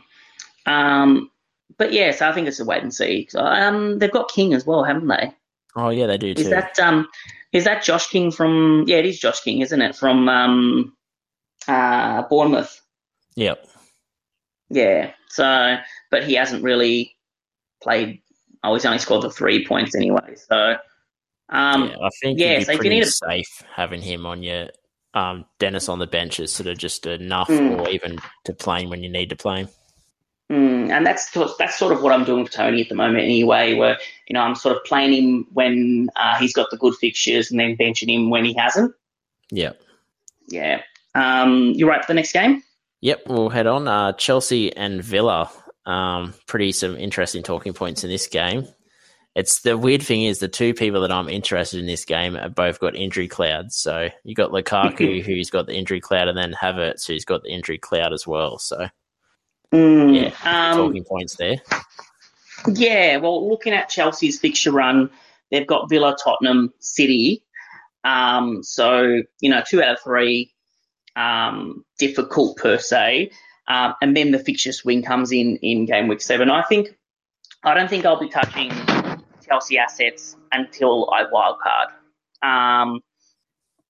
[0.67, 1.31] Um,
[1.79, 3.29] but yeah, so I think it's a wait and see.
[3.35, 5.33] Um, they've got King as well, haven't they?
[5.77, 6.43] Oh yeah, they do too.
[6.43, 7.09] Is that um,
[7.53, 8.85] is that Josh King from?
[8.87, 9.97] Yeah, it is Josh King, isn't it?
[9.97, 10.97] From um,
[11.69, 12.81] uh, Bournemouth.
[13.37, 13.67] Yep.
[14.71, 15.13] Yeah.
[15.29, 15.77] So,
[16.11, 17.17] but he hasn't really
[17.83, 18.21] played.
[18.65, 20.35] Oh, he's only scored the three points anyway.
[20.49, 20.77] So,
[21.49, 24.69] um, yeah, I think yeah, so you pretty need a- safe having him on your
[25.15, 27.81] um, Dennis on the bench is sort of just enough, Mm.
[27.81, 29.69] or even to play him when you need to play him.
[30.53, 33.73] Mm, and that's that's sort of what I'm doing with Toney at the moment, anyway.
[33.73, 33.97] Where
[34.29, 37.59] you know I'm sort of playing him when uh, he's got the good fixtures, and
[37.59, 38.95] then benching him when he hasn't.
[39.51, 39.81] Yep.
[40.49, 40.83] Yeah.
[41.15, 42.63] Um, you right for the next game?
[43.01, 43.89] Yep, we'll head on.
[43.89, 45.51] Uh, Chelsea and Villa.
[45.87, 48.69] Um, pretty some interesting talking points in this game.
[49.35, 52.55] It's the weird thing is the two people that I'm interested in this game have
[52.55, 53.77] both got injury clouds.
[53.77, 57.49] So you got Lukaku who's got the injury cloud, and then Havertz who's got the
[57.49, 58.59] injury cloud as well.
[58.59, 58.89] So
[59.73, 61.57] Mm, yeah, Um, talking points there.
[62.69, 65.11] Yeah, well, looking at Chelsea's fixture run,
[65.51, 67.45] they've got Villa, Tottenham, City.
[68.05, 70.53] Um, so, you know, two out of three,
[71.17, 73.31] um, difficult per se.
[73.69, 76.51] Um, and then the fixture swing comes in in game week seven.
[76.51, 76.97] I think,
[77.65, 78.71] I don't think I'll be touching
[79.47, 81.93] Chelsea assets until I wildcard.
[82.47, 83.01] Um,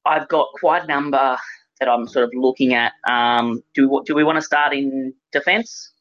[0.05, 1.37] I've got quite a number
[1.83, 2.93] that I'm sort of looking at.
[3.11, 5.93] Um, do, do we want to start in defence?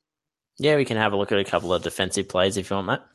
[0.59, 2.87] Yeah, we can have a look at a couple of defensive plays if you want,
[2.87, 3.05] Matt.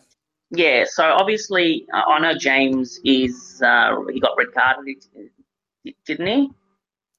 [0.50, 4.96] Yeah, so obviously, uh, I know James is uh, he got red carded,
[6.06, 6.50] didn't he?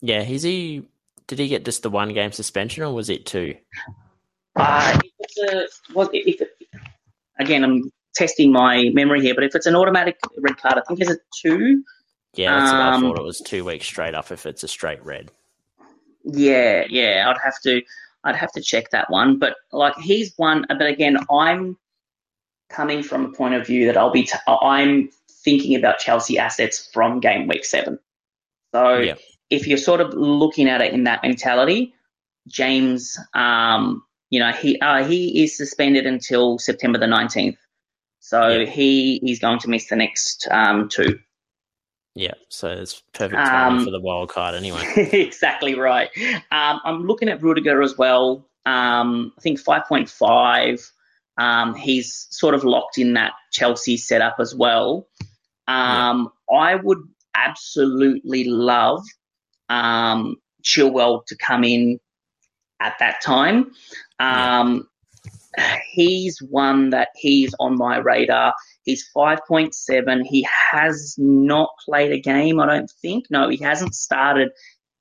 [0.01, 0.83] Yeah, is he?
[1.27, 3.55] Did he get just the one game suspension, or was it two?
[4.55, 4.99] Uh,
[5.49, 6.49] a, well, if it,
[7.39, 11.01] again, I'm testing my memory here, but if it's an automatic red card, I think
[11.01, 11.83] it's a two.
[12.33, 13.19] Yeah, what I Um, thought.
[13.19, 15.31] It was two weeks straight up if it's a straight red.
[16.31, 17.81] Yeah, yeah, I'd have to,
[18.23, 19.39] I'd have to check that one.
[19.39, 21.77] But like he's one, but again, I'm
[22.69, 25.09] coming from a point of view that I'll be, t- I'm
[25.43, 27.97] thinking about Chelsea assets from game week seven.
[28.73, 29.15] So Yeah.
[29.49, 31.93] if you're sort of looking at it in that mentality,
[32.47, 37.57] James, um, you know, he uh, he is suspended until September the 19th.
[38.19, 38.65] So Yeah.
[38.65, 41.19] he is going to miss the next um, two.
[42.17, 44.83] Yeah, so it's perfect timing Um, for the wild card anyway.
[44.95, 46.09] exactly right.
[46.51, 48.47] Um, I'm looking at Rudiger as well.
[48.65, 50.91] Um, I think 5.5.
[51.37, 55.07] Um, he's sort of locked in that Chelsea setup as well.
[55.67, 56.99] Um, I would
[57.35, 59.03] absolutely love
[59.69, 61.99] um, Chilwell to come in
[62.79, 63.71] at that time.
[64.19, 64.87] Um,
[65.91, 68.53] He's one that he's on my radar.
[68.87, 70.25] He's 5.7.
[70.25, 73.25] He has not played a game, I don't think.
[73.29, 74.49] No, he hasn't started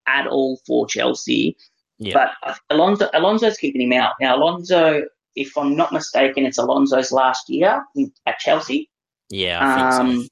[0.08, 1.56] at all for Chelsea.
[1.98, 2.26] Yeah.
[2.42, 4.14] But Alonso, Alonso's keeping him out.
[4.20, 5.04] Now, Alonso,
[5.36, 7.84] if I'm not mistaken, it's Alonso's last year
[8.26, 8.90] at Chelsea.
[9.30, 10.00] Yeah, I think so.
[10.00, 10.28] Um,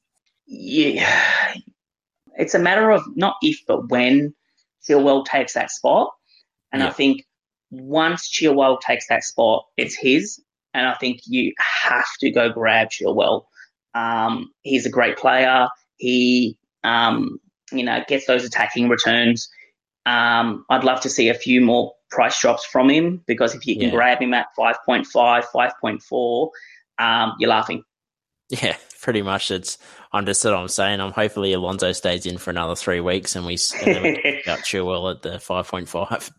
[0.47, 1.55] yeah,
[2.37, 4.35] it's a matter of not if but when
[4.83, 6.11] Chilwell takes that spot,
[6.73, 7.23] and I think
[7.71, 10.43] once Chilwell takes that spot, it's his,
[10.75, 13.45] and I think you have to go grab Chilwell.
[13.95, 15.69] Um, he's a great player.
[15.97, 17.39] He, um,
[17.73, 19.49] you know, gets those attacking returns.
[20.05, 23.75] Um, I'd love to see a few more price drops from him because if you
[23.77, 23.95] can Yeah.
[23.95, 26.51] grab him at 5.5, 5.4,
[26.99, 27.83] um, you're laughing.
[28.51, 29.51] Yeah, pretty much.
[29.51, 29.79] It's
[30.13, 31.01] I'm just what I'm saying.
[31.01, 34.59] I'm hopefully Alonso stays in for another three weeks, and we s- and we got
[34.65, 36.31] Chilwell at the five point five.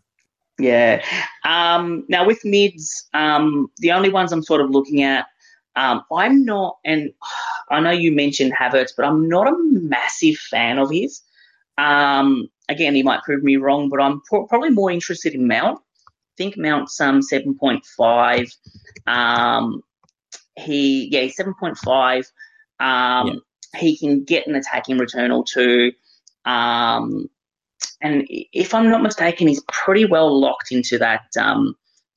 [0.58, 1.04] Yeah.
[1.44, 5.26] Um, now with mids, um, the only ones I'm sort of looking at,
[5.74, 7.12] um, I'm not, and
[7.70, 11.20] I know you mentioned Havertz, but I'm not a massive fan of his.
[11.76, 15.78] Um, again, he might prove me wrong, but I'm pro- probably more interested in Mount.
[15.78, 18.56] I think Mount's um, 7.5.
[19.06, 19.82] Um,
[20.56, 22.26] he, yeah, 7.5.
[22.80, 23.34] Um, Yeah.
[23.78, 25.92] He can get an attacking return or two.
[26.46, 27.28] Um,
[28.00, 31.74] and if I'm not mistaken, he's pretty well locked into that um,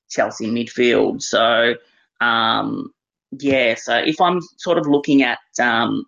[0.09, 1.21] Chelsea midfield.
[1.21, 1.75] So,
[2.21, 2.93] um,
[3.31, 6.05] yeah, so if I'm sort of looking at um,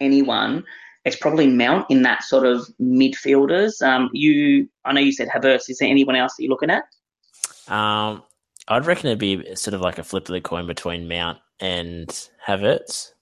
[0.00, 0.64] anyone,
[1.04, 3.82] it's probably Mount in that sort of midfielders.
[3.82, 5.68] Um, you, I know you said Havertz.
[5.70, 6.84] Is there anyone else that you're looking at?
[7.72, 8.22] Um,
[8.68, 12.08] I'd reckon it'd be sort of like a flip of the coin between Mount and
[12.46, 13.12] Havertz.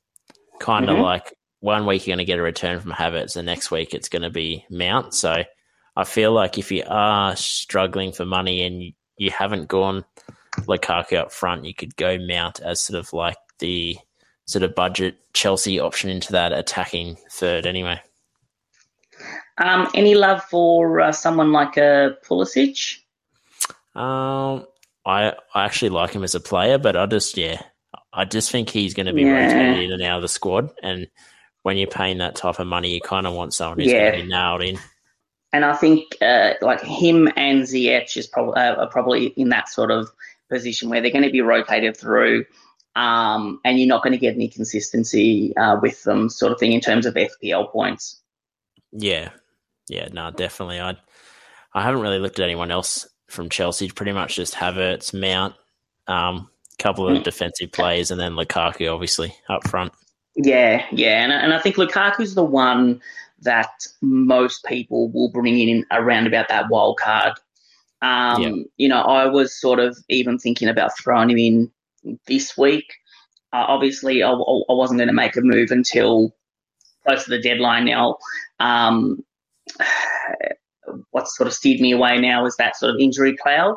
[0.59, 1.03] Kind of Mhm.
[1.03, 4.09] like one week you're going to get a return from Havertz, the next week it's
[4.09, 5.15] going to be Mount.
[5.15, 5.43] So
[5.97, 10.05] I feel like if you are struggling for money and you, haven't gone
[10.61, 13.97] Lukaku up front, you could go Mount as sort of like the
[14.47, 18.01] sort of budget Chelsea option into that attacking third anyway.
[19.59, 22.99] Um, any love for uh, someone like a Pulisic?
[23.95, 24.67] Um,
[25.07, 27.63] I I actually like him as a player, but I just yeah,
[28.13, 29.47] I just think he's going to be Yeah.
[29.47, 30.71] rotated in and out of the squad.
[30.83, 31.07] And
[31.67, 33.99] when you're paying that type of money, you kind of want someone who's Yeah.
[34.11, 34.79] going to be nailed in.
[35.53, 39.69] And I think uh, like him and Ziyech is probably uh, are probably in that
[39.69, 40.09] sort of
[40.49, 42.45] position where they're going to be rotated through,
[42.95, 46.73] um, and you're not going to get any consistency uh, with them, sort of thing,
[46.73, 48.21] in terms of FPL points.
[48.93, 49.31] Yeah,
[49.89, 50.81] yeah, no, definitely.
[50.81, 50.97] I
[51.75, 53.89] I haven't really looked at anyone else from Chelsea.
[53.91, 55.57] Pretty much just Havertz, Mount,
[56.07, 56.49] um,
[56.79, 57.25] couple of Mm.
[57.25, 59.93] defensive players, and then Lukaku, obviously up front.
[60.37, 63.01] Yeah, yeah, and, and I think Lukaku's the one
[63.41, 67.33] that most people will bring in around about that wild card.
[68.03, 68.63] Um, Yeah.
[68.77, 71.71] You know, I was sort of even thinking about throwing him in
[72.27, 72.93] this week.
[73.53, 76.35] Uh, obviously, I, I wasn't going to make a move until
[77.07, 78.19] close to the deadline now.
[78.61, 79.25] Um,
[81.11, 83.77] what sort of steered me away now is that sort of injury cloud.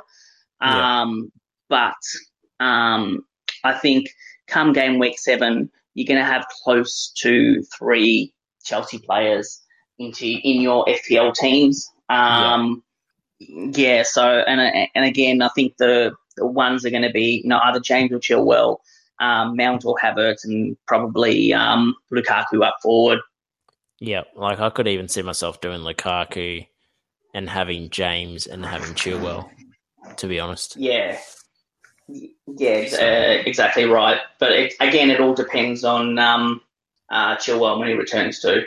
[0.61, 1.01] Yeah.
[1.01, 1.31] Um,
[1.69, 1.95] But
[2.59, 3.25] um,
[3.63, 4.09] I think
[4.47, 8.33] come game week seven, you're going to have close to three
[8.63, 9.61] Chelsea players
[9.97, 11.89] into in your FPL teams.
[12.09, 12.83] Um,
[13.39, 14.03] yeah.
[14.03, 17.59] So and and again, I think the, the ones are going to be you know
[17.63, 18.77] either James or Chilwell,
[19.19, 23.19] um, Mount or Havertz, and probably um, Lukaku up forward.
[23.99, 26.65] Yeah, like I could even see myself doing Lukaku
[27.33, 29.49] and having James and having Chilwell.
[30.17, 31.19] To be honest, Yeah.
[32.47, 34.19] Yeah, uh, exactly right.
[34.39, 36.61] But it, again, it all depends on um,
[37.09, 38.63] uh, Chilwell when he returns to.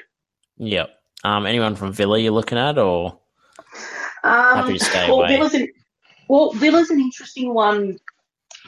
[0.59, 0.90] Yep.
[1.24, 3.19] Um, anyone from Villa you're looking at, or
[4.24, 5.28] Um, Happy to stay well, away.
[5.28, 5.69] Villa's an,
[6.28, 7.98] well, Villa's an interesting one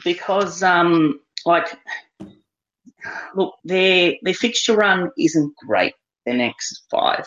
[0.03, 1.67] because, um, like,
[3.35, 5.93] look, their their fixture run isn't great.
[6.25, 7.25] Their next five,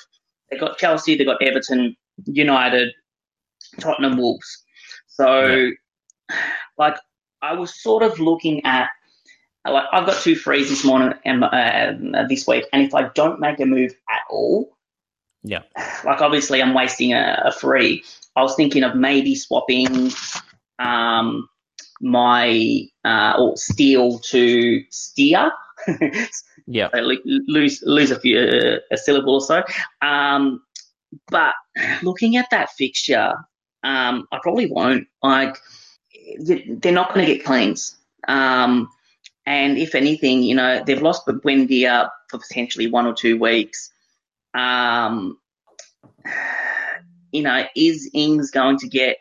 [0.50, 1.96] they got Chelsea, they got Everton,
[2.26, 2.92] United,
[3.80, 4.64] Tottenham, Wolves.
[5.06, 5.70] So,
[6.76, 6.96] like,
[7.42, 8.88] I was sort of looking at.
[9.66, 13.38] Like I've got two frees this morning and uh, this week, and if I don't
[13.38, 14.78] make a move at all,
[15.42, 15.62] yeah,
[16.04, 18.02] like obviously I'm wasting a, a free.
[18.34, 20.10] I was thinking of maybe swapping
[20.78, 21.48] um,
[22.00, 25.50] my uh, or steal to steer.
[26.66, 29.62] yeah, So lose lose a few uh, a syllable or so.
[30.02, 30.62] Um,
[31.28, 31.54] but
[32.02, 33.34] looking at that fixture,
[33.84, 35.06] um, I probably won't.
[35.22, 35.56] Like
[36.38, 37.96] they're not going to get cleans.
[38.26, 38.88] Um,
[39.46, 43.90] and if anything, you know they've lost Buendia for potentially one or two weeks.
[44.54, 45.38] Um,
[47.32, 49.16] you know, is Ings going to get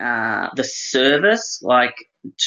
[0.00, 1.94] uh, the service like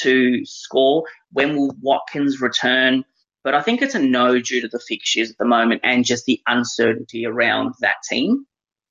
[0.02, 1.04] to score?
[1.32, 3.04] When will Watkins return?
[3.44, 6.26] But I think it's a no due to the fixtures at the moment and just
[6.26, 8.46] the uncertainty around that team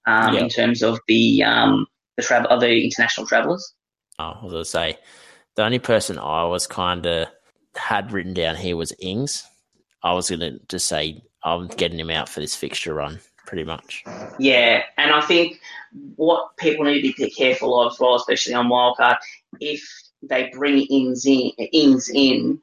[0.08, 0.42] um, Yeah.
[0.42, 1.86] in terms of the um,
[2.16, 3.74] the travel, of the international travellers.
[4.20, 4.98] Oh, I was going to say
[5.56, 7.28] the only person I was kind of
[7.76, 9.46] had written down here was Ings.
[10.04, 13.64] I was going to just say I'm getting him out for this fixture run, pretty
[13.64, 14.04] much.
[14.40, 15.60] Yeah, and I think
[16.16, 19.18] what people need to be careful of as well, especially on wildcard,
[19.60, 19.88] if
[20.24, 22.60] they bring Ings in, Ings in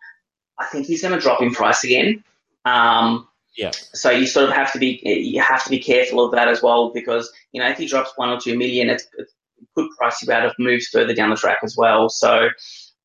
[0.59, 2.23] I think he's going to drop in price again.
[2.65, 3.71] Um, Yeah.
[3.93, 6.63] So you sort of have to be you have to be careful of that as
[6.63, 9.29] well because you know if he drops one or two million, it's, it
[9.75, 12.09] could price you out of moves further down the track as well.
[12.09, 12.49] So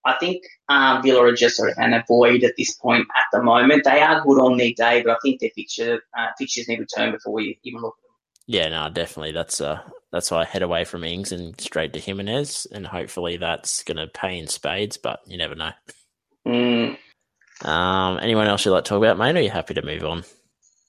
[0.05, 3.43] I think um, Villa are just sort of an avoid at this point at the
[3.43, 3.83] moment.
[3.83, 6.85] They are good on their day, but I think their fixture uh, fixtures need to
[6.85, 8.09] turn before we even look at them.
[8.47, 9.33] Yeah, no, definitely.
[9.33, 9.81] That's uh,
[10.11, 13.97] that's why I head away from Ings and straight to Jimenez, and hopefully that's going
[13.97, 14.97] to pay in spades.
[14.97, 15.71] But you never know.
[16.47, 16.97] Mm.
[17.63, 19.35] Um, anyone else you'd like to talk about, mate?
[19.35, 20.23] Or are you happy to move on?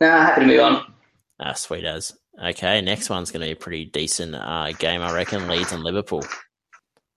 [0.00, 0.94] Nah, happy to move on.
[1.40, 2.12] Ah, sweet as.
[2.42, 5.46] Okay, next one's going to be a pretty decent uh, game, I reckon.
[5.46, 6.24] Leeds and Liverpool.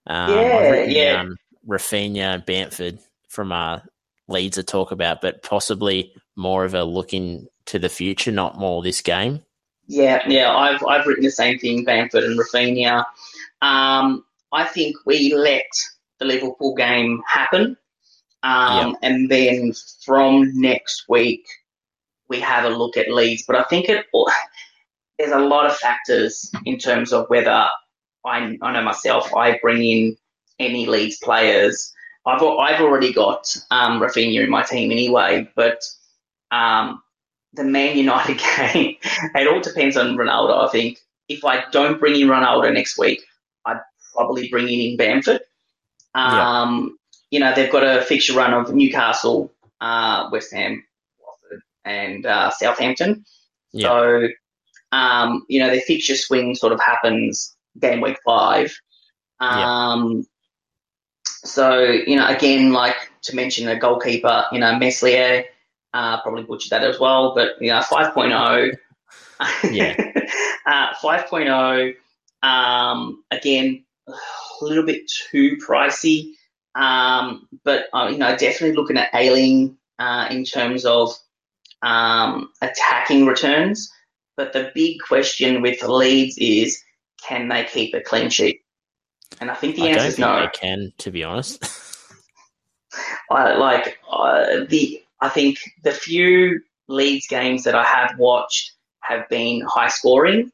[0.06, 1.12] Um, Yeah, written yeah.
[1.14, 1.36] down
[1.66, 2.98] Raphinha and Bamford
[3.28, 3.80] from uh,
[4.28, 8.82] Leeds to talk about, but possibly more of a looking to the future, not more
[8.82, 9.42] this game.
[9.86, 13.04] Yeah, yeah, I've I've written the same thing, Bamford and Raphinha.
[13.60, 15.66] Um, I think we let
[16.18, 17.76] the Liverpool game happen,
[18.42, 19.72] um, and then
[20.04, 21.46] from next week
[22.28, 23.44] we have a look at Leeds.
[23.46, 24.06] But I think it
[25.18, 27.50] there's a lot of factors in terms of whether
[28.24, 30.16] I I know myself I bring in
[30.58, 31.92] any Leeds players.
[32.26, 35.82] I've I've already got um, Raphinha in my team anyway, but
[36.50, 37.02] um,
[37.52, 38.38] the Man United
[38.72, 38.96] game,
[39.34, 40.66] it all depends on Ronaldo.
[40.66, 43.22] I think if I don't bring in Ronaldo next week,
[43.66, 43.80] I'd
[44.14, 45.40] probably bring in Bamford.
[46.14, 46.98] Um,
[47.30, 50.84] You know, they've got a fixture run of Newcastle, uh, West Ham,
[51.20, 53.24] Watford, and uh, Southampton.
[53.72, 54.28] Yeah, So,
[54.94, 58.72] um, you know, their fixture swing sort of happens game week five.
[59.40, 60.24] Um,
[61.24, 65.44] so you know, again, like to mention a goalkeeper, you know, Meslier,
[65.92, 68.76] uh, probably butchered that as well, but you know, 5.0.
[69.70, 69.96] Yeah.
[70.66, 71.94] uh, 5.0.
[72.42, 74.14] Um, again, a
[74.62, 76.32] little bit too pricey.
[76.76, 81.10] Um, but uh, you know, definitely looking at Ayling uh, in terms of
[81.82, 83.92] um, attacking returns.
[84.36, 86.82] But the big question with Leeds is,
[87.22, 88.60] can they keep a clean sheet?
[89.40, 90.40] And I think the I answer is think no.
[90.40, 91.64] they can, to be honest.
[93.30, 95.00] I like uh, the.
[95.20, 100.50] I think the few Leeds games that I have watched have been high scoring.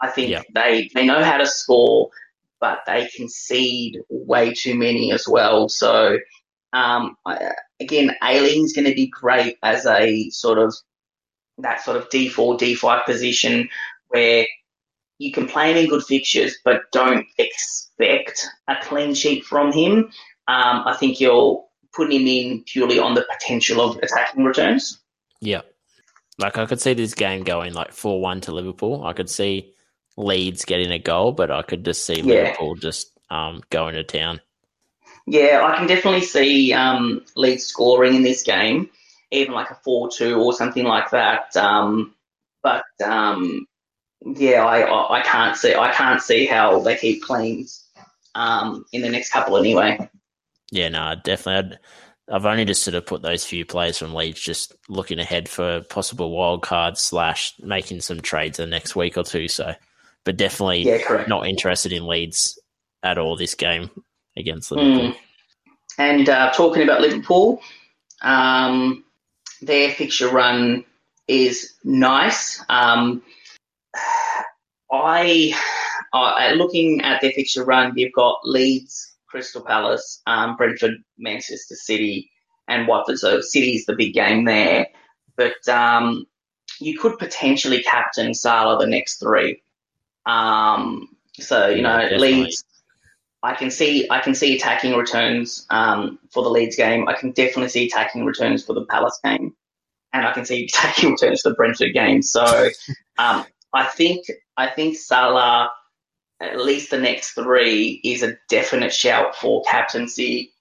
[0.00, 0.42] I think Yeah.
[0.54, 2.10] they they know how to score,
[2.60, 5.68] but they concede way too many as well.
[5.68, 6.18] So
[6.72, 10.74] um, I, again, Ayling's going to be great as a sort of
[11.58, 13.68] that sort of D four D five position
[14.08, 14.46] where
[15.18, 20.10] you can play him in good fixtures, but don't expect a clean sheet from him.
[20.48, 21.64] Um, I think you're
[21.94, 24.98] putting him in purely on the potential of attacking returns.
[25.40, 25.62] yeah.
[26.38, 29.06] Like I could see this game going like four one to Liverpool.
[29.06, 29.72] I could see
[30.18, 32.24] Leeds getting a goal, but I could just see Yeah.
[32.24, 34.42] Liverpool just um, going to town.
[35.26, 38.90] Yeah, I can definitely see um, Leeds scoring in this game,
[39.30, 41.56] even like a four-two or something like that.
[41.56, 42.14] Um,
[42.62, 43.66] but um,
[44.24, 47.88] yeah, I, I I can't see I can't see how they keep cleans
[48.34, 50.10] um, in the next couple anyway.
[50.70, 51.76] Yeah, no, definitely.
[52.28, 55.48] I'd, I've only just sort of put those few players from Leeds just looking ahead
[55.48, 59.46] for possible wild cards slash making some trades the next week or two.
[59.46, 59.74] So,
[60.24, 62.58] but definitely Yeah, not interested in Leeds
[63.04, 63.90] at all this game
[64.36, 64.76] against Mm.
[64.76, 65.20] Liverpool.
[65.98, 67.62] And uh, talking about Liverpool,
[68.22, 69.04] um,
[69.62, 70.84] their fixture run
[71.28, 72.62] is nice.
[72.68, 73.22] Um,
[74.92, 75.54] I,
[76.12, 82.30] uh, looking at their fixture run, you've got Leeds, Crystal Palace, um, Brentford, Manchester City,
[82.68, 83.18] and Watford.
[83.18, 84.86] So City's the big game there.
[85.36, 86.26] But um,
[86.80, 89.62] you could potentially captain Salah the next three.
[90.24, 92.44] Um, so you Yeah, know, definitely.
[92.44, 92.64] Leeds.
[93.46, 97.08] I can see I can see attacking returns um, for the Leeds game.
[97.08, 99.54] I can definitely see attacking returns for the Palace game,
[100.12, 102.22] and I can see attacking returns for the Brentford game.
[102.22, 102.44] So
[103.18, 105.70] um, I think I think Salah,
[106.40, 110.52] at least the next three, is a definite shout for captaincy.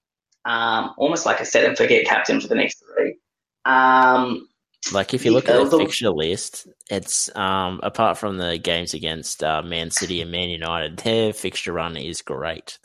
[0.45, 3.17] Um, almost like a set and forget captain for the next three.
[3.65, 4.47] Um,
[4.93, 9.43] Like if you look at the- fixture list, it's um, apart from the games against
[9.43, 12.77] uh, Man City and Man United, their fixture run is great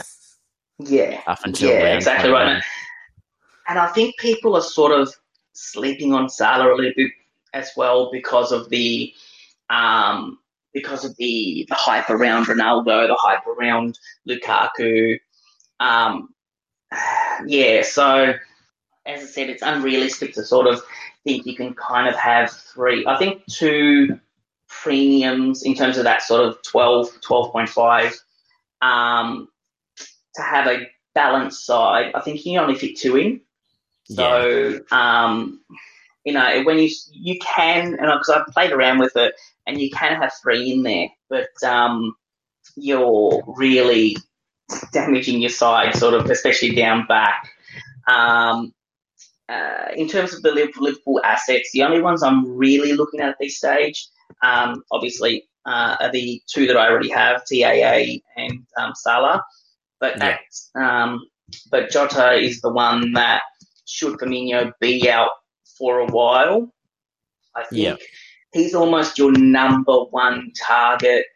[0.86, 2.54] yeah, up until Yeah, exactly 21.
[2.54, 2.62] right.
[3.68, 5.12] And I think people are sort of
[5.52, 7.10] sleeping on Salah a little bit
[7.54, 9.12] as well because of the
[9.68, 10.38] um,
[10.72, 13.98] because of the, the hype around Ronaldo, the hype around
[14.28, 15.18] Lukaku.
[15.80, 16.28] Um,
[17.46, 18.34] yeah, so
[19.14, 20.82] as I said, it's unrealistic to sort of
[21.24, 23.06] think you can kind of have three.
[23.06, 24.18] I think two
[24.68, 28.18] premiums in terms of that sort of 12, 12.5
[28.82, 29.48] um,
[30.34, 32.12] to have a balanced side.
[32.14, 33.40] I think you can only fit two in.
[34.04, 35.60] So, um,
[36.24, 39.34] you know, when you you can, and because I've played around with it,
[39.66, 42.16] and you can have three in there, but um,
[42.76, 44.16] you're really
[44.92, 47.50] damaging your side, sort of, especially down back.
[48.08, 48.74] Um,
[49.50, 53.36] uh, in terms of the Liverpool, assets, the only ones I'm really looking at at
[53.40, 54.06] this stage,
[54.42, 59.42] um, obviously, uh, are the two that I already have, TAA and um, Salah.
[59.98, 60.38] But Yeah.
[60.76, 61.26] um,
[61.70, 63.42] but Jota is the one that
[63.86, 65.30] should Firmino be out
[65.76, 66.72] for a while,
[67.56, 67.96] I think Yeah.
[68.52, 71.26] he's almost your number one target.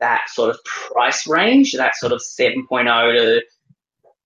[0.00, 3.42] That sort of price range, that sort of 7.0 to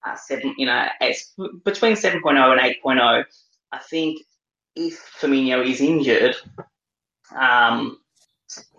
[0.06, 3.24] uh, seven, you know, it's between 7.0 and 8.0.
[3.72, 4.20] I think
[4.76, 6.36] if Firmino is injured,
[7.38, 7.98] um,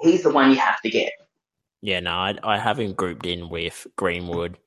[0.01, 1.13] he's the one you have to get.
[1.81, 4.57] Yeah, no, I, I have him grouped in with Greenwood,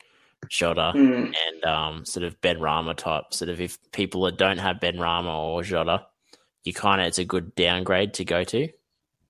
[0.49, 3.25] Jota, Mm, and um, sort of Benrahma type.
[3.33, 6.07] Sort of if people that don't have Benrahma or Jota,
[6.65, 8.69] you kind of it's a good downgrade to go to,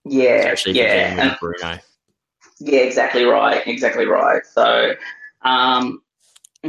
[0.05, 1.79] yeah, especially yeah, and- Bruno.
[2.61, 3.67] Yeah, exactly right.
[3.67, 4.47] Exactly right.
[4.47, 4.95] So,
[5.43, 6.03] um,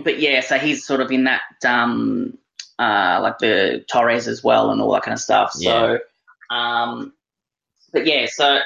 [0.03, 2.37] but yeah, so he's sort of in that, um,
[2.79, 5.51] uh, like the Torres as well and all that kind of stuff.
[5.53, 5.99] So,
[6.49, 7.13] um,
[7.93, 8.59] but yeah, so,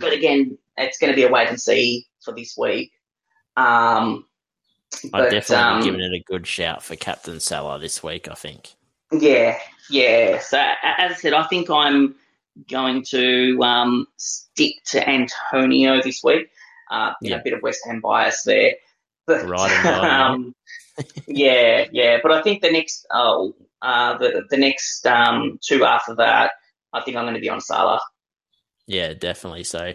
[0.00, 2.92] but again, it's going to be a wait and see for this week.
[3.56, 4.26] Um,
[5.04, 8.28] I'd but, definitely um, be giving it a good shout for Captain Salah this week.
[8.28, 8.74] I think.
[9.12, 9.58] Yeah,
[9.90, 10.38] yeah.
[10.40, 12.14] So as I said, I think I'm
[12.70, 16.50] going to um, stick to Antonio this week.
[16.90, 17.36] Uh, Yeah.
[17.36, 18.72] a bit of West Ham bias there,
[19.26, 20.54] but Right right, um,
[21.26, 22.18] yeah, yeah.
[22.22, 26.52] But I think the next, oh, uh, the the next um, two after that,
[26.92, 28.00] I think I'm going to be on Salah.
[28.86, 29.64] Yeah, definitely.
[29.64, 29.94] So,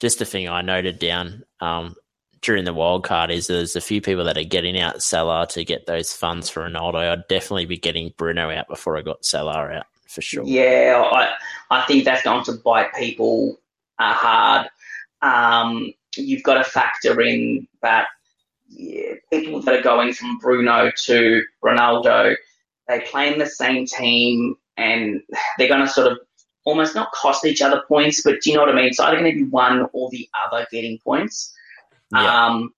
[0.00, 1.94] just the thing I noted down um,
[2.42, 5.64] during the wild card is there's a few people that are getting out Salah to
[5.64, 7.10] get those funds for Ronaldo.
[7.10, 10.44] I'd definitely be getting Bruno out before I got Salah out for sure.
[10.44, 11.30] Yeah, I
[11.70, 13.60] I think that's going to bite people
[13.98, 14.68] uh, hard.
[15.22, 18.06] Um, you've got to factor in that
[18.70, 22.36] yeah, people that are going from Bruno to Ronaldo,
[22.88, 25.20] they play in the same team and
[25.58, 26.18] they're going to sort of
[26.64, 28.86] almost not cost each other points, but do you know what I mean?
[28.86, 31.52] It's either going to be one or the other getting points.
[32.12, 32.46] Yeah.
[32.46, 32.72] Um,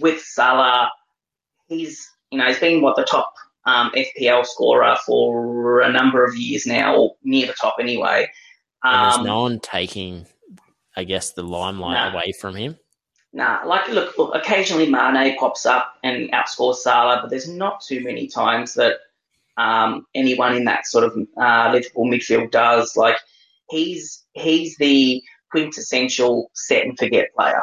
[0.00, 0.90] with Salah,
[1.68, 3.32] he's you know he's been what the top
[3.64, 8.28] um, FPL scorer for a number of years now, or near the top anyway.
[8.84, 10.26] Um, and there's no one taking,
[10.96, 12.76] I guess, the limelight away from him.
[13.32, 18.02] Nah, like look, look, occasionally Mane pops up and outscores Salah, but there's not too
[18.02, 18.94] many times that
[19.58, 22.96] um, anyone in that sort of uh, Liverpool midfield does.
[22.96, 23.16] Like
[23.68, 27.62] he's he's the quintessential set and forget player.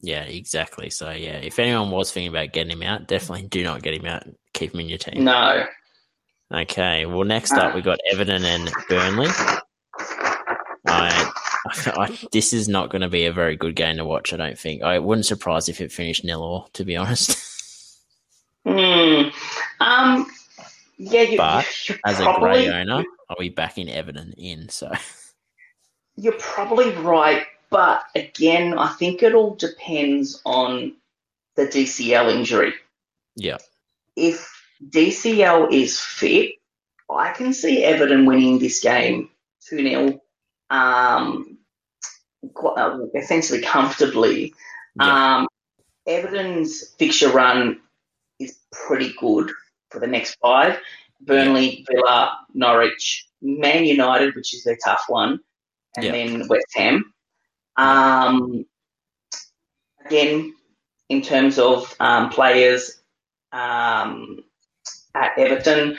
[0.00, 0.90] Yeah, exactly.
[0.90, 4.06] So yeah, if anyone was thinking about getting him out, definitely do not get him
[4.06, 4.24] out.
[4.54, 5.24] Keep him in your team.
[5.24, 5.64] No.
[6.52, 7.06] Okay.
[7.06, 9.28] Well, next up we've got Everton and Burnley.
[10.86, 11.31] I,
[11.86, 14.32] I, this is not going to be a very good game to watch.
[14.32, 14.82] I don't think.
[14.82, 16.68] I wouldn't surprise if it finished nil all.
[16.74, 17.38] To be honest.
[18.64, 19.30] Hmm.
[19.80, 20.30] Um.
[20.96, 21.22] Yeah.
[21.22, 21.66] You, but
[22.06, 24.68] as a Gray owner, I'll be backing Everton in.
[24.68, 24.92] So.
[26.14, 30.92] You're probably right but again, I think it all depends on
[31.56, 32.74] the DCL injury.
[33.34, 33.56] Yeah.
[34.14, 34.46] If
[34.90, 36.56] DCL is fit,
[37.10, 39.30] I can see Everton winning this game
[39.70, 40.20] 2 0,
[40.68, 41.51] um,
[43.14, 44.54] essentially comfortably.
[44.96, 45.36] Yeah.
[45.38, 45.48] Um,
[46.06, 47.80] Everton's fixture run
[48.40, 49.50] is pretty good
[49.90, 50.78] for the next five
[51.20, 55.40] Burnley, Villa, Norwich, Man United, which is their tough one,
[55.96, 56.12] and yeah.
[56.12, 57.12] then West Ham.
[57.76, 58.64] Um,
[60.04, 60.54] again,
[61.08, 63.02] in terms of um, players
[63.52, 64.40] um,
[65.14, 65.96] at Everton,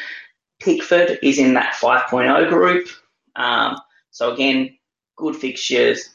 [0.60, 2.88] Pickford is in that 5.0 group.
[3.36, 3.78] Um,
[4.11, 4.78] so again,
[5.15, 6.10] good fixtures,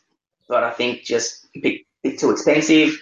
[0.49, 3.01] but I think just a bit, bit too expensive.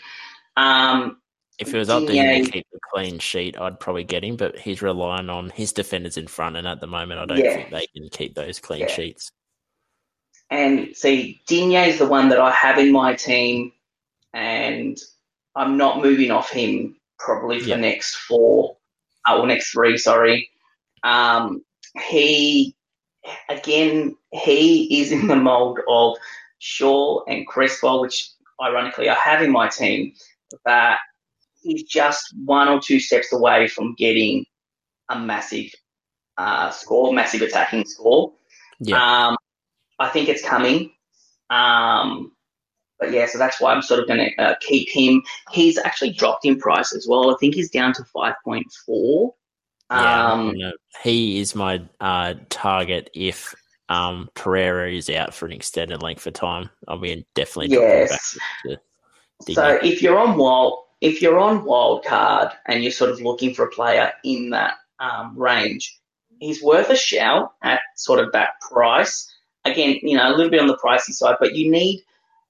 [0.57, 1.19] Um,
[1.59, 4.37] if it was up to him to keep a clean sheet, I'd probably get him,
[4.37, 7.55] but he's relying on his defenders in front, and at the moment, I don't yeah.
[7.55, 8.89] think they can keep those clean yeah.
[8.89, 9.31] sheets.
[10.51, 13.73] And see, Digne is the one that I have in my team,
[14.35, 14.99] and
[15.55, 18.77] I'm not moving off him probably for the next four
[19.29, 19.97] uh, or next three.
[19.97, 20.51] Sorry.
[21.03, 21.65] Um,
[22.09, 22.77] he
[23.49, 26.17] again, he is in the mold of
[26.59, 28.31] Shaw and Cresswell, which
[28.63, 30.13] ironically I have in my team,
[30.65, 30.99] but
[31.61, 34.45] he's just one or two steps away from getting
[35.09, 35.71] a massive
[36.39, 38.33] uh, score, massive attacking score.
[38.81, 39.29] Yeah.
[39.29, 39.37] Um,
[39.99, 40.93] I think it's coming.
[41.51, 42.33] Um,
[42.99, 45.23] but yeah, so that's why I'm sort of going to uh, keep him.
[45.51, 47.31] He's actually dropped in price as well.
[47.31, 49.31] I think he's down to 5.4.
[49.89, 50.55] Yeah, um,
[51.03, 53.55] he is my uh, target if
[53.89, 56.71] um, Pereira is out for an extended length of time.
[56.89, 58.37] I'll be definitely yes.
[59.43, 63.55] so if you're on wild, if you're on wild card and you're sort of looking
[63.55, 66.01] for a player in that um, range,
[66.41, 69.33] he's worth a shout at sort of that price
[69.67, 72.03] again, you know, a little bit on the pricey side, but you need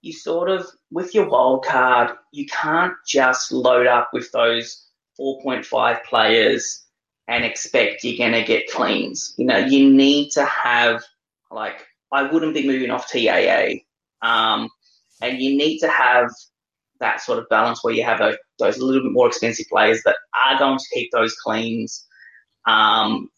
[0.02, 4.86] you sort of with your wild card, you can't just load up with those
[5.18, 6.84] 4.5 players
[7.26, 9.34] and expect you're going to get cleans.
[9.36, 11.02] You know, you need to have
[11.50, 13.80] like I wouldn't be moving off TAA,
[14.22, 14.68] um,
[15.20, 16.30] and you need to have
[17.00, 20.02] that sort of balance where you have a, those a little bit more expensive players
[20.04, 20.16] that
[20.46, 22.06] are going to keep those cleans.
[22.66, 23.30] Um,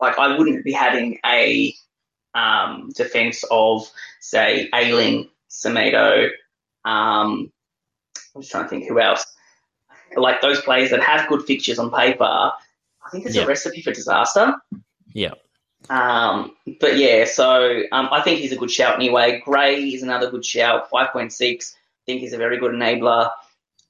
[0.00, 1.74] like I wouldn't be having a
[2.34, 3.88] um, defense of,
[4.20, 6.28] say, Ayling, Semedo.
[6.84, 7.52] Um,
[8.34, 9.24] I'm just trying to think who else.
[10.16, 13.92] Like those players that have good fixtures on paper, I think it's a recipe for
[13.92, 14.54] disaster.
[15.12, 15.34] Yeah.
[15.90, 19.42] Um, but yeah, so um, I think he's a good shout anyway.
[19.44, 21.42] Gray is another good shout, 5.6.
[21.42, 21.56] I
[22.06, 23.30] think he's a very good enabler.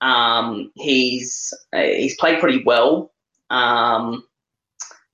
[0.01, 3.13] Um, he's uh, he's played pretty well.
[3.51, 4.25] Um,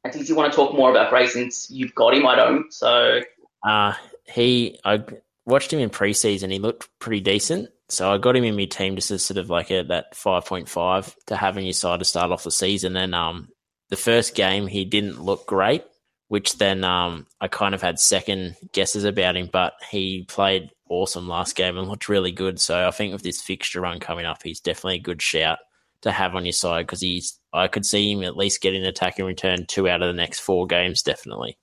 [0.05, 2.27] and did you want to talk more about Gray since you've got him?
[2.27, 2.73] I don't.
[2.73, 3.21] So
[3.63, 3.95] uh,
[4.33, 5.05] he, I
[5.45, 6.51] watched him in preseason.
[6.51, 7.69] He looked pretty decent.
[7.89, 11.15] So I got him in my team just as sort of like a, that 5.5
[11.27, 12.97] to have in your side to start off the season.
[12.97, 13.49] And um,
[13.89, 15.85] the first game, he didn't look great,
[16.31, 21.27] which then um, I kind of had second guesses about him, but he played awesome
[21.27, 22.61] last game and looked really good.
[22.61, 25.59] So I think with this fixture run coming up, he's definitely a good shout
[26.03, 27.37] to have on your side because he's.
[27.53, 30.39] I could see him at least getting an attacking return two out of the next
[30.39, 31.59] four games, definitely.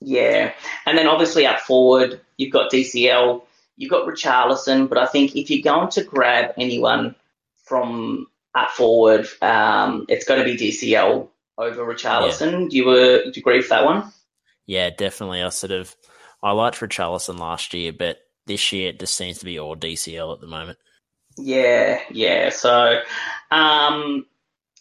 [0.00, 0.52] Yeah,
[0.86, 3.42] and then obviously up forward you've got DCL,
[3.76, 7.16] you've got Richarlison, but I think if you're going to grab anyone
[7.64, 12.62] from up forward, um, it's got to be DCL over Richarlison.
[12.62, 12.68] Yeah.
[12.68, 14.12] Do you uh, do you agree with that one?
[14.66, 15.42] Yeah, definitely.
[15.42, 15.94] I sort of
[16.42, 20.34] I liked Richarlison last year, but this year it just seems to be all DCL
[20.34, 20.78] at the moment.
[21.38, 22.50] Yeah, yeah.
[22.50, 23.00] So
[23.50, 24.26] um,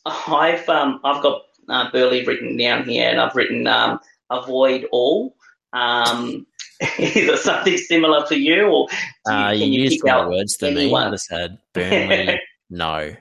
[0.06, 4.00] I've um, I've got uh, Burnley written down here, and I've written um,
[4.30, 5.36] avoid all.
[5.74, 6.46] Um,
[6.98, 8.88] is it something similar for you, or
[9.28, 11.04] you, uh, you, you used more words than anyone?
[11.04, 11.08] me.
[11.08, 12.40] I just said Burnley,
[12.70, 13.16] no.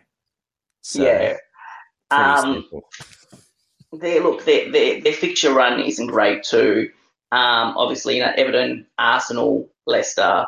[0.82, 1.36] So, yeah.
[2.10, 2.66] Um,
[3.93, 6.91] they look their, their their fixture run isn't great too.
[7.33, 10.47] Um, obviously, you know Everton, Arsenal, Leicester,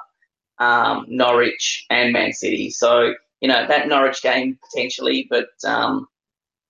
[0.59, 2.71] um, Norwich, and Man City.
[2.71, 6.07] So you know that Norwich game potentially, but um,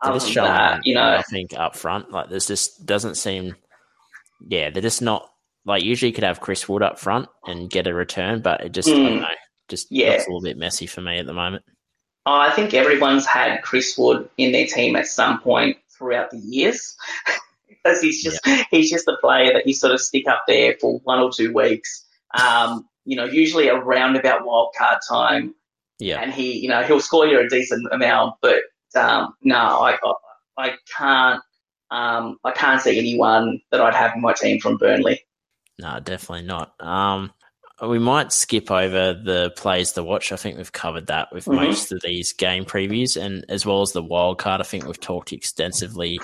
[0.03, 3.55] other than that, you know, I think up front, like there's just doesn't seem,
[4.47, 5.31] yeah, they're just not
[5.65, 8.73] like usually you could have Chris Wood up front and get a return, but it
[8.73, 8.93] just mm.
[8.93, 9.20] I don't hmm.
[9.20, 9.28] know,
[9.69, 10.11] just yeah.
[10.11, 11.65] looks a little bit messy for me at the moment.
[12.24, 16.97] I think everyone's had Chris Wood in their team at some point throughout the years.
[17.69, 18.65] because he's just yeah.
[18.70, 21.53] he's just a player that you sort of stick up there for one or two
[21.53, 22.05] weeks.
[22.39, 25.55] Um, you know, usually around about wild card time.
[25.99, 26.20] Yeah.
[26.20, 28.61] And he, you know, he'll score you a decent amount, but
[28.97, 30.12] um, no, I, I,
[30.59, 31.43] I can't,
[31.91, 35.20] um, I can't see anyone that I'd have in my team from Burnley.
[35.79, 36.74] No, definitely not.
[36.81, 37.33] Um,
[37.88, 40.30] we might skip over the plays to watch.
[40.30, 41.64] I think we've covered that with mm-hmm.
[41.64, 44.60] most of these game previews, and as well as the wild card.
[44.60, 46.20] I think we've talked extensively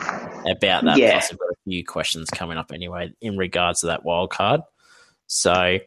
[0.49, 0.97] about that.
[0.97, 1.13] Yeah.
[1.13, 4.61] Plus, I've got a few questions coming up anyway in regards to that wild card.
[5.27, 5.79] So,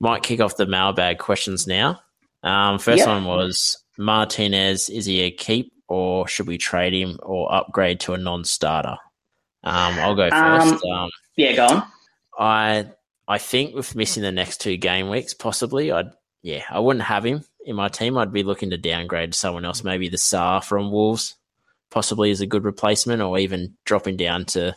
[0.00, 2.00] might kick off the mailbag questions now.
[2.42, 3.08] Um, first yep.
[3.08, 8.14] one was Martinez: Is he a keep, or should we trade him or upgrade to
[8.14, 8.96] a non-starter?
[9.62, 10.84] Um, I'll go first.
[10.84, 11.82] Um, um, yeah, go on.
[12.38, 12.90] I
[13.28, 16.10] I think with missing the next two game weeks, possibly, I'd
[16.42, 18.16] yeah, I wouldn't have him in my team.
[18.16, 21.36] I'd be looking to downgrade someone else, maybe the Sarr from Wolves,
[21.90, 24.74] possibly as a good replacement, or even dropping down to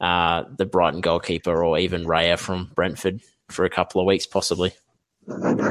[0.00, 4.72] uh, the Brighton goalkeeper, or even Raya from Brentford for a couple of weeks, possibly.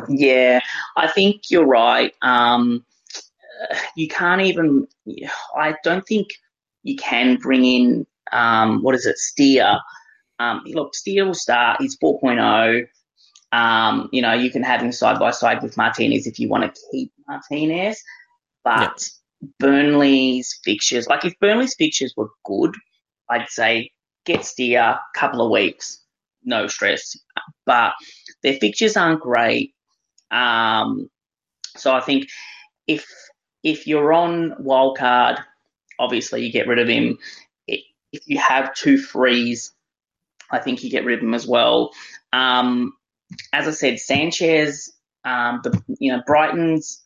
[0.08, 0.62] Yeah,
[0.96, 2.14] I think you're right.
[2.22, 2.86] Um,
[3.96, 4.88] you can't even.
[5.58, 6.30] I don't think
[6.84, 9.80] you can bring in um, what is it, Steer
[10.40, 11.82] um, look, Steele start.
[11.82, 12.88] He's 4.0.
[13.52, 16.64] Um, you know, you can have him side by side with Martinez if you want
[16.64, 18.02] to keep Martinez.
[18.64, 19.10] But
[19.60, 22.74] Burnley's fixtures, like if Burnley's fixtures were good,
[23.30, 23.92] I'd say
[24.26, 26.04] get Steer, couple of weeks,
[26.44, 27.16] no stress.
[27.66, 27.94] But
[28.42, 29.74] their fixtures aren't great.
[30.32, 31.10] Um,
[31.76, 32.28] so I think
[32.88, 33.06] if
[33.64, 35.44] if you're on wildcard,
[36.00, 37.18] obviously you get rid of him.
[37.68, 39.72] If you have two frees,
[40.52, 41.92] I think you get rid of him as well.
[42.32, 42.94] Um,
[43.52, 44.92] as I said, Sanchez,
[45.24, 47.02] um, the you know Brighton's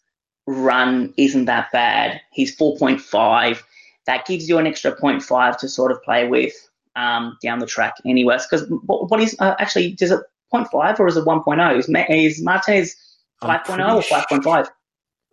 [0.48, 2.22] run isn't that bad.
[2.32, 3.62] He's 4.5.
[4.06, 6.54] That gives you an extra 0.5 to sort of play with
[6.96, 8.48] um, down the track, anyways.
[8.48, 10.22] Because what, what is uh, actually does it
[10.54, 11.78] 0.5 or is it 1.0?
[11.78, 12.96] Is, is Martinez
[13.44, 14.68] 5.0 or 5.5?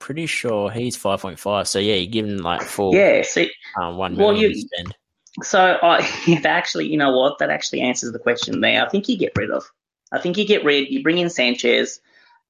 [0.01, 1.67] Pretty sure he's 5.5.
[1.67, 2.95] So yeah, you give him like four.
[2.95, 3.51] Yeah, see,
[3.81, 4.95] um, one million well, you, to spend.
[5.43, 7.39] So I actually, you know what?
[7.39, 8.85] That actually answers the question there.
[8.85, 9.65] I think you get rid of.
[10.13, 10.91] I think you get rid.
[10.91, 12.01] You bring in Sanchez,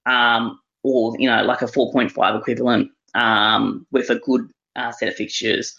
[0.07, 5.15] um, or you know, like a 4.5 equivalent um, with a good uh, set of
[5.15, 5.75] fixtures,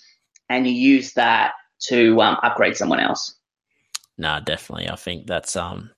[0.50, 3.36] and you use that to um, upgrade someone else.
[4.18, 4.90] No, definitely.
[4.90, 5.92] I think that's um,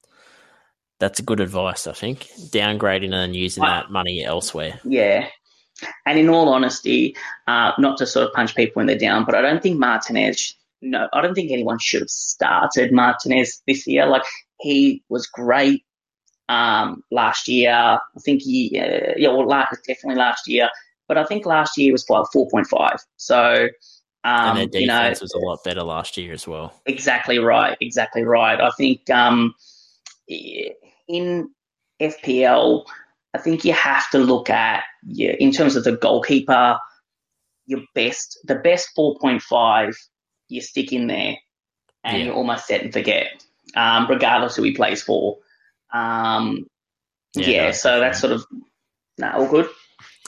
[1.00, 1.88] that's a good advice.
[1.88, 4.82] I think downgrading and using that money elsewhere.
[4.84, 5.30] Yeah,
[6.06, 7.16] and in all honesty,
[7.48, 10.56] uh, not to sort of punch people when they're down, but I don't think Martinez
[10.82, 14.06] no, I don't think anyone should have started Martinez this year.
[14.06, 14.24] Like
[14.60, 15.84] he was great
[16.50, 17.72] um, last year.
[17.74, 20.70] I think he, uh, yeah, well, last, definitely last year.
[21.08, 23.00] But I think last year was like four point five.
[23.18, 23.70] So.
[24.24, 26.74] Um, and their defense you know, it was a lot better last year as well.
[26.86, 27.78] Exactly right.
[27.80, 28.60] Exactly right.
[28.60, 29.56] I think um,
[30.28, 31.50] in
[32.02, 32.86] FPL,
[33.34, 36.78] I think you have to look at yeah, in terms of the goalkeeper,
[37.68, 39.96] your best, the best 4.5
[40.50, 41.38] you stick in there
[42.04, 42.26] and yeah.
[42.26, 43.44] you're almost set and forget,
[43.76, 45.38] um, regardless who he plays for.
[45.94, 46.68] Um,
[47.36, 48.46] yeah, yeah no, so that's sort of
[49.18, 49.70] nah, all good.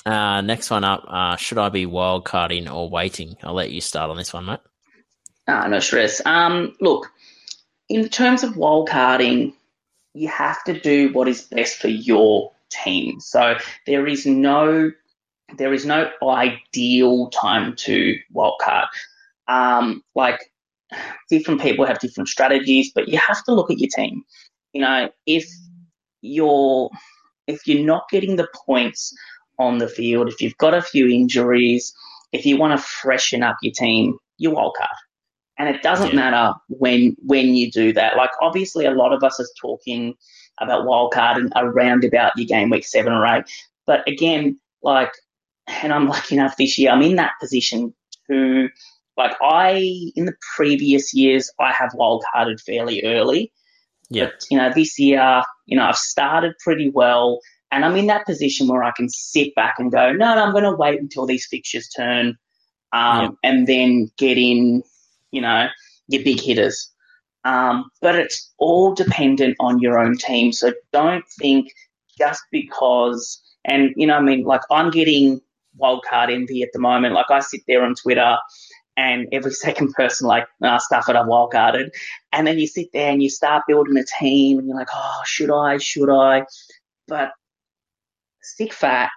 [0.06, 3.36] Uh, next one up, uh, should I be wild carding or waiting?
[3.44, 4.60] I'll let you start on this one, mate.
[5.48, 6.22] Ah, no stress.
[6.26, 7.12] Um, look,
[7.90, 9.54] in terms of wild carding,
[10.14, 13.20] you have to do what is best for your team.
[13.20, 13.56] So
[13.86, 14.92] there is no
[15.58, 18.88] there is no ideal time to wildcard.
[19.50, 20.40] Um, like
[21.30, 24.24] different people have different strategies, but you have to look at your team.
[24.74, 25.50] You know, if
[26.22, 26.90] you're
[27.48, 29.14] if you're not getting the points
[29.58, 31.94] on the field, if you've got a few injuries,
[32.32, 34.88] if you want to freshen up your team, you wildcard.
[35.58, 36.16] And it doesn't yeah.
[36.16, 38.16] matter when when you do that.
[38.16, 40.16] Like obviously a lot of us are talking
[40.62, 43.46] about wildcard around about your game week seven or eight.
[43.86, 45.12] But again, like
[45.68, 47.94] and I'm lucky enough this year, I'm in that position
[48.30, 48.70] to
[49.20, 53.52] like I in the previous years I have wildcarded fairly early.
[54.10, 54.26] Yeah.
[54.26, 57.42] But you know, this year, you know, I've started pretty well
[57.72, 60.54] and I'm in that position where I can sit back and go, no, no I'm
[60.54, 62.38] going to wait until these fixtures turn
[62.94, 64.84] um, and then get in,
[65.32, 65.68] you know,
[66.08, 66.90] your big hitters.
[67.44, 70.54] Um, but it's all dependent on your own team.
[70.54, 71.72] So don't think
[72.18, 75.42] just because, and, you know, I mean, like I'm getting
[75.80, 77.14] wildcard envy at the moment.
[77.14, 78.38] Like I sit there on Twitter
[79.00, 81.90] and every second person like uh, stuff that I'm wild wildcarded.
[82.32, 85.22] And then you sit there and you start building a team and you're like, oh,
[85.26, 85.78] should I?
[85.78, 86.46] Should I?
[87.08, 87.32] But
[88.42, 89.10] stick fat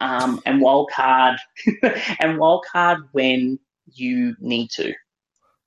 [0.00, 1.38] um, and wild card
[2.20, 3.58] and wild card when
[3.92, 4.94] you need to.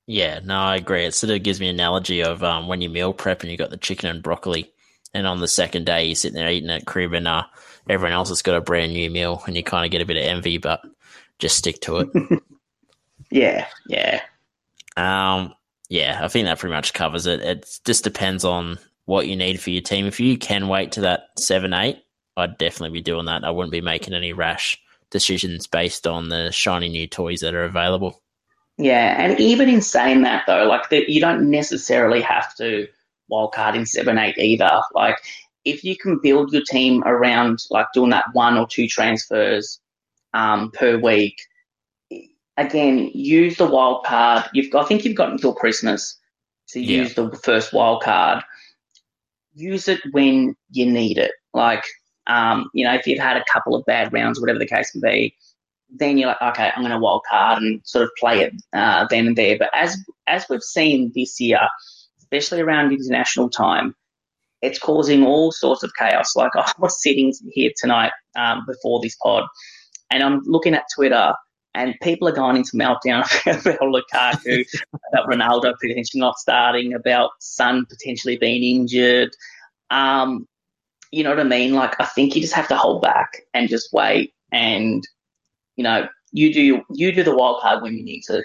[0.08, 1.06] Yeah, no, I agree.
[1.06, 3.60] It sort of gives me an analogy of um, when you meal prep and you've
[3.60, 4.72] got the chicken and broccoli,
[5.14, 7.44] and on the second day you're sitting there eating at crib and uh,
[7.90, 10.18] everyone else has got a brand new meal, and you kind of get a bit
[10.18, 10.82] of envy, but
[11.40, 12.10] just stick to it.
[13.32, 14.22] yeah, yeah.
[14.98, 15.54] Um,
[15.90, 17.42] yeah, I think that pretty much covers it.
[17.42, 20.06] It just depends on what you need for your team.
[20.06, 22.04] If you can wait to that seven eight,
[22.38, 23.44] I'd definitely be doing that.
[23.44, 24.80] I wouldn't be making any rash
[25.10, 28.22] decisions based on the shiny new toys that are available.
[28.78, 32.88] Yeah, and even in saying that though, like that, you don't necessarily have to
[33.32, 34.82] wildcard in seven eight either.
[34.94, 35.18] Like
[35.66, 39.80] if you can build your team around like doing that one or two transfers
[40.34, 41.42] um, per week,
[42.58, 44.46] again, use the wild card.
[44.54, 46.18] You've got, I think you've got until Christmas
[46.70, 47.04] to yeah.
[47.04, 48.44] use the first wild card.
[49.54, 51.32] Use it when you need it.
[51.54, 51.84] Like
[52.28, 55.10] um, you know, if you've had a couple of bad rounds, whatever the case may
[55.10, 55.36] be,
[55.90, 59.06] then you're like, okay, I'm going to wild card and sort of play it uh,
[59.10, 59.58] then and there.
[59.58, 59.98] But as
[60.28, 61.60] as we've seen this year,
[62.20, 63.96] especially around international time,
[64.62, 66.36] it's causing all sorts of chaos.
[66.36, 69.44] Like I was sitting here tonight um, before this pod,
[70.10, 71.34] and I'm looking at Twitter,
[71.74, 74.66] and people are going into meltdown about Lukaku,
[75.12, 79.32] about Ronaldo potentially not starting, about Son potentially being injured.
[79.90, 80.48] Um,
[81.12, 81.74] you know what I mean?
[81.74, 85.04] Like, I think you just have to hold back and just wait, and
[85.76, 88.44] you know, you do you do the wild card when you need to.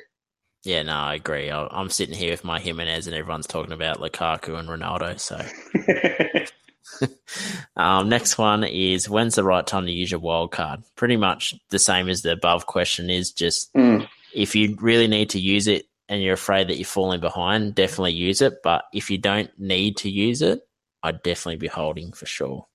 [0.64, 1.48] Yeah, no, I agree.
[1.48, 5.20] I'm sitting here with my Jimenez, and everyone's talking about Lukaku and Ronaldo.
[5.20, 5.36] So,
[7.76, 10.82] um, next one is when's the right time to use your wild card?
[10.96, 14.06] Pretty much the same as the above question is just mm.
[14.34, 18.12] if you really need to use it and you're afraid that you're falling behind, definitely
[18.12, 18.62] use it.
[18.62, 20.60] But if you don't need to use it,
[21.02, 22.66] I'd definitely be holding for sure.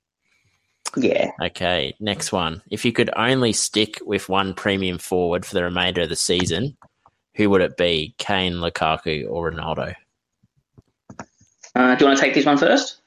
[0.97, 1.31] Yeah.
[1.41, 2.61] Okay, next one.
[2.69, 6.77] If you could only stick with one premium forward for the remainder of the season,
[7.35, 8.13] who would it be?
[8.17, 9.95] Kane, Lukaku, or Ronaldo?
[11.73, 13.00] Uh, do you want to take this one first?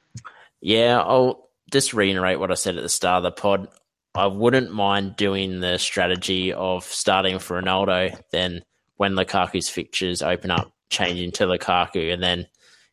[0.64, 3.68] Yeah, I'll just reiterate what I said at the start of the pod.
[4.14, 8.64] I wouldn't mind doing the strategy of starting for Ronaldo, then
[8.96, 12.46] when Lukaku's fixtures open up, changing to Lukaku, and then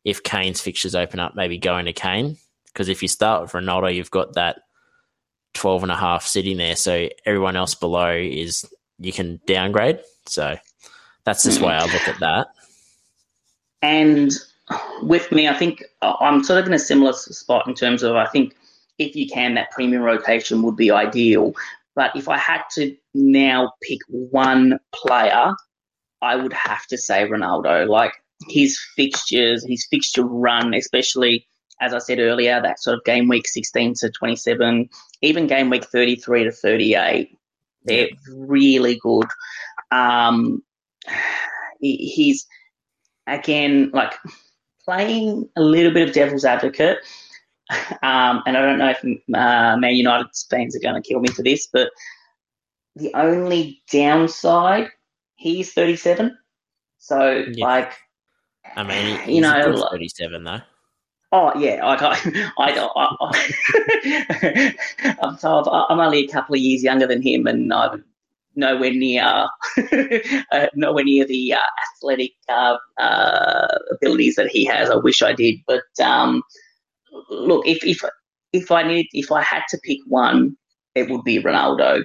[0.04, 2.36] if Kane's fixtures open up, maybe going to Kane.
[2.66, 4.64] Because if you start with Ronaldo, you've got that
[5.54, 6.76] 12 and a half sitting there.
[6.76, 8.66] So everyone else below is
[9.00, 10.02] you can downgrade.
[10.26, 10.58] So
[11.24, 12.48] that's just why I look at that.
[13.82, 14.34] And
[15.02, 18.28] with me, I think I'm sort of in a similar spot in terms of I
[18.28, 18.56] think
[18.98, 21.54] if you can, that premium rotation would be ideal.
[21.96, 25.54] But if I had to now pick one player,
[26.22, 27.88] I would have to say Ronaldo.
[27.88, 28.14] Like
[28.50, 31.48] his fixtures, his fixture run, especially
[31.82, 34.88] as I said earlier, that sort of game week 16 to 27,
[35.22, 37.36] even game week 33 to 38,
[37.86, 39.26] they're really good.
[39.92, 40.62] Um,
[41.80, 42.46] he's
[43.26, 44.14] again like
[44.92, 47.00] playing a little bit of devil's advocate.
[48.04, 49.04] Um, and I don't know if
[49.34, 51.90] uh, Man United fans are going to kill me for this, but
[52.98, 54.90] the only downside,
[55.36, 56.38] he's 37.
[56.98, 57.66] So, yeah.
[57.66, 57.94] like,
[58.76, 60.60] I mean, you know, thirty-seven though.
[61.32, 62.90] Oh yeah, I, I, I,
[63.22, 68.04] I I'm told I'm only a couple of years younger than him, and I'm
[68.56, 69.24] nowhere near,
[70.52, 71.60] uh, nowhere near the uh,
[71.96, 74.90] athletic uh, uh, abilities that he has.
[74.90, 76.44] I wish I did, but um,
[77.30, 78.02] look, if if
[78.54, 80.58] if I need, if I had to pick one,
[80.96, 82.04] it would be Ronaldo.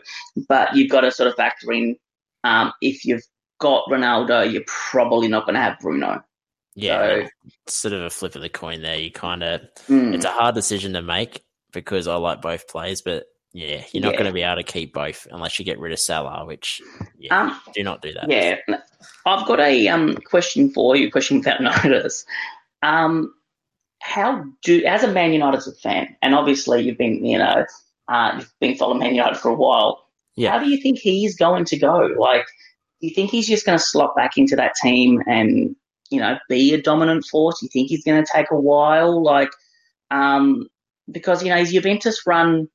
[0.49, 1.97] But you've got to sort of factor in
[2.45, 3.25] um, if you've
[3.59, 6.23] got Ronaldo, you're probably not going to have Bruno.
[6.75, 7.25] Yeah,
[7.67, 8.99] so, sort of a flip of the coin there.
[8.99, 10.15] You kind of, mm.
[10.15, 11.43] it's a hard decision to make
[11.73, 13.25] because I like both players, but
[13.57, 14.19] yeah, you're not yeah.
[14.19, 16.83] going to be able to keep both unless you get rid of Salah, which
[17.19, 18.31] yeah, um, do not do that.
[18.31, 18.57] Yeah,
[19.25, 21.11] I've got a um, question for you.
[21.11, 22.27] Question without notice.
[22.83, 23.33] Um,
[24.03, 27.65] how do, as a Man United fan, and obviously you've been, you know,
[28.09, 30.07] uh, you've been following Man United for a while.
[30.35, 30.51] Yeah.
[30.51, 32.11] How do you think he's going to go?
[32.19, 32.45] Like,
[33.01, 35.75] do you think he's just going to slot back into that team and
[36.11, 37.59] you know be a dominant force?
[37.59, 39.23] Do you think he's going to take a while?
[39.23, 39.51] Like,
[40.11, 40.69] um,
[41.11, 42.69] because you know his Juventus run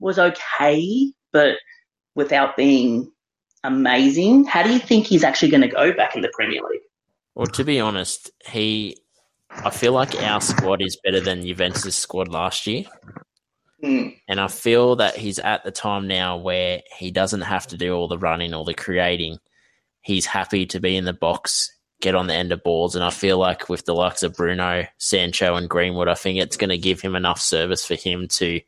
[0.00, 1.56] was okay, but
[2.14, 3.10] without being
[3.64, 4.44] amazing.
[4.44, 6.80] How do you think he's actually going to go back in the Premier League?
[7.34, 8.98] Well, to be honest, he,
[9.50, 12.84] I feel like our squad is better than Juventus' squad last year.
[13.82, 14.16] Mm.
[14.28, 17.94] And I feel that he's at the time now where he doesn't have to do
[17.94, 19.38] all the running or the creating.
[20.02, 22.94] He's happy to be in the box, get on the end of balls.
[22.94, 26.56] And I feel like with the likes of Bruno, Sancho, and Greenwood, I think it's
[26.56, 28.60] going to give him enough service for him to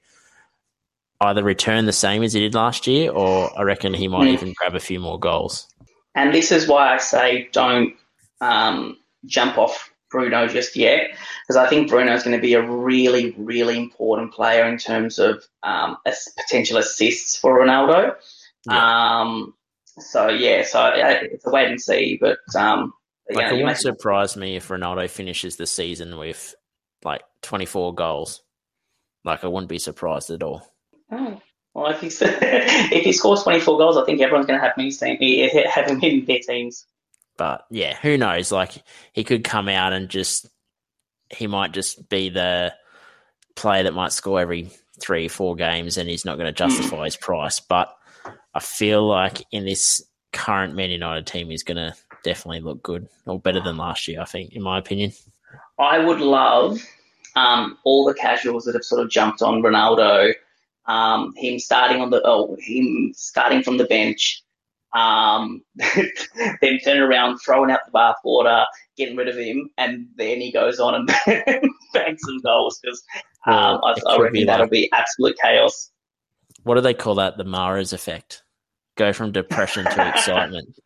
[1.23, 4.32] either return the same as he did last year, or I reckon he might mm.
[4.32, 5.69] even grab a few more goals.
[6.15, 7.94] And this is why I say don't
[8.40, 11.11] um, jump off Bruno just yet,
[11.43, 15.19] because I think Bruno is going to be a really, really important player in terms
[15.19, 15.97] of um,
[16.36, 18.15] potential assists for Ronaldo.
[18.69, 19.20] Yeah.
[19.20, 19.55] Um,
[19.99, 22.93] so yeah, so it's a wait and see, but um,
[23.31, 26.55] like know, it wouldn't surprise me if Ronaldo finishes the season with
[27.05, 28.43] like 24 goals.
[29.24, 30.66] Like I wouldn't be surprised at all.
[31.12, 31.40] Oh.
[31.74, 35.64] Well, if, he's, if he scores 24 goals, I think everyone's going to have, me
[35.66, 36.86] have him in their teams.
[37.36, 38.52] But yeah, who knows?
[38.52, 38.82] Like
[39.12, 40.48] he could come out and just
[41.30, 42.74] he might just be the
[43.56, 44.70] player that might score every
[45.01, 47.60] three, four games, and he's not going to justify his price.
[47.60, 47.94] But
[48.55, 50.02] I feel like in this
[50.32, 54.20] current Man United team, he's going to definitely look good or better than last year.
[54.20, 55.12] I think, in my opinion.
[55.78, 56.80] I would love
[57.34, 60.34] um, all the casuals that have sort of jumped on Ronaldo
[60.87, 64.43] um, him starting on the oh, him starting from the bench,
[64.95, 65.63] um,
[66.61, 68.65] then turning around, throwing out the bathwater,
[68.97, 71.07] getting rid of him, and then he goes on and
[71.95, 73.03] bangs some goals because
[73.47, 75.91] um, I, I reckon that'll be absolute chaos.
[76.65, 77.37] What do they call that?
[77.37, 78.43] The Mahrez effect.
[78.97, 80.77] Go from depression to excitement.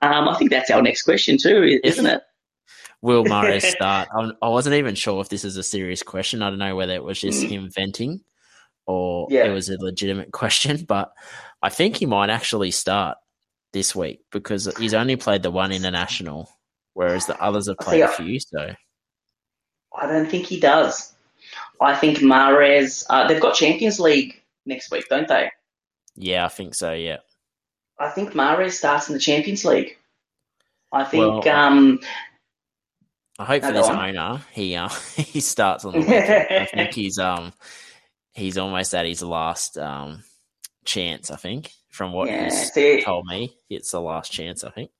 [0.00, 2.22] Um, I think that's our next question too, isn't it?
[3.02, 4.08] Will Mahrez start?
[4.42, 6.40] I wasn't even sure if this is a serious question.
[6.40, 7.48] I don't know whether it was just mm.
[7.48, 8.20] him venting
[8.86, 9.44] or yeah.
[9.44, 10.84] it was a legitimate question.
[10.88, 11.12] But
[11.62, 13.18] I think he might actually start
[13.72, 16.50] this week because he's only played the one international,
[16.92, 18.38] whereas the others have played a few.
[18.40, 18.74] So
[19.96, 21.12] I don't think he does.
[21.80, 23.04] I think Mahrez.
[23.08, 25.50] Uh, they've got Champions League next week, don't they?
[26.16, 26.92] Yeah, I think so.
[26.92, 27.18] Yeah.
[27.98, 29.96] I think Mahrez starts in the Champions League.
[30.92, 31.44] I think.
[31.44, 32.00] Well, um,
[33.38, 36.52] I hope for this owner, he uh, he starts on the weekend.
[36.52, 37.52] I think he's um
[38.34, 40.22] he's almost at his last um,
[40.84, 43.56] chance, I think, from what yeah, he's see, told me.
[43.70, 44.90] It's the last chance, I think.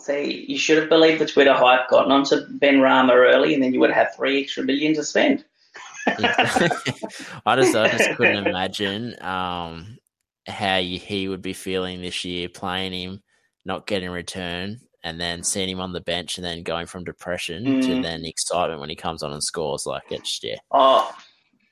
[0.00, 3.80] See, you should have believed the Twitter hype, gotten onto Benrahma early, and then you
[3.80, 5.44] would have three extra million to spend.
[6.06, 9.98] I just, I just couldn't imagine um,
[10.46, 13.22] how he would be feeling this year, playing him,
[13.64, 17.64] not getting return, and then seeing him on the bench, and then going from depression
[17.64, 17.82] mm.
[17.82, 19.86] to then excitement when he comes on and scores.
[19.86, 20.56] Like it's yeah.
[20.70, 21.16] Oh,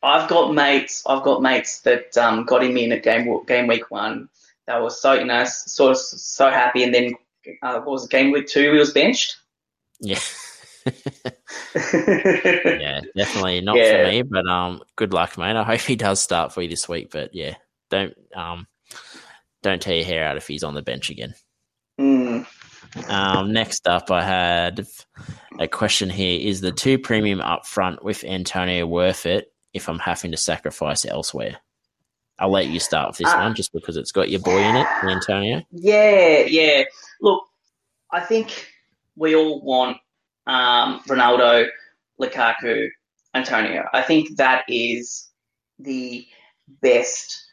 [0.04, 1.02] I've got mates.
[1.06, 4.28] I've got mates that um, got him in at game game week one.
[4.66, 7.14] They were so you know sort of so happy, and then
[7.62, 8.72] uh, what was it, game week two?
[8.72, 9.36] He was benched.
[10.00, 10.18] Yeah.
[11.74, 14.04] yeah, definitely not yeah.
[14.04, 14.22] for me.
[14.22, 15.56] But um, good luck, mate.
[15.56, 17.10] I hope he does start for you this week.
[17.10, 17.54] But yeah,
[17.88, 18.66] don't um,
[19.62, 21.34] don't tear your hair out if he's on the bench again.
[21.98, 22.46] Mm.
[23.08, 24.86] Um, next up, I had
[25.58, 29.53] a question here: Is the two premium up front with Antonio worth it?
[29.74, 31.58] If I'm having to sacrifice elsewhere.
[32.38, 34.76] I'll let you start with this uh, one just because it's got your boy in
[34.76, 35.62] it, Antonio.
[35.70, 36.84] Yeah, yeah.
[37.20, 37.44] Look,
[38.10, 38.70] I think
[39.16, 39.98] we all want
[40.46, 41.68] um, Ronaldo,
[42.20, 42.88] Lukaku,
[43.34, 43.84] Antonio.
[43.92, 45.28] I think that is
[45.78, 46.26] the
[46.80, 47.44] best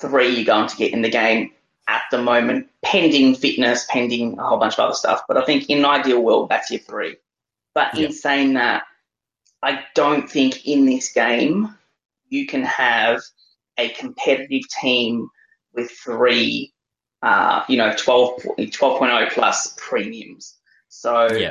[0.00, 1.52] three you're going to get in the game
[1.88, 5.22] at the moment, pending fitness, pending a whole bunch of other stuff.
[5.28, 7.16] But I think in an ideal world, that's your three.
[7.74, 8.84] But in saying that,
[9.62, 11.74] I don't think in this game
[12.28, 13.20] you can have
[13.78, 15.28] a competitive team
[15.74, 16.72] with three,
[17.22, 20.56] uh, you know, 12, 12.0 plus premiums.
[20.88, 21.50] So yeah.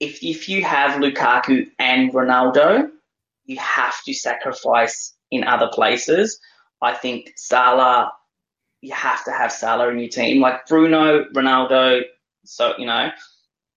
[0.00, 2.90] if, if you have Lukaku and Ronaldo,
[3.44, 6.40] you have to sacrifice in other places.
[6.82, 8.12] I think Salah,
[8.80, 10.40] you have to have Salah in your team.
[10.40, 12.02] Like Bruno, Ronaldo,
[12.44, 13.10] so, you know,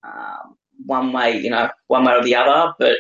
[0.04, 2.74] um, one way, you know, one way or the other.
[2.80, 2.98] But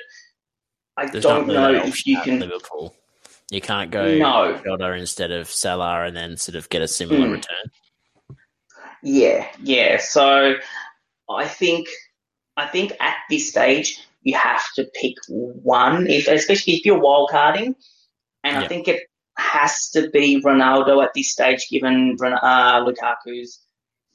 [0.98, 2.40] I There's don't know if you can.
[2.40, 2.95] Liverpool.
[3.52, 4.60] You can't go No.
[4.65, 7.32] Jota instead of Salah and then sort of get a similar Mm.
[7.34, 8.38] return.
[9.03, 9.98] Yeah, yeah.
[9.98, 10.56] So
[11.30, 11.88] I think
[12.57, 17.76] I think at this stage you have to pick one, if especially if you're wildcarding,
[18.44, 18.61] and Yeah.
[18.61, 19.03] I think it
[19.38, 23.60] has to be Ronaldo at this stage, given uh, Lukaku's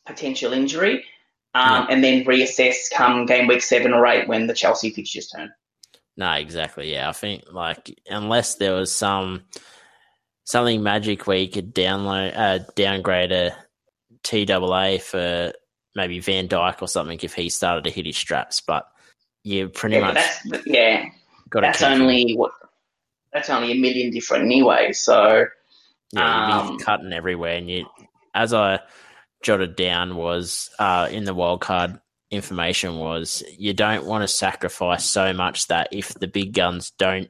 [0.04, 1.04] potential injury,
[1.54, 5.52] um, and then reassess come game week seven or eight when the Chelsea fixtures turn.
[6.16, 6.92] No, exactly.
[6.92, 9.44] Yeah, I think like unless there was some
[10.44, 13.56] something magic where you could download uh, downgrade a
[14.22, 15.52] TAA for
[15.94, 18.86] maybe Van Dijk or something if he started to hit his straps, but
[19.44, 21.04] you pretty Yeah, much that's yeah,
[21.50, 22.52] got that's only what
[23.32, 24.92] that's only a million different anyway.
[24.92, 25.46] So
[26.12, 27.86] Yeah, you'd Um, be cutting everywhere, and you,
[28.34, 28.80] as I
[29.42, 32.00] jotted down, was uh, in the wildcard
[32.32, 37.28] information was you don't want to sacrifice so much that if the big guns don't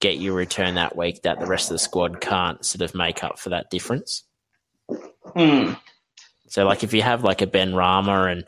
[0.00, 3.24] get you return that week, that the rest of the squad can't sort of make
[3.24, 4.24] up for that difference.
[4.88, 5.72] hmm,
[6.48, 8.44] So, like if you have like a Benrahma and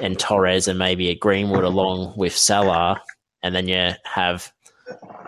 [0.00, 3.02] and Torres and maybe a Greenwood along with Salah,
[3.42, 4.52] and then you have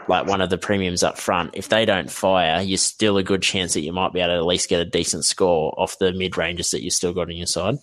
[0.08, 3.42] like one of the premiums up front, if they don't fire, you're still a good
[3.42, 6.12] chance that you might be able to at least get a decent score off the
[6.12, 7.76] mid ranges that you still got on your side.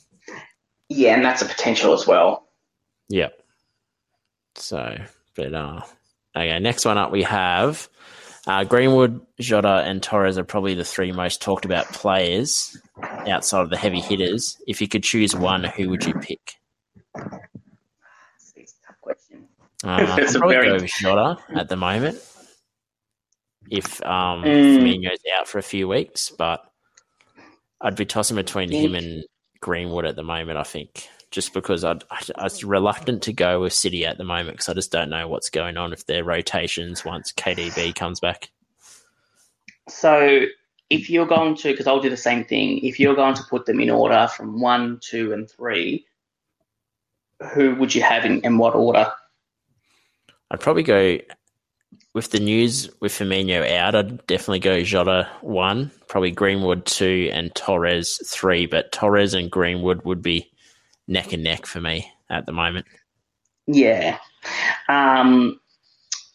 [0.95, 2.47] Yeah, and that's a potential as well.
[3.09, 3.39] Yep.
[4.55, 4.97] So,
[5.35, 5.81] but uh,
[6.35, 6.59] okay.
[6.59, 7.87] Next one up, we have
[8.47, 12.77] uh, Greenwood, Jota, and Torres are probably the three most talked about players
[13.27, 14.57] outside of the heavy hitters.
[14.67, 16.55] If you could choose one, who would you pick?
[18.55, 19.47] It's a tough question.
[19.83, 19.87] Uh,
[20.17, 22.19] I'd a probably very- go with Jota at the moment.
[23.69, 24.79] If um, Mm.
[24.79, 26.61] Firmino's out for a few weeks, but
[27.79, 29.23] I'd be tossing between him and
[29.61, 30.57] Greenwood at the moment.
[30.57, 34.23] I think just because I'd, I, I was reluctant to go with City at the
[34.23, 38.19] moment because I just don't know what's going on with their rotations once KDB comes
[38.19, 38.51] back.
[39.87, 40.45] So
[40.89, 43.65] if you're going to, because I'll do the same thing, if you're going to put
[43.65, 46.05] them in order from one, two, and three,
[47.53, 49.11] who would you have in, in what order?
[50.51, 51.17] I'd probably go
[52.13, 53.95] with the news with Firmino out.
[53.95, 58.65] I'd definitely go Jota one, probably Greenwood two, and Torres three.
[58.65, 60.51] But Torres and Greenwood would be
[61.07, 62.85] neck and neck for me at the moment.
[63.67, 64.17] Yeah.
[64.89, 65.59] Um,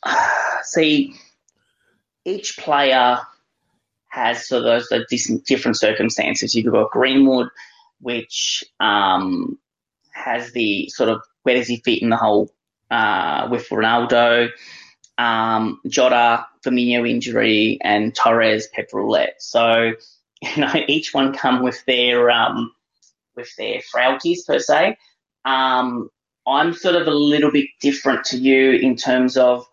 [0.62, 1.15] see,
[2.24, 3.19] each player
[4.09, 6.55] has sort of those, those different circumstances.
[6.55, 7.48] You've got Greenwood,
[8.01, 9.59] which um,
[10.12, 12.51] has the sort of where does he fit in the whole
[12.90, 14.48] uh, with Ronaldo,
[15.18, 19.36] um, Jota, Firmino injury, and Torres Pep roulette.
[19.38, 19.93] So
[20.43, 22.72] you know each one come with their um,
[23.36, 24.97] with their frailties per se.
[25.44, 26.10] Um,
[26.47, 29.66] I'm sort of a little bit different to you in terms of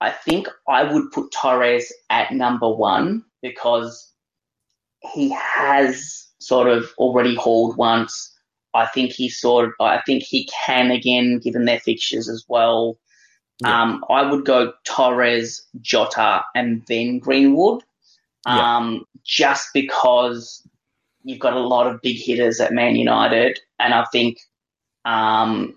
[0.00, 4.12] I think I would put Torres at number one because
[5.14, 8.30] he has sort of already hauled once.
[8.74, 12.98] I think he sort of I think he can again given their fixtures as well.
[13.64, 13.82] Yeah.
[13.82, 17.82] Um, I would go Torres, Jota, and then Greenwood.
[18.46, 18.76] Yeah.
[18.76, 20.66] Um, just because
[21.22, 24.40] you've got a lot of big hitters at Man United, and I think
[25.04, 25.76] um,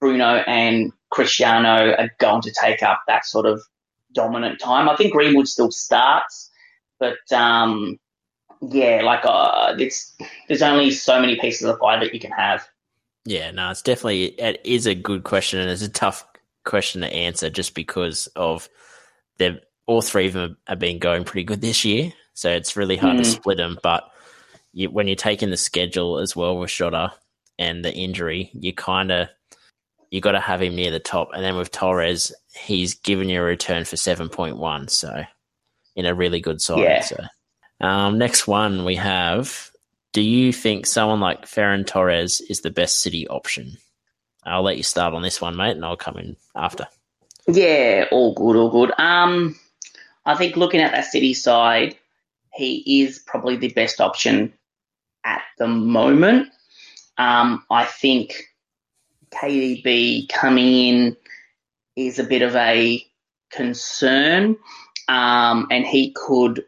[0.00, 3.62] Bruno and Cristiano are going to take up that sort of
[4.12, 4.88] dominant time.
[4.88, 6.50] I think Greenwood still starts,
[6.98, 7.98] but um,
[8.60, 10.16] yeah, like uh, it's
[10.48, 12.66] there's only so many pieces of pie that you can have.
[13.24, 16.26] Yeah, no, it's definitely it is a good question and it's a tough
[16.64, 18.68] question to answer just because of
[19.38, 22.96] they all three of them have been going pretty good this year, so it's really
[22.96, 23.32] hard to Mm.
[23.32, 23.78] split them.
[23.82, 24.04] But
[24.72, 27.12] you, when you're taking the schedule as well with Jota
[27.58, 29.28] and the injury, you kind of
[30.10, 33.40] you got to have him near the top, and then with Torres, he's given you
[33.40, 35.24] a return for seven point one, so
[35.96, 36.78] in a really good side.
[36.80, 37.00] Yeah.
[37.02, 37.24] So
[37.80, 39.70] um, next one we have.
[40.12, 43.76] Do you think someone like Ferran Torres is the best City option?
[44.50, 46.86] I'll let you start on this one, mate, and I'll come in after.
[47.46, 48.92] Yeah, all good, all good.
[48.98, 49.58] Um,
[50.24, 51.96] I think looking at that City side,
[52.52, 54.52] he is probably the best option
[55.24, 56.48] at the moment.
[57.18, 58.44] Um, I think
[59.30, 61.16] KDB coming in
[61.96, 63.04] is a bit of a
[63.50, 64.56] concern,
[65.08, 66.64] um, and he could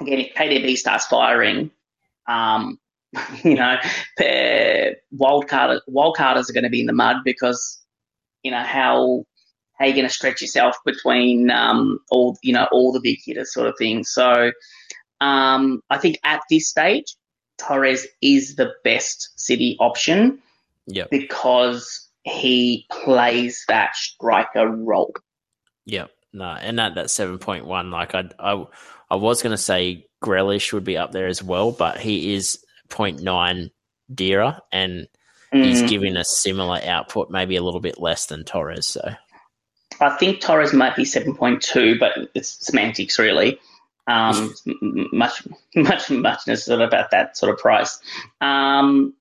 [0.00, 1.70] again if KDB starts firing.
[2.26, 2.78] Um,
[3.44, 3.76] you know,
[4.20, 7.80] wildcard wildcarders are going to be in the mud because
[8.42, 9.24] you know how
[9.74, 13.52] how you're going to stretch yourself between um, all you know all the big hitters
[13.52, 14.04] sort of thing.
[14.04, 14.50] So
[15.20, 17.16] Um, I think at this stage,
[17.58, 20.40] Torres is the best City option.
[20.86, 21.10] Yep.
[21.10, 25.14] Because he plays that striker role.
[25.84, 28.64] Yeah, No, and at that seven point one, like I, I,
[29.10, 32.64] I was going to say Grealish would be up there as well, but he is
[32.90, 33.70] 0.9
[34.12, 35.08] dearer, and
[35.52, 35.64] mm.
[35.64, 38.86] he's giving a similar output, maybe a little bit less than Torres.
[38.86, 39.02] So
[40.00, 43.58] I think Torres might be seven point two, but it's semantics really.
[44.06, 44.54] Um,
[45.12, 47.98] much, much, muchness sort of about that sort of price.
[48.40, 49.14] Um,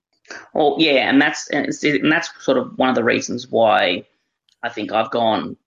[0.53, 1.67] well, yeah, and that's and
[2.11, 4.05] that's sort of one of the reasons why
[4.63, 5.57] I think I've gone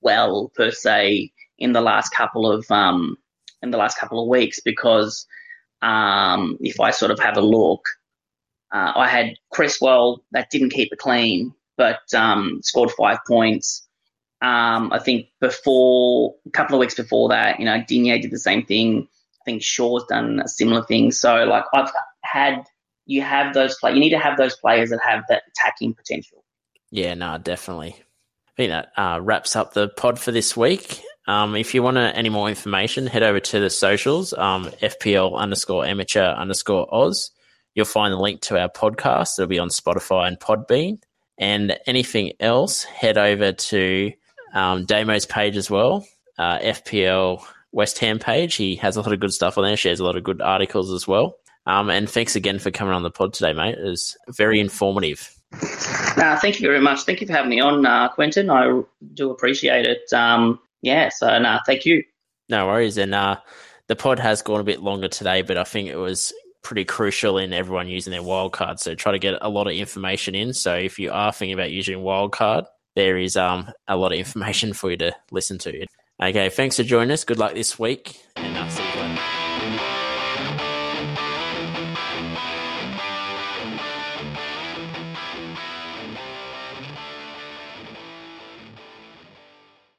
[0.00, 3.16] well per se in the last couple of um,
[3.62, 5.26] in the last couple of weeks because
[5.84, 7.86] um, if I sort of have a look,
[8.72, 13.86] uh, I had Cresswell that didn't keep it clean, but um, scored five points.
[14.40, 18.38] Um, I think before a couple of weeks before that, you know, Digne did the
[18.38, 19.06] same thing.
[19.40, 21.12] I think Shaw's done a similar thing.
[21.12, 21.90] So like I've
[22.22, 22.64] had,
[23.06, 23.92] you have those play.
[23.92, 26.42] You need to have those players that have that attacking potential.
[26.90, 27.96] Yeah, no, definitely.
[28.48, 31.02] I think that uh, wraps up the pod for this week.
[31.26, 35.86] Um, if you want any more information, head over to the socials, um, FPL underscore
[35.86, 37.30] amateur underscore Oz.
[37.74, 39.38] You'll find the link to our podcast.
[39.38, 40.98] It'll be on Spotify and Podbean.
[41.38, 44.12] And anything else, head over to
[44.54, 46.06] um, Damo's page as well,
[46.38, 48.54] uh, FPL West Ham page.
[48.54, 50.92] He has a lot of good stuff on there, shares a lot of good articles
[50.92, 51.36] as well.
[51.66, 53.76] Um, and thanks again for coming on the pod today, mate.
[53.78, 55.34] It was very informative.
[55.52, 57.02] Uh, thank you very much.
[57.02, 58.50] Thank you for having me on, uh, Quentin.
[58.50, 58.82] I
[59.14, 60.12] do appreciate it.
[60.12, 62.02] Um, yeah, so no, thank you.
[62.48, 62.98] No worries.
[62.98, 63.38] And uh,
[63.88, 66.32] the pod has gone a bit longer today, but I think it was
[66.62, 68.78] pretty crucial in everyone using their wildcard.
[68.78, 70.52] So try to get a lot of information in.
[70.52, 72.66] So if you are thinking about using wildcard,
[72.96, 75.86] there is um, a lot of information for you to listen to.
[76.22, 77.24] Okay, thanks for joining us.
[77.24, 78.20] Good luck this week.